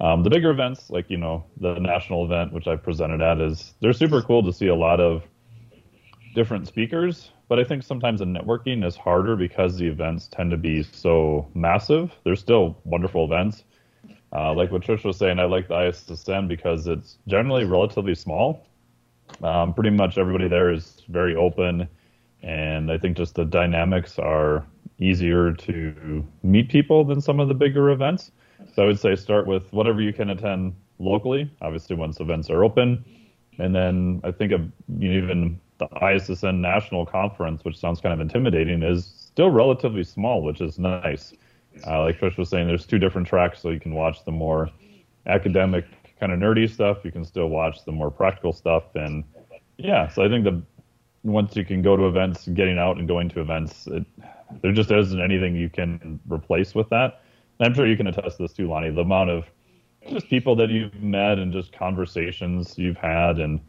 Um, 0.00 0.22
the 0.22 0.30
bigger 0.30 0.50
events, 0.50 0.90
like, 0.90 1.08
you 1.08 1.16
know, 1.16 1.44
the 1.56 1.78
national 1.78 2.24
event, 2.24 2.52
which 2.52 2.66
I 2.66 2.76
presented 2.76 3.22
at, 3.22 3.40
is 3.40 3.74
they're 3.80 3.94
super 3.94 4.20
cool 4.20 4.42
to 4.42 4.52
see 4.52 4.66
a 4.66 4.74
lot 4.74 5.00
of 5.00 5.22
different 6.34 6.68
speakers, 6.68 7.30
but 7.48 7.58
I 7.58 7.64
think 7.64 7.82
sometimes 7.82 8.20
the 8.20 8.26
networking 8.26 8.86
is 8.86 8.94
harder 8.94 9.36
because 9.36 9.78
the 9.78 9.86
events 9.86 10.28
tend 10.28 10.50
to 10.50 10.58
be 10.58 10.82
so 10.82 11.48
massive. 11.54 12.12
They're 12.24 12.36
still 12.36 12.78
wonderful 12.84 13.24
events. 13.24 13.64
Uh, 14.34 14.52
like 14.52 14.70
what 14.70 14.82
Trish 14.82 15.02
was 15.02 15.16
saying, 15.16 15.38
I 15.38 15.44
like 15.44 15.68
the 15.68 15.74
ISSN 15.74 16.46
because 16.46 16.86
it's 16.86 17.16
generally 17.26 17.64
relatively 17.64 18.14
small. 18.14 18.66
Um, 19.42 19.72
pretty 19.72 19.90
much 19.90 20.18
everybody 20.18 20.46
there 20.48 20.72
is 20.72 21.02
very 21.08 21.34
open, 21.34 21.88
and 22.46 22.92
I 22.92 22.96
think 22.96 23.16
just 23.16 23.34
the 23.34 23.44
dynamics 23.44 24.20
are 24.20 24.64
easier 24.98 25.52
to 25.52 26.24
meet 26.44 26.70
people 26.70 27.04
than 27.04 27.20
some 27.20 27.40
of 27.40 27.48
the 27.48 27.54
bigger 27.54 27.90
events. 27.90 28.30
So 28.72 28.84
I 28.84 28.86
would 28.86 29.00
say 29.00 29.16
start 29.16 29.48
with 29.48 29.72
whatever 29.72 30.00
you 30.00 30.12
can 30.12 30.30
attend 30.30 30.76
locally, 31.00 31.50
obviously 31.60 31.96
once 31.96 32.20
events 32.20 32.48
are 32.48 32.62
open. 32.62 33.04
And 33.58 33.74
then 33.74 34.20
I 34.22 34.30
think 34.30 34.52
of, 34.52 34.60
you 34.96 35.08
know, 35.08 35.24
even 35.24 35.60
the 35.78 35.88
ISSN 35.88 36.60
national 36.60 37.04
conference, 37.04 37.64
which 37.64 37.78
sounds 37.78 38.00
kind 38.00 38.14
of 38.14 38.20
intimidating, 38.20 38.82
is 38.82 39.04
still 39.04 39.50
relatively 39.50 40.04
small, 40.04 40.42
which 40.42 40.60
is 40.60 40.78
nice. 40.78 41.34
Uh, 41.84 42.02
like 42.02 42.20
Trish 42.20 42.38
was 42.38 42.48
saying, 42.48 42.68
there's 42.68 42.86
two 42.86 42.98
different 42.98 43.26
tracks, 43.26 43.60
so 43.60 43.70
you 43.70 43.80
can 43.80 43.92
watch 43.92 44.24
the 44.24 44.32
more 44.32 44.70
academic, 45.26 45.84
kind 46.20 46.32
of 46.32 46.38
nerdy 46.38 46.70
stuff. 46.70 46.98
You 47.02 47.10
can 47.10 47.24
still 47.24 47.48
watch 47.48 47.84
the 47.84 47.92
more 47.92 48.10
practical 48.10 48.52
stuff, 48.52 48.84
and 48.94 49.24
yeah. 49.76 50.08
So 50.08 50.24
I 50.24 50.28
think 50.28 50.44
the 50.44 50.62
once 51.26 51.56
you 51.56 51.64
can 51.64 51.82
go 51.82 51.96
to 51.96 52.06
events, 52.06 52.46
getting 52.48 52.78
out 52.78 52.98
and 52.98 53.08
going 53.08 53.28
to 53.30 53.40
events, 53.40 53.86
it, 53.88 54.04
there 54.62 54.72
just 54.72 54.90
isn't 54.90 55.20
anything 55.20 55.56
you 55.56 55.68
can 55.68 56.20
replace 56.28 56.74
with 56.74 56.88
that. 56.90 57.22
And 57.58 57.66
I'm 57.66 57.74
sure 57.74 57.86
you 57.86 57.96
can 57.96 58.06
attest 58.06 58.36
to 58.36 58.44
this 58.44 58.52
too, 58.52 58.68
Lonnie. 58.68 58.90
The 58.90 59.00
amount 59.00 59.30
of 59.30 59.44
just 60.08 60.28
people 60.28 60.54
that 60.56 60.70
you've 60.70 60.94
met 61.02 61.38
and 61.38 61.52
just 61.52 61.72
conversations 61.72 62.78
you've 62.78 62.96
had, 62.96 63.38
and 63.38 63.60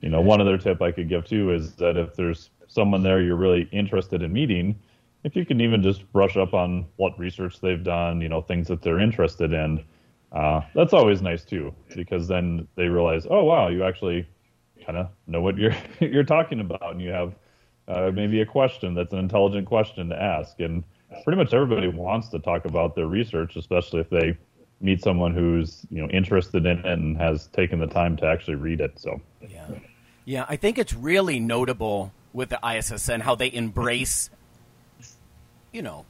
you 0.00 0.08
know, 0.08 0.20
one 0.20 0.40
other 0.40 0.56
tip 0.56 0.80
I 0.80 0.90
could 0.90 1.08
give 1.08 1.26
too 1.26 1.52
is 1.52 1.74
that 1.76 1.96
if 1.96 2.14
there's 2.14 2.50
someone 2.66 3.02
there 3.02 3.20
you're 3.20 3.36
really 3.36 3.68
interested 3.72 4.22
in 4.22 4.32
meeting, 4.32 4.78
if 5.24 5.36
you 5.36 5.44
can 5.44 5.60
even 5.60 5.82
just 5.82 6.10
brush 6.12 6.36
up 6.36 6.54
on 6.54 6.86
what 6.96 7.18
research 7.18 7.60
they've 7.60 7.84
done, 7.84 8.20
you 8.20 8.28
know, 8.28 8.40
things 8.40 8.68
that 8.68 8.82
they're 8.82 8.98
interested 8.98 9.52
in, 9.52 9.84
uh, 10.32 10.62
that's 10.74 10.94
always 10.94 11.20
nice 11.20 11.44
too, 11.44 11.74
because 11.94 12.26
then 12.26 12.66
they 12.74 12.88
realize, 12.88 13.26
oh 13.28 13.44
wow, 13.44 13.68
you 13.68 13.84
actually 13.84 14.26
kind 14.84 14.98
of 14.98 15.08
know 15.26 15.40
what 15.40 15.56
you're 15.56 15.74
you're 16.00 16.24
talking 16.24 16.60
about, 16.60 16.92
and 16.92 17.00
you 17.00 17.10
have 17.10 17.34
uh, 17.88 18.10
maybe 18.12 18.40
a 18.40 18.46
question 18.46 18.94
that's 18.94 19.12
an 19.12 19.18
intelligent 19.18 19.66
question 19.66 20.08
to 20.08 20.20
ask. 20.20 20.60
And 20.60 20.84
pretty 21.24 21.36
much 21.36 21.52
everybody 21.52 21.88
wants 21.88 22.28
to 22.30 22.38
talk 22.38 22.64
about 22.64 22.94
their 22.94 23.06
research, 23.06 23.56
especially 23.56 24.00
if 24.00 24.10
they 24.10 24.36
meet 24.80 25.02
someone 25.02 25.32
who's 25.32 25.86
you 25.90 26.02
know 26.02 26.08
interested 26.08 26.66
in 26.66 26.78
it 26.78 26.86
and 26.86 27.16
has 27.16 27.46
taken 27.48 27.78
the 27.78 27.86
time 27.86 28.16
to 28.16 28.26
actually 28.26 28.56
read 28.56 28.80
it. 28.80 28.98
So 28.98 29.20
yeah, 29.48 29.66
yeah, 30.24 30.46
I 30.48 30.56
think 30.56 30.78
it's 30.78 30.94
really 30.94 31.40
notable 31.40 32.12
with 32.32 32.48
the 32.48 32.58
ISSN 32.62 33.20
how 33.20 33.34
they 33.34 33.52
embrace, 33.52 34.30
you 35.72 35.82
know, 35.82 36.04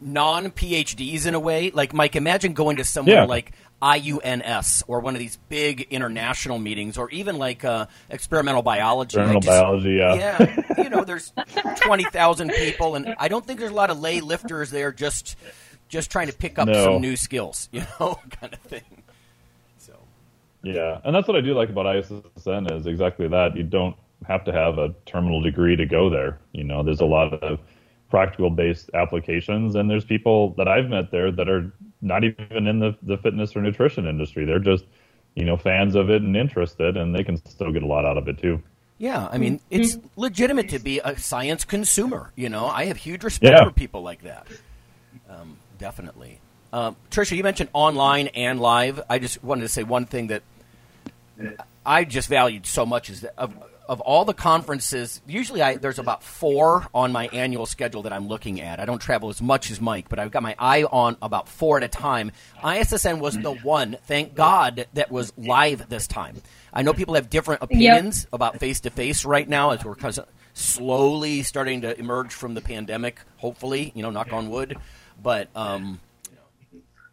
non 0.00 0.50
PhDs 0.50 1.26
in 1.26 1.34
a 1.34 1.40
way. 1.40 1.70
Like 1.70 1.92
Mike, 1.92 2.16
imagine 2.16 2.52
going 2.52 2.76
to 2.76 2.84
somewhere 2.84 3.16
yeah. 3.16 3.24
like 3.24 3.52
IUNS 3.82 4.82
or 4.86 5.00
one 5.00 5.14
of 5.14 5.18
these 5.18 5.38
big 5.48 5.86
international 5.90 6.58
meetings, 6.58 6.98
or 6.98 7.10
even 7.10 7.38
like 7.38 7.64
uh, 7.64 7.86
experimental 8.08 8.62
biology. 8.62 9.18
Experimental 9.18 9.40
just, 9.40 9.60
biology, 9.60 9.92
yeah. 9.92 10.14
Yeah, 10.14 10.82
you 10.82 10.90
know, 10.90 11.04
there's 11.04 11.32
twenty 11.76 12.04
thousand 12.04 12.50
people, 12.52 12.94
and 12.94 13.14
I 13.18 13.28
don't 13.28 13.46
think 13.46 13.58
there's 13.58 13.70
a 13.70 13.74
lot 13.74 13.90
of 13.90 14.00
lay 14.00 14.20
lifters 14.20 14.70
there 14.70 14.92
just 14.92 15.36
just 15.88 16.10
trying 16.10 16.28
to 16.28 16.32
pick 16.32 16.58
up 16.58 16.68
no. 16.68 16.84
some 16.84 17.00
new 17.00 17.16
skills, 17.16 17.68
you 17.72 17.80
know, 17.98 18.18
kind 18.30 18.52
of 18.52 18.60
thing. 18.60 19.02
So. 19.78 19.94
Yeah, 20.62 21.00
and 21.04 21.14
that's 21.14 21.26
what 21.26 21.36
I 21.36 21.40
do 21.40 21.54
like 21.54 21.70
about 21.70 21.86
ISSN 21.86 22.72
is 22.72 22.86
exactly 22.86 23.28
that. 23.28 23.56
You 23.56 23.64
don't 23.64 23.96
have 24.26 24.44
to 24.44 24.52
have 24.52 24.78
a 24.78 24.94
terminal 25.06 25.40
degree 25.40 25.76
to 25.76 25.86
go 25.86 26.10
there. 26.10 26.38
You 26.52 26.64
know, 26.64 26.82
there's 26.82 27.00
a 27.00 27.06
lot 27.06 27.32
of 27.42 27.58
practical 28.10 28.50
based 28.50 28.90
applications 28.92 29.76
and 29.76 29.88
there's 29.88 30.04
people 30.04 30.52
that 30.54 30.66
I've 30.66 30.88
met 30.88 31.10
there 31.12 31.30
that 31.30 31.48
are 31.48 31.72
not 32.02 32.24
even 32.24 32.66
in 32.66 32.78
the, 32.78 32.96
the 33.02 33.16
fitness 33.18 33.54
or 33.54 33.62
nutrition 33.62 34.06
industry. 34.06 34.44
They're 34.44 34.58
just, 34.58 34.84
you 35.34 35.44
know, 35.44 35.56
fans 35.56 35.94
of 35.94 36.10
it 36.10 36.22
and 36.22 36.36
interested 36.36 36.96
and 36.96 37.14
they 37.14 37.24
can 37.24 37.36
still 37.46 37.72
get 37.72 37.82
a 37.82 37.86
lot 37.86 38.04
out 38.04 38.16
of 38.16 38.28
it 38.28 38.38
too. 38.38 38.62
Yeah, 38.98 39.28
I 39.32 39.38
mean, 39.38 39.60
it's 39.70 39.98
legitimate 40.16 40.68
to 40.70 40.78
be 40.78 41.00
a 41.00 41.18
science 41.18 41.64
consumer. 41.64 42.32
You 42.36 42.50
know, 42.50 42.66
I 42.66 42.84
have 42.84 42.98
huge 42.98 43.24
respect 43.24 43.56
yeah. 43.56 43.64
for 43.64 43.70
people 43.70 44.02
like 44.02 44.22
that. 44.24 44.46
Um, 45.28 45.56
definitely. 45.78 46.38
Um, 46.70 46.96
Trisha, 47.10 47.34
you 47.34 47.42
mentioned 47.42 47.70
online 47.72 48.26
and 48.28 48.60
live. 48.60 49.00
I 49.08 49.18
just 49.18 49.42
wanted 49.42 49.62
to 49.62 49.68
say 49.68 49.84
one 49.84 50.04
thing 50.04 50.26
that 50.26 50.42
I 51.84 52.04
just 52.04 52.28
valued 52.28 52.66
so 52.66 52.84
much 52.84 53.08
is 53.08 53.22
that 53.22 53.32
of, 53.38 53.54
of 53.90 54.00
all 54.00 54.24
the 54.24 54.32
conferences, 54.32 55.20
usually 55.26 55.60
I, 55.60 55.74
there's 55.74 55.98
about 55.98 56.22
four 56.22 56.86
on 56.94 57.10
my 57.10 57.26
annual 57.26 57.66
schedule 57.66 58.02
that 58.02 58.12
I'm 58.12 58.28
looking 58.28 58.60
at. 58.60 58.78
I 58.78 58.84
don't 58.84 59.00
travel 59.00 59.30
as 59.30 59.42
much 59.42 59.68
as 59.72 59.80
Mike, 59.80 60.08
but 60.08 60.20
I've 60.20 60.30
got 60.30 60.44
my 60.44 60.54
eye 60.60 60.84
on 60.84 61.16
about 61.20 61.48
four 61.48 61.76
at 61.76 61.82
a 61.82 61.88
time. 61.88 62.30
ISSN 62.62 63.18
was 63.18 63.36
the 63.36 63.52
one, 63.52 63.96
thank 64.04 64.36
God, 64.36 64.86
that 64.94 65.10
was 65.10 65.32
live 65.36 65.88
this 65.88 66.06
time. 66.06 66.40
I 66.72 66.82
know 66.82 66.92
people 66.92 67.16
have 67.16 67.28
different 67.30 67.64
opinions 67.64 68.20
yep. 68.22 68.28
about 68.32 68.60
face 68.60 68.78
to 68.82 68.90
face 68.90 69.24
right 69.24 69.48
now 69.48 69.70
as 69.70 69.84
we're 69.84 69.96
slowly 70.54 71.42
starting 71.42 71.80
to 71.80 71.98
emerge 71.98 72.32
from 72.32 72.54
the 72.54 72.60
pandemic, 72.60 73.18
hopefully, 73.38 73.90
you 73.96 74.04
know, 74.04 74.10
knock 74.10 74.32
on 74.32 74.50
wood. 74.50 74.76
But, 75.20 75.48
um, 75.56 75.98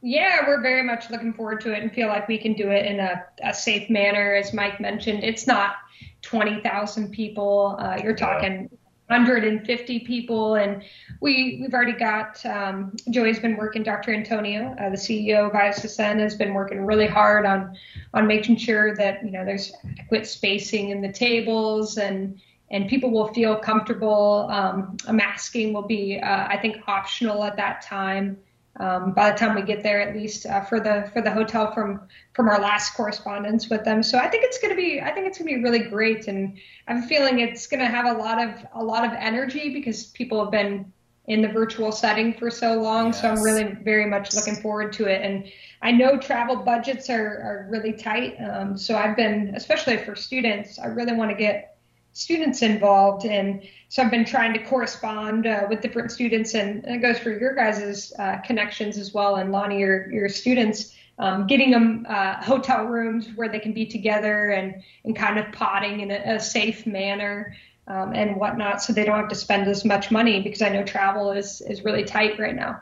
yeah, 0.03 0.47
we're 0.47 0.61
very 0.61 0.83
much 0.83 1.09
looking 1.09 1.33
forward 1.33 1.61
to 1.61 1.73
it 1.73 1.81
and 1.81 1.91
feel 1.91 2.07
like 2.07 2.27
we 2.27 2.37
can 2.37 2.53
do 2.53 2.69
it 2.69 2.85
in 2.85 2.99
a, 2.99 3.25
a 3.43 3.51
safe 3.51 3.89
manner. 3.89 4.35
As 4.35 4.53
Mike 4.53 4.79
mentioned, 4.79 5.23
it's 5.23 5.47
not 5.47 5.77
20,000 6.21 7.11
people. 7.11 7.75
Uh, 7.79 7.99
you're 8.03 8.15
talking 8.15 8.69
150 9.07 9.99
people, 9.99 10.55
and 10.55 10.83
we 11.21 11.59
we've 11.61 11.73
already 11.73 11.93
got. 11.93 12.45
Um, 12.45 12.95
Joey's 13.09 13.39
been 13.39 13.55
working. 13.55 13.81
Dr. 13.81 14.13
Antonio, 14.13 14.75
uh, 14.79 14.89
the 14.89 14.97
CEO 14.97 15.47
of 15.47 15.53
ISSN, 15.53 16.19
has 16.19 16.35
been 16.35 16.53
working 16.53 16.85
really 16.85 17.07
hard 17.07 17.45
on 17.45 17.77
on 18.13 18.27
making 18.27 18.57
sure 18.57 18.95
that 18.95 19.23
you 19.23 19.31
know 19.31 19.45
there's 19.45 19.71
adequate 19.89 20.27
spacing 20.27 20.89
in 20.89 21.01
the 21.01 21.11
tables 21.11 21.97
and 21.97 22.39
and 22.69 22.89
people 22.89 23.09
will 23.09 23.33
feel 23.33 23.55
comfortable. 23.55 24.47
Um, 24.51 24.97
masking 25.09 25.71
will 25.71 25.87
be, 25.87 26.19
uh, 26.19 26.47
I 26.49 26.57
think, 26.57 26.83
optional 26.87 27.45
at 27.45 27.55
that 27.55 27.81
time 27.81 28.37
um, 28.79 29.13
by 29.13 29.31
the 29.31 29.37
time 29.37 29.55
we 29.55 29.61
get 29.63 29.81
there, 29.81 30.01
at 30.01 30.15
least 30.15 30.45
uh, 30.45 30.61
for 30.61 30.79
the 30.79 31.09
for 31.13 31.21
the 31.21 31.31
hotel 31.31 31.71
from 31.73 32.01
from 32.33 32.47
our 32.47 32.59
last 32.59 32.93
correspondence 32.95 33.69
with 33.69 33.83
them. 33.83 34.03
So 34.03 34.19
I 34.19 34.27
think 34.27 34.43
it's 34.43 34.59
going 34.59 34.75
to 34.75 34.75
be 34.75 35.01
I 35.01 35.11
think 35.11 35.27
it's 35.27 35.37
going 35.39 35.49
to 35.49 35.57
be 35.57 35.63
really 35.63 35.89
great, 35.89 36.27
and 36.27 36.57
I'm 36.87 37.03
feeling 37.03 37.39
it's 37.39 37.67
going 37.67 37.79
to 37.79 37.87
have 37.87 38.05
a 38.05 38.19
lot 38.19 38.41
of 38.41 38.65
a 38.73 38.83
lot 38.83 39.05
of 39.05 39.13
energy 39.13 39.73
because 39.73 40.05
people 40.05 40.41
have 40.41 40.51
been 40.51 40.91
in 41.25 41.41
the 41.41 41.47
virtual 41.47 41.91
setting 41.91 42.33
for 42.33 42.49
so 42.49 42.79
long. 42.79 43.07
Yes. 43.07 43.21
So 43.21 43.29
I'm 43.29 43.41
really 43.41 43.75
very 43.83 44.05
much 44.05 44.33
looking 44.35 44.55
forward 44.55 44.93
to 44.93 45.05
it, 45.05 45.21
and 45.23 45.51
I 45.81 45.91
know 45.91 46.17
travel 46.17 46.57
budgets 46.57 47.09
are 47.09 47.17
are 47.17 47.67
really 47.69 47.93
tight. 47.93 48.35
Um, 48.39 48.77
so 48.77 48.95
I've 48.95 49.15
been 49.15 49.53
especially 49.55 49.97
for 49.97 50.15
students, 50.15 50.77
I 50.77 50.85
really 50.87 51.13
want 51.13 51.31
to 51.31 51.37
get 51.37 51.76
students 52.17 52.63
involved. 52.63 53.25
And 53.25 53.61
so 53.89 54.01
I've 54.01 54.11
been 54.11 54.25
trying 54.25 54.53
to 54.53 54.63
correspond 54.63 55.45
uh, 55.45 55.67
with 55.69 55.81
different 55.81 56.11
students, 56.11 56.55
and, 56.55 56.83
and, 56.83 56.95
it 56.95 56.99
goes 56.99 57.19
for 57.19 57.29
your 57.29 57.53
guys' 57.53 58.11
uh, 58.17 58.37
connections 58.39 58.97
as 58.97 59.13
well. 59.13 59.35
And 59.35 59.51
Lonnie, 59.51 59.79
your, 59.79 60.11
your 60.11 60.27
students, 60.27 60.95
um, 61.19 61.47
getting 61.47 61.71
them 61.71 62.05
uh, 62.09 62.43
hotel 62.43 62.85
rooms 62.85 63.27
where 63.35 63.49
they 63.49 63.59
can 63.59 63.73
be 63.73 63.85
together 63.85 64.49
and, 64.49 64.83
and 65.03 65.15
kind 65.15 65.37
of 65.37 65.51
potting 65.51 65.99
in 66.01 66.11
a, 66.11 66.35
a 66.35 66.39
safe 66.39 66.85
manner. 66.85 67.55
Um, 67.89 68.11
and 68.11 68.35
whatnot, 68.35 68.83
so 68.83 68.91
they 68.91 69.05
don't 69.05 69.15
have 69.17 69.29
to 69.29 69.35
spend 69.35 69.65
as 69.69 69.85
much 69.85 70.11
money 70.11 70.41
because 70.41 70.61
I 70.61 70.67
know 70.67 70.83
travel 70.83 71.31
is 71.31 71.61
is 71.61 71.85
really 71.85 72.03
tight 72.03 72.37
right 72.37 72.53
now. 72.53 72.81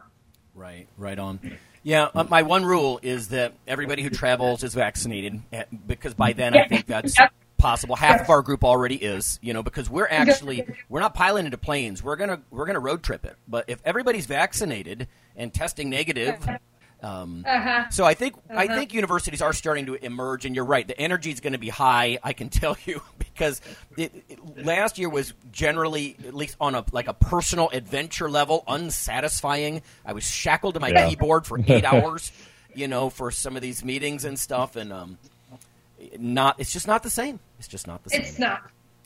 Right, 0.55 0.87
right 0.97 1.19
on. 1.19 1.39
Yeah, 1.83 2.09
uh, 2.15 2.23
my 2.23 2.41
one 2.41 2.65
rule 2.65 2.99
is 3.03 3.27
that 3.27 3.53
everybody 3.67 4.01
who 4.01 4.09
travels 4.09 4.63
is 4.63 4.73
vaccinated 4.73 5.43
eh, 5.53 5.65
because 5.85 6.15
by 6.15 6.33
then 6.33 6.57
I 6.57 6.67
think 6.67 6.87
that's 6.87 7.15
possible. 7.57 7.95
Half 7.95 8.21
of 8.21 8.29
our 8.29 8.41
group 8.41 8.63
already 8.63 8.95
is, 8.95 9.39
you 9.41 9.53
know, 9.53 9.63
because 9.63 9.89
we're 9.89 10.07
actually 10.07 10.65
we're 10.89 10.99
not 10.99 11.13
piling 11.13 11.45
into 11.45 11.57
planes. 11.57 12.03
We're 12.03 12.15
gonna 12.15 12.41
we're 12.49 12.65
gonna 12.65 12.79
road 12.79 13.03
trip 13.03 13.25
it. 13.25 13.35
But 13.47 13.65
if 13.67 13.81
everybody's 13.85 14.25
vaccinated 14.25 15.07
and 15.35 15.53
testing 15.53 15.89
negative, 15.89 16.47
um, 17.01 17.43
uh-huh. 17.47 17.89
so 17.89 18.03
I 18.03 18.13
think 18.13 18.35
uh-huh. 18.35 18.59
I 18.59 18.67
think 18.67 18.93
universities 18.93 19.41
are 19.41 19.53
starting 19.53 19.85
to 19.87 19.93
emerge. 19.93 20.45
And 20.45 20.55
you're 20.55 20.65
right, 20.65 20.87
the 20.87 20.99
energy 20.99 21.31
is 21.31 21.39
going 21.39 21.53
to 21.53 21.59
be 21.59 21.69
high. 21.69 22.17
I 22.23 22.33
can 22.33 22.49
tell 22.49 22.77
you 22.85 23.01
because 23.17 23.61
it, 23.97 24.23
it, 24.27 24.65
last 24.65 24.97
year 24.97 25.09
was 25.09 25.33
generally, 25.51 26.17
at 26.27 26.33
least 26.33 26.57
on 26.59 26.75
a 26.75 26.83
like 26.91 27.07
a 27.07 27.13
personal 27.13 27.69
adventure 27.71 28.29
level, 28.29 28.63
unsatisfying. 28.67 29.81
I 30.05 30.13
was 30.13 30.23
shackled 30.23 30.75
to 30.75 30.79
my 30.79 30.89
yeah. 30.89 31.09
keyboard 31.09 31.45
for 31.45 31.59
eight 31.59 31.85
hours, 31.85 32.31
you 32.73 32.87
know, 32.87 33.09
for 33.09 33.29
some 33.31 33.55
of 33.55 33.61
these 33.61 33.83
meetings 33.83 34.25
and 34.25 34.39
stuff, 34.39 34.75
and 34.75 34.91
um, 34.91 35.17
not. 36.19 36.59
It's 36.59 36.71
just 36.71 36.87
not 36.87 37.03
the 37.03 37.09
same. 37.09 37.39
It's 37.59 37.67
just 37.67 37.87
not 37.87 38.03
the 38.03 38.09
same. 38.11 38.21
It's 38.21 38.39
not. 38.39 38.61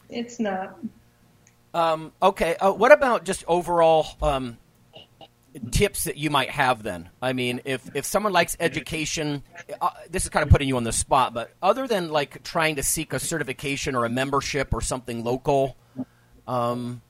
It's 0.10 0.40
not. 0.40 0.78
Um, 1.74 2.12
okay. 2.22 2.56
Uh, 2.56 2.72
what 2.72 2.92
about 2.92 3.26
just 3.26 3.44
overall 3.48 4.08
um, 4.22 4.58
tips 5.72 6.06
that 6.06 6.18
you 6.18 6.30
might 6.30 6.50
have 6.50 6.84
then? 6.84 7.10
I 7.22 7.34
mean, 7.34 7.62
if 7.66 7.96
if 7.96 8.06
someone 8.06 8.34
likes 8.34 8.58
education, 8.60 9.44
uh, 9.82 9.90
this 10.10 10.24
is 10.24 10.30
kind 10.30 10.44
of 10.44 10.50
putting 10.50 10.68
you 10.68 10.78
on 10.78 10.84
the 10.84 10.92
spot, 10.92 11.34
but 11.34 11.52
other 11.62 11.88
than 11.88 12.10
like 12.10 12.44
trying 12.44 12.76
to 12.78 12.84
seek 12.84 13.14
a 13.14 13.20
certification 13.20 13.96
or 13.96 14.06
a 14.06 14.10
membership 14.10 14.74
or 14.74 14.82
something 14.82 15.24
local, 15.24 15.78
um, 16.48 17.02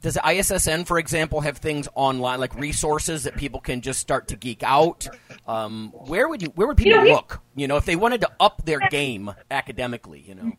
does 0.00 0.16
ISSN, 0.16 0.86
for 0.86 0.98
example, 0.98 1.40
have 1.40 1.58
things 1.58 1.88
online 1.94 2.40
like 2.40 2.54
resources 2.54 3.24
that 3.24 3.36
people 3.36 3.60
can 3.60 3.80
just 3.80 4.00
start 4.00 4.28
to 4.28 4.36
geek 4.36 4.62
out? 4.62 5.06
Um, 5.46 5.92
where 5.92 6.28
would 6.28 6.42
you 6.42 6.48
where 6.54 6.66
would 6.66 6.76
people 6.76 7.00
you 7.00 7.08
know, 7.08 7.14
look? 7.14 7.40
You 7.54 7.68
know, 7.68 7.76
if 7.76 7.84
they 7.84 7.96
wanted 7.96 8.22
to 8.22 8.30
up 8.40 8.64
their 8.64 8.80
game 8.88 9.32
academically, 9.50 10.20
you 10.20 10.34
know. 10.34 10.52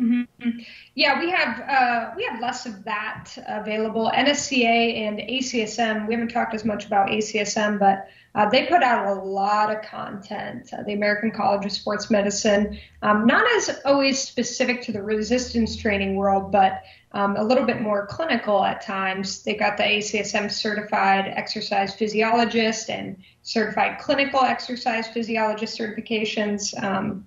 Mm-hmm. 0.00 0.48
Yeah, 0.96 1.20
we 1.20 1.30
have 1.30 1.60
uh, 1.60 2.10
we 2.16 2.24
have 2.24 2.40
less 2.40 2.66
of 2.66 2.84
that 2.84 3.30
available. 3.46 4.10
NSCA 4.12 4.98
and 4.98 5.18
ACSM. 5.18 6.08
We 6.08 6.14
haven't 6.14 6.30
talked 6.30 6.52
as 6.54 6.64
much 6.64 6.84
about 6.86 7.10
ACSM, 7.10 7.78
but 7.78 8.08
uh, 8.34 8.48
they 8.48 8.66
put 8.66 8.82
out 8.82 9.06
a 9.06 9.20
lot 9.20 9.74
of 9.74 9.82
content. 9.82 10.68
Uh, 10.72 10.82
the 10.82 10.94
American 10.94 11.30
College 11.30 11.64
of 11.64 11.70
Sports 11.70 12.10
Medicine, 12.10 12.76
um, 13.02 13.24
not 13.26 13.46
as 13.52 13.78
always 13.84 14.18
specific 14.20 14.82
to 14.82 14.92
the 14.92 15.00
resistance 15.00 15.76
training 15.76 16.16
world, 16.16 16.50
but 16.50 16.82
um, 17.14 17.36
a 17.36 17.42
little 17.42 17.64
bit 17.64 17.80
more 17.80 18.06
clinical 18.06 18.64
at 18.64 18.82
times. 18.82 19.42
They 19.42 19.54
got 19.54 19.76
the 19.76 19.84
ACSM 19.84 20.50
certified 20.50 21.26
exercise 21.28 21.94
physiologist 21.94 22.90
and 22.90 23.16
certified 23.42 23.98
clinical 23.98 24.40
exercise 24.40 25.08
physiologist 25.08 25.78
certifications. 25.78 26.80
Um, 26.82 27.26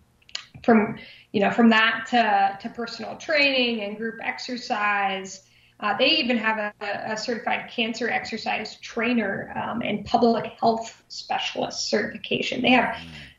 from 0.64 0.98
you 1.32 1.40
know 1.40 1.52
from 1.52 1.70
that 1.70 2.06
to 2.10 2.58
to 2.62 2.74
personal 2.76 3.16
training 3.16 3.82
and 3.82 3.98
group 3.98 4.20
exercise. 4.22 5.44
Uh, 5.80 5.96
they 5.96 6.10
even 6.10 6.38
have 6.38 6.58
a, 6.58 6.74
a, 7.12 7.16
certified 7.16 7.70
cancer 7.70 8.10
exercise 8.10 8.80
trainer 8.80 9.54
um, 9.56 9.84
and 9.84 10.04
public 10.06 10.46
health 10.60 11.04
specialist 11.08 11.88
certification. 11.88 12.64
They 12.64 12.72
have 12.72 12.98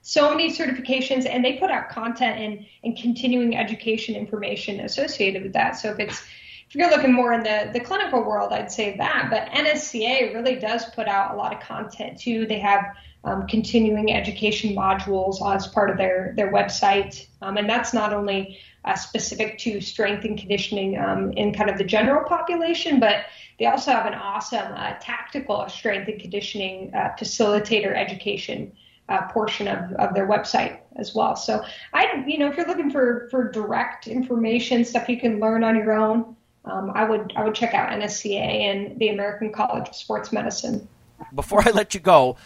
so 0.09 0.31
many 0.31 0.51
certifications 0.51 1.27
and 1.29 1.45
they 1.45 1.59
put 1.59 1.71
out 1.71 1.91
content 1.91 2.41
and, 2.41 2.67
and 2.83 2.97
continuing 2.97 3.55
education 3.55 4.15
information 4.17 4.81
associated 4.81 5.43
with 5.43 5.53
that. 5.53 5.73
So 5.73 5.91
if 5.91 5.99
it's 5.99 6.23
if 6.67 6.75
you're 6.75 6.89
looking 6.89 7.13
more 7.13 7.35
in 7.35 7.43
the, 7.43 7.71
the 7.75 7.81
clinical 7.81 8.23
world, 8.23 8.51
I'd 8.55 8.73
say 8.73 8.97
that. 8.97 9.29
But 9.31 9.49
NSCA 9.51 10.33
really 10.33 10.55
does 10.57 10.87
put 10.95 11.09
out 11.09 11.35
a 11.35 11.37
lot 11.37 11.55
of 11.55 11.61
content 11.61 12.19
too. 12.19 12.47
They 12.47 12.59
have 12.59 12.85
um, 13.25 13.47
continuing 13.49 14.11
education 14.15 14.75
modules 14.75 15.47
as 15.55 15.67
part 15.67 15.91
of 15.91 15.99
their 15.99 16.33
their 16.37 16.51
website, 16.55 17.27
um, 17.43 17.59
and 17.59 17.69
that's 17.69 17.93
not 17.93 18.15
only 18.15 18.59
uh, 18.87 18.95
specific 18.95 19.59
to 19.59 19.83
strength 19.83 20.25
and 20.25 20.39
conditioning 20.39 20.99
um, 20.99 21.33
in 21.33 21.53
kind 21.53 21.69
of 21.69 21.77
the 21.77 21.85
general 21.85 22.27
population, 22.27 22.99
but 22.99 23.27
they 23.59 23.67
also 23.67 23.91
have 23.91 24.07
an 24.07 24.15
awesome 24.15 24.73
uh, 24.73 24.95
tactical 25.03 25.69
strength 25.69 26.09
and 26.09 26.19
conditioning 26.19 26.95
uh, 26.95 27.15
facilitator 27.19 27.95
education 27.95 28.73
uh, 29.09 29.23
portion 29.29 29.69
of, 29.69 29.93
of 29.95 30.15
their 30.15 30.27
website 30.27 30.79
as 30.97 31.15
well. 31.15 31.37
So 31.37 31.65
I, 31.93 32.25
you 32.27 32.39
know, 32.39 32.49
if 32.49 32.57
you're 32.57 32.67
looking 32.67 32.91
for 32.91 33.29
for 33.31 33.51
direct 33.51 34.07
information, 34.07 34.85
stuff 34.85 35.09
you 35.09 35.19
can 35.19 35.41
learn 35.41 35.65
on 35.65 35.77
your 35.77 35.93
own, 35.93 36.37
um, 36.65 36.93
I 36.95 37.05
would 37.05 37.33
I 37.37 37.45
would 37.45 37.55
check 37.55 37.75
out 37.75 37.91
NSCA 37.91 38.37
and 38.37 38.99
the 38.99 39.09
American 39.09 39.53
College 39.53 39.89
of 39.89 39.95
Sports 39.95 40.33
Medicine. 40.33 40.87
Before 41.35 41.67
I 41.67 41.71
let 41.71 41.95
you 41.95 42.01
go, 42.01 42.37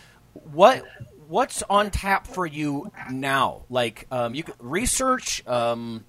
what 0.52 0.84
what's 1.28 1.62
on 1.68 1.90
tap 1.90 2.26
for 2.26 2.46
you 2.46 2.92
now? 3.10 3.62
Like 3.68 4.06
um, 4.10 4.34
you 4.34 4.44
research, 4.60 5.46
um, 5.46 6.04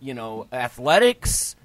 you 0.00 0.14
know, 0.14 0.46
athletics. 0.52 1.56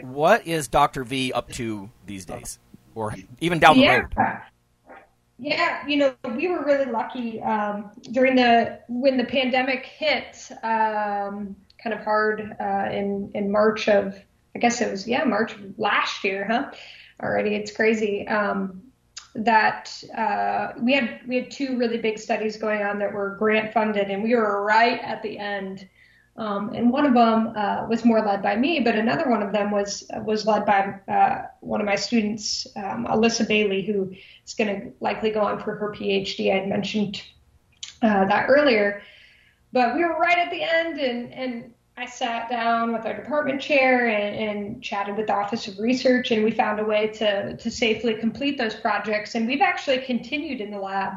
What 0.00 0.46
is 0.46 0.68
Dr. 0.68 1.04
V 1.04 1.32
up 1.32 1.48
to 1.52 1.88
these 2.04 2.26
days, 2.26 2.58
or 2.94 3.14
even 3.40 3.58
down 3.58 3.78
the 3.78 3.84
yeah. 3.84 3.96
road? 3.96 4.42
Yeah, 5.38 5.86
you 5.86 5.98
know, 5.98 6.14
we 6.34 6.48
were 6.48 6.64
really 6.64 6.90
lucky 6.90 7.42
um, 7.42 7.90
during 8.12 8.36
the 8.36 8.80
when 8.88 9.18
the 9.18 9.24
pandemic 9.24 9.84
hit, 9.84 10.50
um, 10.62 11.54
kind 11.82 11.92
of 11.92 12.00
hard 12.00 12.56
uh, 12.58 12.88
in 12.90 13.30
in 13.34 13.52
March 13.52 13.88
of, 13.88 14.18
I 14.54 14.58
guess 14.58 14.80
it 14.80 14.90
was 14.90 15.06
yeah 15.06 15.24
March 15.24 15.52
of 15.54 15.78
last 15.78 16.24
year, 16.24 16.46
huh? 16.48 16.70
Already, 17.22 17.54
it's 17.54 17.70
crazy. 17.70 18.26
Um, 18.28 18.82
that 19.34 20.02
uh, 20.16 20.72
we 20.80 20.94
had 20.94 21.20
we 21.26 21.36
had 21.36 21.50
two 21.50 21.76
really 21.76 21.98
big 21.98 22.18
studies 22.18 22.56
going 22.56 22.82
on 22.82 22.98
that 22.98 23.12
were 23.12 23.36
grant 23.38 23.72
funded, 23.72 24.10
and 24.10 24.22
we 24.22 24.34
were 24.34 24.64
right 24.64 25.00
at 25.00 25.22
the 25.22 25.38
end. 25.38 25.86
Um, 26.38 26.74
and 26.74 26.90
one 26.90 27.06
of 27.06 27.14
them 27.14 27.52
uh, 27.56 27.86
was 27.88 28.04
more 28.04 28.20
led 28.20 28.42
by 28.42 28.56
me, 28.56 28.80
but 28.80 28.94
another 28.94 29.30
one 29.30 29.42
of 29.42 29.52
them 29.52 29.70
was 29.70 30.04
was 30.24 30.46
led 30.46 30.66
by 30.66 30.94
uh, 31.08 31.46
one 31.60 31.80
of 31.80 31.86
my 31.86 31.96
students, 31.96 32.66
um, 32.76 33.06
Alyssa 33.06 33.48
Bailey, 33.48 33.82
who 33.82 34.14
is 34.44 34.52
going 34.54 34.80
to 34.80 34.92
likely 35.00 35.30
go 35.30 35.40
on 35.40 35.58
for 35.58 35.76
her 35.76 35.92
PhD. 35.92 36.52
I 36.52 36.58
had 36.58 36.68
mentioned 36.68 37.22
uh, 38.02 38.26
that 38.26 38.50
earlier, 38.50 39.02
but 39.72 39.94
we 39.94 40.04
were 40.04 40.18
right 40.18 40.36
at 40.36 40.50
the 40.50 40.62
end, 40.62 40.98
and 40.98 41.32
and 41.32 41.74
I 41.98 42.04
sat 42.04 42.50
down 42.50 42.92
with 42.92 43.06
our 43.06 43.14
department 43.14 43.58
chair 43.58 44.06
and, 44.08 44.36
and, 44.36 44.82
chatted 44.82 45.16
with 45.16 45.28
the 45.28 45.32
Office 45.32 45.66
of 45.66 45.78
Research, 45.78 46.30
and 46.30 46.44
we 46.44 46.50
found 46.50 46.78
a 46.78 46.84
way 46.84 47.06
to, 47.08 47.56
to 47.56 47.70
safely 47.70 48.12
complete 48.12 48.58
those 48.58 48.74
projects. 48.74 49.34
And 49.34 49.46
we've 49.46 49.62
actually 49.62 49.98
continued 49.98 50.60
in 50.60 50.70
the 50.70 50.78
lab 50.78 51.14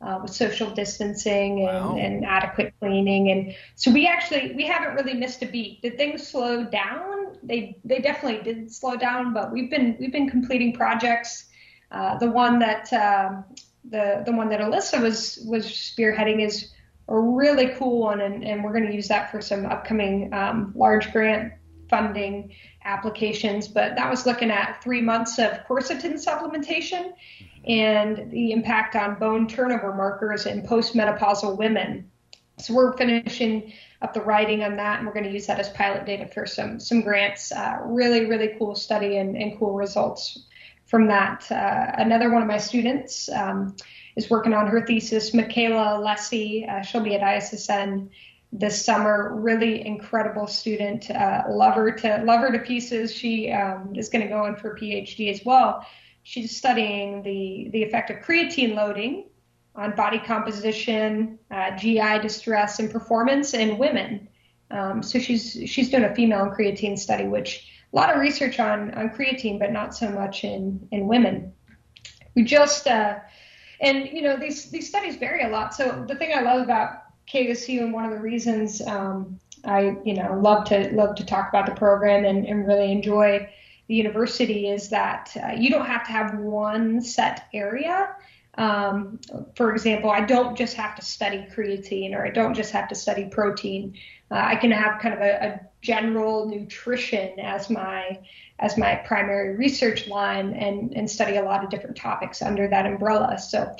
uh, 0.00 0.20
with 0.22 0.32
social 0.32 0.70
distancing 0.70 1.68
and, 1.68 1.84
wow. 1.84 1.96
and, 1.98 2.24
adequate 2.24 2.72
cleaning. 2.80 3.30
And 3.30 3.54
so 3.74 3.90
we 3.90 4.06
actually 4.06 4.54
we 4.54 4.64
haven't 4.64 4.94
really 4.94 5.12
missed 5.12 5.42
a 5.42 5.46
beat. 5.46 5.82
Did 5.82 5.98
things 5.98 6.26
slow 6.26 6.64
down? 6.64 7.36
They 7.42 7.76
they 7.84 7.98
definitely 7.98 8.42
did 8.42 8.72
slow 8.72 8.96
down, 8.96 9.34
but 9.34 9.52
we've 9.52 9.70
been 9.70 9.96
we've 10.00 10.12
been 10.12 10.30
completing 10.30 10.72
projects. 10.72 11.50
Uh, 11.90 12.16
the 12.16 12.30
one 12.30 12.58
that 12.58 12.90
um, 12.94 13.44
the 13.84 14.22
the 14.24 14.32
one 14.32 14.48
that 14.48 14.60
Alyssa 14.60 15.00
was 15.02 15.44
was 15.46 15.66
spearheading 15.66 16.42
is 16.42 16.70
a 17.08 17.18
really 17.18 17.68
cool 17.70 18.00
one, 18.00 18.20
and, 18.20 18.44
and 18.44 18.62
we're 18.62 18.72
going 18.72 18.86
to 18.86 18.94
use 18.94 19.08
that 19.08 19.30
for 19.30 19.40
some 19.40 19.66
upcoming 19.66 20.32
um, 20.32 20.72
large 20.76 21.12
grant 21.12 21.52
funding 21.88 22.54
applications. 22.84 23.68
But 23.68 23.96
that 23.96 24.08
was 24.10 24.24
looking 24.26 24.50
at 24.50 24.82
three 24.82 25.00
months 25.00 25.38
of 25.38 25.50
quercetin 25.68 26.14
supplementation 26.14 27.12
and 27.66 28.30
the 28.30 28.52
impact 28.52 28.96
on 28.96 29.18
bone 29.18 29.46
turnover 29.46 29.94
markers 29.94 30.46
in 30.46 30.62
postmenopausal 30.62 31.56
women. 31.56 32.10
So 32.58 32.74
we're 32.74 32.96
finishing 32.96 33.72
up 34.02 34.14
the 34.14 34.20
writing 34.20 34.62
on 34.62 34.76
that, 34.76 34.98
and 34.98 35.06
we're 35.06 35.14
going 35.14 35.24
to 35.24 35.32
use 35.32 35.46
that 35.46 35.58
as 35.58 35.68
pilot 35.70 36.06
data 36.06 36.26
for 36.26 36.46
some 36.46 36.78
some 36.80 37.02
grants. 37.02 37.52
Uh, 37.52 37.78
really, 37.84 38.26
really 38.26 38.54
cool 38.58 38.74
study 38.74 39.18
and, 39.18 39.36
and 39.36 39.58
cool 39.58 39.74
results 39.74 40.46
from 40.86 41.06
that. 41.08 41.50
Uh, 41.50 41.92
another 41.98 42.30
one 42.30 42.42
of 42.42 42.48
my 42.48 42.58
students. 42.58 43.28
Um, 43.30 43.76
is 44.16 44.30
working 44.30 44.54
on 44.54 44.66
her 44.66 44.84
thesis. 44.86 45.34
Michaela 45.34 46.02
Lessie, 46.02 46.68
uh, 46.68 46.82
she'll 46.82 47.02
be 47.02 47.14
at 47.14 47.22
ISSN 47.22 48.08
this 48.52 48.84
summer. 48.84 49.34
Really 49.34 49.84
incredible 49.86 50.46
student. 50.46 51.10
Uh, 51.10 51.42
love 51.48 51.74
her 51.74 51.92
to 51.92 52.22
love 52.24 52.40
her 52.40 52.52
to 52.52 52.58
pieces. 52.58 53.14
She 53.14 53.50
um, 53.50 53.94
is 53.96 54.08
going 54.08 54.22
to 54.22 54.28
go 54.28 54.46
in 54.46 54.56
for 54.56 54.72
a 54.72 54.78
PhD 54.78 55.30
as 55.30 55.44
well. 55.44 55.86
She's 56.22 56.56
studying 56.56 57.22
the 57.22 57.68
the 57.72 57.82
effect 57.82 58.10
of 58.10 58.18
creatine 58.18 58.74
loading 58.74 59.26
on 59.74 59.96
body 59.96 60.18
composition, 60.18 61.38
uh, 61.50 61.76
GI 61.76 62.18
distress, 62.20 62.78
and 62.78 62.90
performance 62.90 63.54
in 63.54 63.78
women. 63.78 64.28
Um, 64.70 65.02
so 65.02 65.18
she's 65.18 65.58
she's 65.66 65.90
doing 65.90 66.04
a 66.04 66.14
female 66.14 66.42
and 66.42 66.52
creatine 66.52 66.98
study, 66.98 67.24
which 67.24 67.68
a 67.92 67.96
lot 67.96 68.14
of 68.14 68.20
research 68.20 68.60
on 68.60 68.92
on 68.94 69.10
creatine, 69.10 69.58
but 69.58 69.72
not 69.72 69.94
so 69.94 70.10
much 70.10 70.44
in 70.44 70.86
in 70.90 71.06
women. 71.06 71.52
We 72.34 72.44
just 72.44 72.86
uh, 72.86 73.18
and 73.82 74.08
you 74.08 74.22
know 74.22 74.36
these 74.36 74.70
these 74.70 74.88
studies 74.88 75.16
vary 75.16 75.42
a 75.42 75.48
lot. 75.48 75.74
So 75.74 76.04
the 76.08 76.14
thing 76.14 76.32
I 76.34 76.40
love 76.40 76.62
about 76.62 77.02
KSU 77.30 77.82
and 77.82 77.92
one 77.92 78.04
of 78.04 78.12
the 78.12 78.20
reasons 78.20 78.80
um, 78.86 79.38
I 79.64 79.96
you 80.04 80.14
know 80.14 80.38
love 80.40 80.64
to 80.68 80.90
love 80.92 81.16
to 81.16 81.26
talk 81.26 81.48
about 81.48 81.66
the 81.66 81.74
program 81.74 82.24
and, 82.24 82.46
and 82.46 82.66
really 82.66 82.90
enjoy 82.90 83.48
the 83.88 83.94
university 83.94 84.68
is 84.68 84.88
that 84.90 85.36
uh, 85.42 85.52
you 85.52 85.68
don't 85.68 85.86
have 85.86 86.06
to 86.06 86.12
have 86.12 86.38
one 86.38 87.02
set 87.02 87.48
area. 87.52 88.14
Um, 88.58 89.18
for 89.56 89.72
example, 89.72 90.10
I 90.10 90.20
don't 90.20 90.56
just 90.56 90.76
have 90.76 90.94
to 90.96 91.02
study 91.02 91.46
creatine 91.54 92.14
or 92.14 92.24
I 92.24 92.30
don't 92.30 92.54
just 92.54 92.70
have 92.72 92.88
to 92.90 92.94
study 92.94 93.24
protein. 93.24 93.96
Uh, 94.30 94.42
I 94.44 94.56
can 94.56 94.70
have 94.70 95.00
kind 95.00 95.14
of 95.14 95.20
a, 95.20 95.46
a 95.46 95.60
general 95.82 96.48
nutrition 96.48 97.38
as 97.38 97.68
my 97.68 98.18
as 98.58 98.78
my 98.78 98.94
primary 98.94 99.56
research 99.56 100.06
line 100.06 100.54
and, 100.54 100.92
and 100.94 101.10
study 101.10 101.36
a 101.36 101.42
lot 101.42 101.64
of 101.64 101.70
different 101.70 101.96
topics 101.96 102.40
under 102.40 102.68
that 102.68 102.86
umbrella. 102.86 103.36
So 103.36 103.74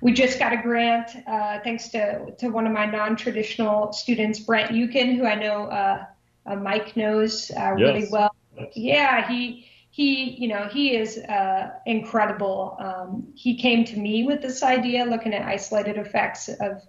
we 0.00 0.12
just 0.12 0.38
got 0.38 0.54
a 0.54 0.56
grant 0.56 1.10
uh, 1.26 1.60
thanks 1.62 1.88
to, 1.90 2.32
to 2.38 2.48
one 2.48 2.66
of 2.66 2.72
my 2.72 2.86
non-traditional 2.86 3.92
students, 3.92 4.40
Brent 4.40 4.70
Yukin, 4.70 5.16
who 5.16 5.26
I 5.26 5.34
know 5.34 5.66
uh, 5.66 6.04
uh, 6.46 6.56
Mike 6.56 6.96
knows 6.96 7.50
uh, 7.50 7.72
really 7.72 8.00
yes. 8.00 8.10
well. 8.10 8.34
Yeah, 8.74 9.28
he 9.28 9.68
he 9.90 10.30
you 10.30 10.48
know 10.48 10.68
he 10.72 10.96
is 10.96 11.18
uh, 11.18 11.70
incredible. 11.86 12.76
Um, 12.80 13.28
he 13.34 13.56
came 13.56 13.84
to 13.84 13.98
me 13.98 14.24
with 14.24 14.42
this 14.42 14.62
idea, 14.62 15.04
looking 15.04 15.34
at 15.34 15.46
isolated 15.46 15.96
effects 15.98 16.48
of 16.48 16.82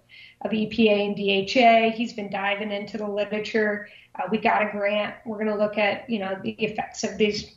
of 0.44 0.50
EPA 0.50 1.06
and 1.06 1.16
DHA. 1.16 1.96
He's 1.96 2.12
been 2.12 2.30
diving 2.30 2.70
into 2.70 2.98
the 2.98 3.08
literature. 3.08 3.88
Uh, 4.14 4.28
we 4.30 4.38
got 4.38 4.62
a 4.62 4.70
grant. 4.70 5.14
We're 5.24 5.38
going 5.38 5.48
to 5.48 5.56
look 5.56 5.78
at, 5.78 6.08
you 6.08 6.18
know, 6.18 6.38
the 6.42 6.52
effects 6.52 7.02
of 7.02 7.16
these 7.18 7.56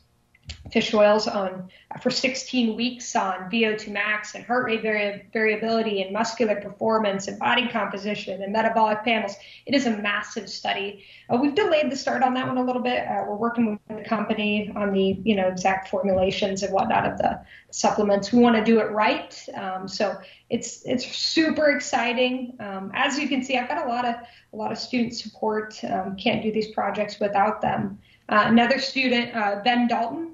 fish 0.72 0.94
oils 0.94 1.28
on 1.28 1.70
for 2.02 2.10
16 2.10 2.76
weeks 2.76 3.16
on 3.16 3.50
VO2 3.50 3.90
max 3.90 4.36
and 4.36 4.46
heart 4.46 4.66
rate 4.66 4.82
vari- 4.82 5.26
variability 5.32 6.02
and 6.02 6.12
muscular 6.12 6.56
performance 6.58 7.28
and 7.28 7.40
body 7.40 7.68
composition 7.70 8.42
and 8.44 8.52
metabolic 8.52 9.04
panels. 9.04 9.36
It 9.66 9.74
is 9.74 9.86
a 9.86 9.98
massive 9.98 10.50
study. 10.50 11.04
Uh, 11.30 11.38
we've 11.38 11.56
delayed 11.56 11.90
the 11.92 11.96
start 11.96 12.22
on 12.24 12.34
that 12.34 12.48
one 12.48 12.58
a 12.58 12.64
little 12.64 12.82
bit. 12.82 13.08
Uh, 13.08 13.24
we're 13.28 13.36
working 13.36 13.80
with 13.88 13.98
the 13.98 14.04
company 14.04 14.72
on 14.76 14.94
the 14.94 15.20
you 15.24 15.36
know 15.36 15.48
exact 15.48 15.90
formulations 15.90 16.64
and 16.64 16.74
whatnot 16.74 17.06
of 17.06 17.18
the 17.18 17.42
supplements. 17.72 18.32
We 18.32 18.40
want 18.40 18.56
to 18.58 18.64
do 18.64 18.80
it 18.80 18.92
right. 18.92 19.42
Um, 19.56 19.88
so 19.88 20.18
it's 20.50 20.84
it's 20.86 21.06
super 21.16 21.72
exciting. 21.72 22.56
Um, 22.60 22.92
as 22.94 23.18
you 23.18 23.28
can 23.28 23.44
see, 23.44 23.58
I've 23.58 23.70
got 23.70 23.86
a 23.86 23.90
lot 23.90 24.06
of 24.06 24.16
a 24.54 24.56
lot 24.56 24.72
of 24.72 24.78
student 24.78 25.16
support. 25.16 25.82
Um, 25.84 26.16
can't 26.16 26.42
do 26.42 26.52
these 26.52 26.72
projects 26.72 27.20
without 27.20 27.62
them. 27.62 28.00
Uh, 28.30 28.44
another 28.48 28.78
student, 28.78 29.34
uh, 29.34 29.62
Ben 29.64 29.88
Dalton, 29.88 30.34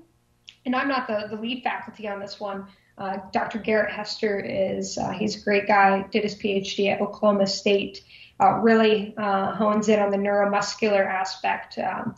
and 0.65 0.75
I'm 0.75 0.87
not 0.87 1.07
the, 1.07 1.27
the 1.29 1.41
lead 1.41 1.63
faculty 1.63 2.07
on 2.07 2.19
this 2.19 2.39
one. 2.39 2.67
Uh, 2.97 3.17
Dr. 3.31 3.59
Garrett 3.59 3.91
Hester 3.91 4.39
is, 4.39 4.97
uh, 4.97 5.09
he's 5.11 5.41
a 5.41 5.43
great 5.43 5.67
guy, 5.67 6.03
did 6.11 6.23
his 6.23 6.35
PhD 6.35 6.93
at 6.93 7.01
Oklahoma 7.01 7.47
State, 7.47 8.03
uh, 8.39 8.59
really 8.59 9.15
uh, 9.17 9.53
hones 9.53 9.89
in 9.89 9.99
on 9.99 10.11
the 10.11 10.17
neuromuscular 10.17 11.05
aspect. 11.05 11.77
Um, 11.79 12.15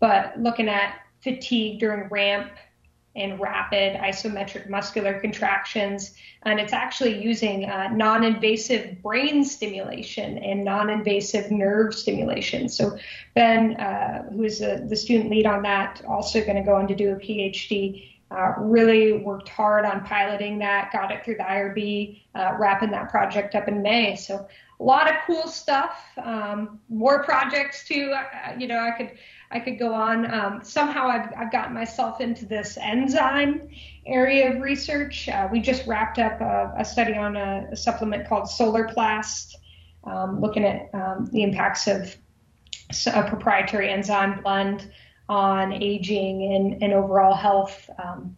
but 0.00 0.38
looking 0.38 0.68
at 0.68 1.00
fatigue 1.22 1.78
during 1.78 2.08
ramp 2.08 2.50
and 3.16 3.40
rapid 3.40 3.96
isometric 3.96 4.68
muscular 4.68 5.18
contractions. 5.18 6.14
And 6.42 6.60
it's 6.60 6.72
actually 6.72 7.22
using 7.22 7.64
uh, 7.64 7.88
non 7.92 8.22
invasive 8.22 9.02
brain 9.02 9.44
stimulation 9.44 10.38
and 10.38 10.64
non 10.64 10.90
invasive 10.90 11.50
nerve 11.50 11.94
stimulation. 11.94 12.68
So, 12.68 12.96
Ben, 13.34 13.76
uh, 13.76 14.30
who 14.30 14.44
is 14.44 14.60
a, 14.60 14.84
the 14.86 14.96
student 14.96 15.30
lead 15.30 15.46
on 15.46 15.62
that, 15.62 16.02
also 16.06 16.44
going 16.44 16.56
to 16.56 16.62
go 16.62 16.76
on 16.76 16.86
to 16.88 16.94
do 16.94 17.12
a 17.12 17.16
PhD. 17.16 18.10
Uh, 18.28 18.54
really 18.58 19.12
worked 19.12 19.48
hard 19.48 19.84
on 19.84 20.04
piloting 20.04 20.58
that, 20.58 20.90
got 20.92 21.12
it 21.12 21.24
through 21.24 21.36
the 21.36 21.44
IRB, 21.44 22.20
uh, 22.34 22.56
wrapping 22.58 22.90
that 22.90 23.08
project 23.08 23.54
up 23.54 23.68
in 23.68 23.82
May. 23.82 24.16
So 24.16 24.48
a 24.78 24.82
lot 24.82 25.08
of 25.08 25.16
cool 25.26 25.46
stuff. 25.46 26.04
Um, 26.22 26.80
more 26.88 27.22
projects 27.22 27.86
too. 27.86 28.12
Uh, 28.12 28.54
you 28.58 28.66
know, 28.66 28.78
I 28.78 28.90
could 28.90 29.12
I 29.50 29.60
could 29.60 29.78
go 29.78 29.92
on. 29.94 30.32
Um, 30.32 30.60
somehow 30.64 31.08
I've, 31.08 31.32
I've 31.36 31.52
gotten 31.52 31.74
myself 31.74 32.20
into 32.20 32.46
this 32.46 32.76
enzyme 32.80 33.68
area 34.06 34.52
of 34.52 34.60
research. 34.60 35.28
Uh, 35.28 35.48
we 35.50 35.60
just 35.60 35.86
wrapped 35.86 36.18
up 36.18 36.40
a, 36.40 36.74
a 36.78 36.84
study 36.84 37.14
on 37.14 37.36
a, 37.36 37.68
a, 37.72 37.76
supplement 37.76 38.28
called 38.28 38.44
Solarplast, 38.44 39.54
um, 40.04 40.40
looking 40.40 40.64
at 40.64 40.90
um, 40.94 41.28
the 41.32 41.42
impacts 41.42 41.86
of 41.86 42.16
a 43.06 43.28
proprietary 43.28 43.90
enzyme 43.90 44.42
blend 44.42 44.90
on 45.28 45.72
aging 45.72 46.54
and, 46.54 46.82
and 46.82 46.92
overall 46.92 47.34
health. 47.34 47.88
Um, 48.02 48.36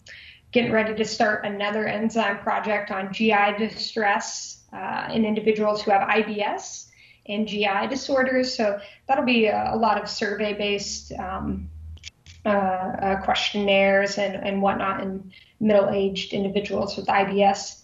getting 0.52 0.72
ready 0.72 0.94
to 0.94 1.04
start 1.04 1.44
another 1.44 1.86
enzyme 1.86 2.38
project 2.38 2.90
on 2.90 3.12
GI 3.12 3.58
distress 3.58 4.64
uh, 4.72 5.08
in 5.12 5.24
individuals 5.24 5.82
who 5.82 5.90
have 5.90 6.08
IBS 6.08 6.87
and 7.28 7.46
GI 7.46 7.88
disorders. 7.88 8.54
So 8.54 8.80
that'll 9.06 9.24
be 9.24 9.46
a, 9.46 9.74
a 9.74 9.76
lot 9.76 10.00
of 10.00 10.08
survey 10.08 10.54
based 10.54 11.12
um, 11.12 11.68
uh, 12.44 12.48
uh, 12.48 13.22
questionnaires 13.22 14.18
and, 14.18 14.34
and 14.36 14.62
whatnot 14.62 15.02
in 15.02 15.32
middle 15.60 15.90
aged 15.90 16.32
individuals 16.32 16.96
with 16.96 17.06
IBS. 17.06 17.82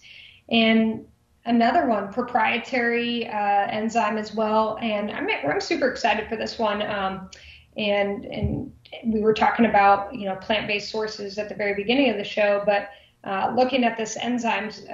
And 0.49 1.05
another 1.45 1.87
one, 1.87 2.11
proprietary 2.11 3.27
uh, 3.27 3.67
enzyme 3.67 4.17
as 4.17 4.33
well. 4.33 4.77
And 4.81 5.11
I'm, 5.11 5.27
I'm 5.47 5.61
super 5.61 5.89
excited 5.89 6.27
for 6.27 6.35
this 6.35 6.57
one. 6.57 6.81
Um, 6.81 7.29
and 7.77 8.25
and 8.25 8.71
we 9.05 9.19
were 9.19 9.33
talking 9.33 9.65
about 9.65 10.13
you 10.15 10.25
know 10.25 10.35
plant-based 10.35 10.89
sources 10.89 11.37
at 11.37 11.49
the 11.49 11.55
very 11.55 11.73
beginning 11.75 12.09
of 12.09 12.17
the 12.17 12.23
show, 12.23 12.63
but 12.65 12.89
uh, 13.25 13.51
looking 13.55 13.83
at 13.83 13.97
this 13.97 14.15
enzyme's 14.17 14.85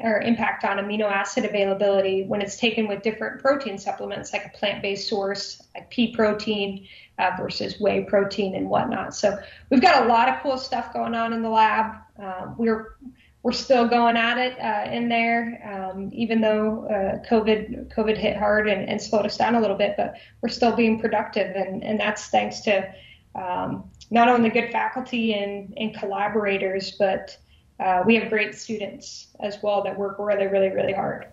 or 0.00 0.20
impact 0.20 0.64
on 0.64 0.78
amino 0.78 1.04
acid 1.04 1.44
availability 1.44 2.24
when 2.24 2.42
it's 2.42 2.56
taken 2.56 2.88
with 2.88 3.00
different 3.02 3.40
protein 3.40 3.78
supplements, 3.78 4.32
like 4.32 4.44
a 4.44 4.58
plant-based 4.58 5.08
source, 5.08 5.62
like 5.74 5.88
pea 5.88 6.12
protein 6.12 6.86
uh, 7.20 7.30
versus 7.38 7.78
whey 7.78 8.02
protein 8.02 8.56
and 8.56 8.68
whatnot. 8.68 9.14
So 9.14 9.38
we've 9.70 9.80
got 9.80 10.04
a 10.04 10.08
lot 10.08 10.28
of 10.28 10.42
cool 10.42 10.58
stuff 10.58 10.92
going 10.92 11.14
on 11.14 11.32
in 11.32 11.42
the 11.42 11.48
lab. 11.48 11.94
Uh, 12.20 12.52
we're 12.58 12.96
we're 13.44 13.52
still 13.52 13.86
going 13.86 14.16
at 14.16 14.38
it 14.38 14.58
uh, 14.58 14.90
in 14.90 15.08
there, 15.08 15.62
um, 15.94 16.10
even 16.12 16.40
though 16.40 16.86
uh, 16.86 17.24
COVID 17.28 17.94
COVID 17.94 18.16
hit 18.18 18.36
hard 18.36 18.68
and, 18.68 18.88
and, 18.88 19.00
slowed 19.00 19.24
us 19.24 19.36
down 19.36 19.54
a 19.54 19.60
little 19.60 19.76
bit. 19.76 19.94
But 19.96 20.16
we're 20.40 20.48
still 20.48 20.74
being 20.74 20.98
productive, 20.98 21.54
and, 21.54 21.84
and 21.84 22.00
that's 22.00 22.26
thanks 22.26 22.62
to 22.62 22.92
um, 23.36 23.88
not 24.10 24.28
only 24.28 24.50
good 24.50 24.72
faculty 24.72 25.34
and, 25.34 25.72
and 25.76 25.94
collaborators, 25.94 26.96
but 26.98 27.38
uh, 27.78 28.02
we 28.06 28.16
have 28.16 28.30
great 28.30 28.54
students 28.54 29.28
as 29.40 29.58
well 29.62 29.82
that 29.82 29.98
work 29.98 30.16
really, 30.18 30.46
really, 30.46 30.70
really 30.70 30.92
hard. 30.92 31.26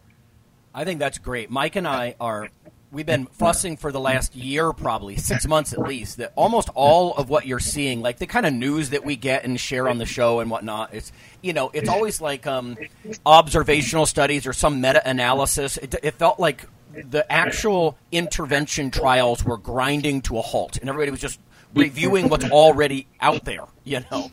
I 0.74 0.86
think 0.86 1.00
that's 1.00 1.18
great. 1.18 1.50
Mike 1.50 1.76
and 1.76 1.88
I 1.88 2.16
are 2.20 2.50
we've 2.91 3.06
been 3.06 3.26
fussing 3.26 3.76
for 3.76 3.91
the 3.91 4.00
last 4.00 4.36
year, 4.36 4.72
probably 4.72 5.18
six 5.18 5.48
months 5.48 5.74
at 5.74 5.80
least, 5.80 6.18
that 6.18 6.32
almost 6.36 6.70
all 6.76 7.16
of 7.16 7.30
what 7.30 7.46
you're 7.46 7.60
seeing, 7.60 8.02
like 8.02 8.20
the 8.20 8.28
kind 8.28 8.46
of 8.46 8.54
news 8.54 8.91
that 8.91 9.04
we 9.04 9.16
get 9.16 9.44
and 9.44 9.60
share 9.60 9.89
on 9.89 9.98
the 9.98 10.06
show 10.06 10.39
and 10.39 10.50
whatnot, 10.50 10.94
it's 10.94 11.12
you 11.41 11.54
know, 11.54 11.70
it's 11.74 11.89
always 11.89 12.22
like 12.22 12.48
um, 12.48 12.78
observational 13.26 14.06
studies 14.06 14.48
or 14.48 14.54
some 14.54 14.80
meta 14.80 15.08
analysis. 15.08 15.78
It, 15.78 15.96
it 16.04 16.14
felt 16.16 16.39
like 16.39 16.66
the 16.94 17.30
actual 17.32 17.98
intervention 18.12 18.91
trials 18.91 19.44
were 19.44 19.58
grinding 19.58 20.22
to 20.24 20.38
a 20.38 20.41
halt, 20.41 20.78
and 20.78 20.88
everybody 20.89 21.12
was 21.12 21.20
just 21.20 21.39
reviewing 21.74 22.30
what's 22.30 22.46
already 22.46 23.08
out 23.20 23.44
there. 23.46 23.66
You 23.84 24.04
know. 24.12 24.32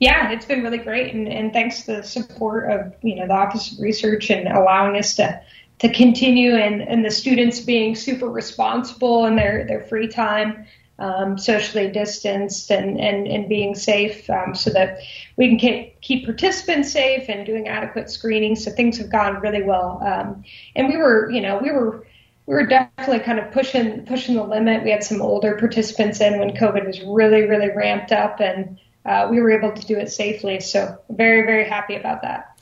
Yeah, 0.00 0.30
it's 0.30 0.44
been 0.44 0.62
really 0.62 0.78
great, 0.78 1.14
and, 1.14 1.28
and 1.28 1.52
thanks 1.52 1.82
to 1.82 1.96
the 1.96 2.02
support 2.02 2.70
of 2.70 2.94
you 3.02 3.14
know 3.14 3.26
the 3.26 3.34
Office 3.34 3.72
of 3.72 3.78
Research 3.78 4.30
and 4.30 4.48
allowing 4.48 4.96
us 4.96 5.14
to 5.16 5.40
to 5.78 5.92
continue 5.92 6.54
and, 6.54 6.82
and 6.82 7.04
the 7.04 7.10
students 7.10 7.60
being 7.60 7.94
super 7.94 8.28
responsible 8.28 9.26
in 9.26 9.36
their, 9.36 9.66
their 9.66 9.80
free 9.80 10.08
time, 10.08 10.66
um, 10.98 11.36
socially 11.36 11.90
distanced 11.90 12.70
and, 12.70 13.00
and, 13.00 13.26
and 13.26 13.48
being 13.48 13.74
safe 13.74 14.30
um, 14.30 14.54
so 14.54 14.70
that 14.70 14.98
we 15.36 15.48
can 15.48 15.58
keep, 15.58 16.00
keep 16.00 16.24
participants 16.24 16.92
safe 16.92 17.28
and 17.28 17.44
doing 17.44 17.66
adequate 17.66 18.08
screening. 18.08 18.54
So 18.54 18.70
things 18.70 18.98
have 18.98 19.10
gone 19.10 19.40
really 19.40 19.62
well. 19.62 20.00
Um, 20.02 20.44
and 20.76 20.88
we 20.88 20.96
were, 20.96 21.30
you 21.30 21.40
know, 21.40 21.58
we 21.58 21.72
were, 21.72 22.06
we 22.46 22.54
were 22.54 22.66
definitely 22.66 23.20
kind 23.20 23.40
of 23.40 23.50
pushing, 23.50 24.06
pushing 24.06 24.36
the 24.36 24.44
limit. 24.44 24.84
We 24.84 24.90
had 24.90 25.02
some 25.02 25.20
older 25.20 25.56
participants 25.58 26.20
in 26.20 26.38
when 26.38 26.50
COVID 26.50 26.86
was 26.86 27.00
really, 27.02 27.42
really 27.42 27.70
ramped 27.70 28.12
up 28.12 28.40
and 28.40 28.78
uh, 29.04 29.28
we 29.30 29.40
were 29.40 29.50
able 29.50 29.72
to 29.72 29.86
do 29.86 29.98
it 29.98 30.10
safely. 30.10 30.60
So 30.60 30.98
very, 31.10 31.42
very 31.42 31.68
happy 31.68 31.96
about 31.96 32.22
that. 32.22 32.58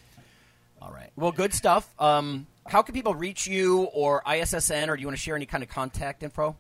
All 0.81 0.93
right. 0.93 1.11
Well, 1.17 1.33
good 1.33 1.55
stuff. 1.55 1.89
Um, 1.99 2.47
how 2.67 2.83
can 2.83 2.95
people 2.95 3.15
reach 3.15 3.47
you 3.47 3.85
or 3.93 4.23
ISSN, 4.27 4.89
or 4.89 4.97
do 4.97 5.01
you 5.01 5.07
want 5.07 5.17
to 5.17 5.23
share 5.23 5.37
any 5.37 5.47
kind 5.47 5.63
of 5.63 5.69
contact 5.69 6.23
info? 6.23 6.57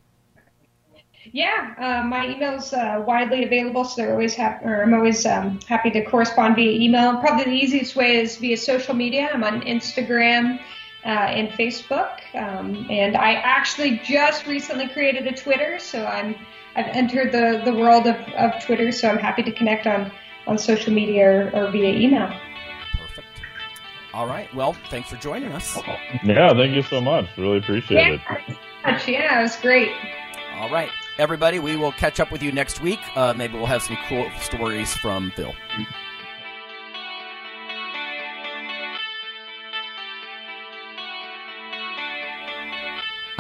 Yeah, 1.30 1.74
uh, 1.78 2.07
my 2.07 2.26
email's 2.26 2.72
uh, 2.72 3.03
widely 3.07 3.45
available, 3.45 3.85
so 3.85 4.03
they're 4.03 4.11
always 4.11 4.35
happy, 4.35 4.64
or 4.64 4.83
I'm 4.83 4.93
always 4.93 5.24
um, 5.24 5.61
happy 5.68 5.91
to 5.93 6.05
correspond 6.05 6.57
via 6.57 6.72
email. 6.72 7.16
Probably 7.18 7.45
the 7.45 7.51
easiest 7.53 7.95
way 7.95 8.16
is 8.16 8.37
via 8.39 8.57
social 8.57 8.95
media. 8.95 9.30
I'm 9.33 9.45
on 9.45 9.62
Instagram 9.62 10.59
uh, 11.05 11.09
and 11.09 11.48
Facebook, 11.50 12.20
um, 12.34 12.86
and 12.90 13.16
I 13.16 13.34
actually 13.34 14.00
just 14.05 14.46
recently 14.46 14.88
created 14.88 15.26
a 15.26 15.32
Twitter, 15.32 15.78
so 15.78 16.05
I'm 16.05 16.36
I've 16.74 16.86
entered 16.86 17.32
the, 17.32 17.61
the 17.64 17.76
world 17.76 18.07
of, 18.07 18.16
of 18.34 18.62
Twitter, 18.64 18.92
so 18.92 19.09
I'm 19.09 19.18
happy 19.18 19.42
to 19.42 19.53
connect 19.53 19.86
on 19.86 20.12
on 20.46 20.59
social 20.59 20.92
media 20.92 21.26
or, 21.26 21.50
or 21.55 21.70
via 21.70 21.90
email. 21.90 22.32
Perfect. 22.98 23.26
All 24.14 24.26
right. 24.26 24.53
Well, 24.55 24.74
thanks 24.90 25.09
for 25.09 25.16
joining 25.16 25.53
us. 25.53 25.78
Yeah, 26.24 26.53
thank 26.55 26.74
you 26.74 26.82
so 26.82 27.00
much. 27.00 27.26
Really 27.36 27.59
appreciate 27.59 27.98
yeah, 27.98 28.38
it. 28.84 29.09
Yeah, 29.09 29.40
it 29.40 29.42
was 29.42 29.57
great. 29.57 29.92
All 30.57 30.70
right. 30.70 30.90
Everybody, 31.18 31.59
we 31.59 31.76
will 31.76 31.92
catch 31.92 32.20
up 32.20 32.30
with 32.30 32.42
you 32.42 32.53
next 32.53 32.80
week. 32.80 33.00
Uh, 33.16 33.34
maybe 33.34 33.55
we'll 33.55 33.66
have 33.66 33.82
some 33.82 33.98
cool 34.09 34.28
stories 34.40 34.94
from 34.94 35.30
Phil. 35.36 35.55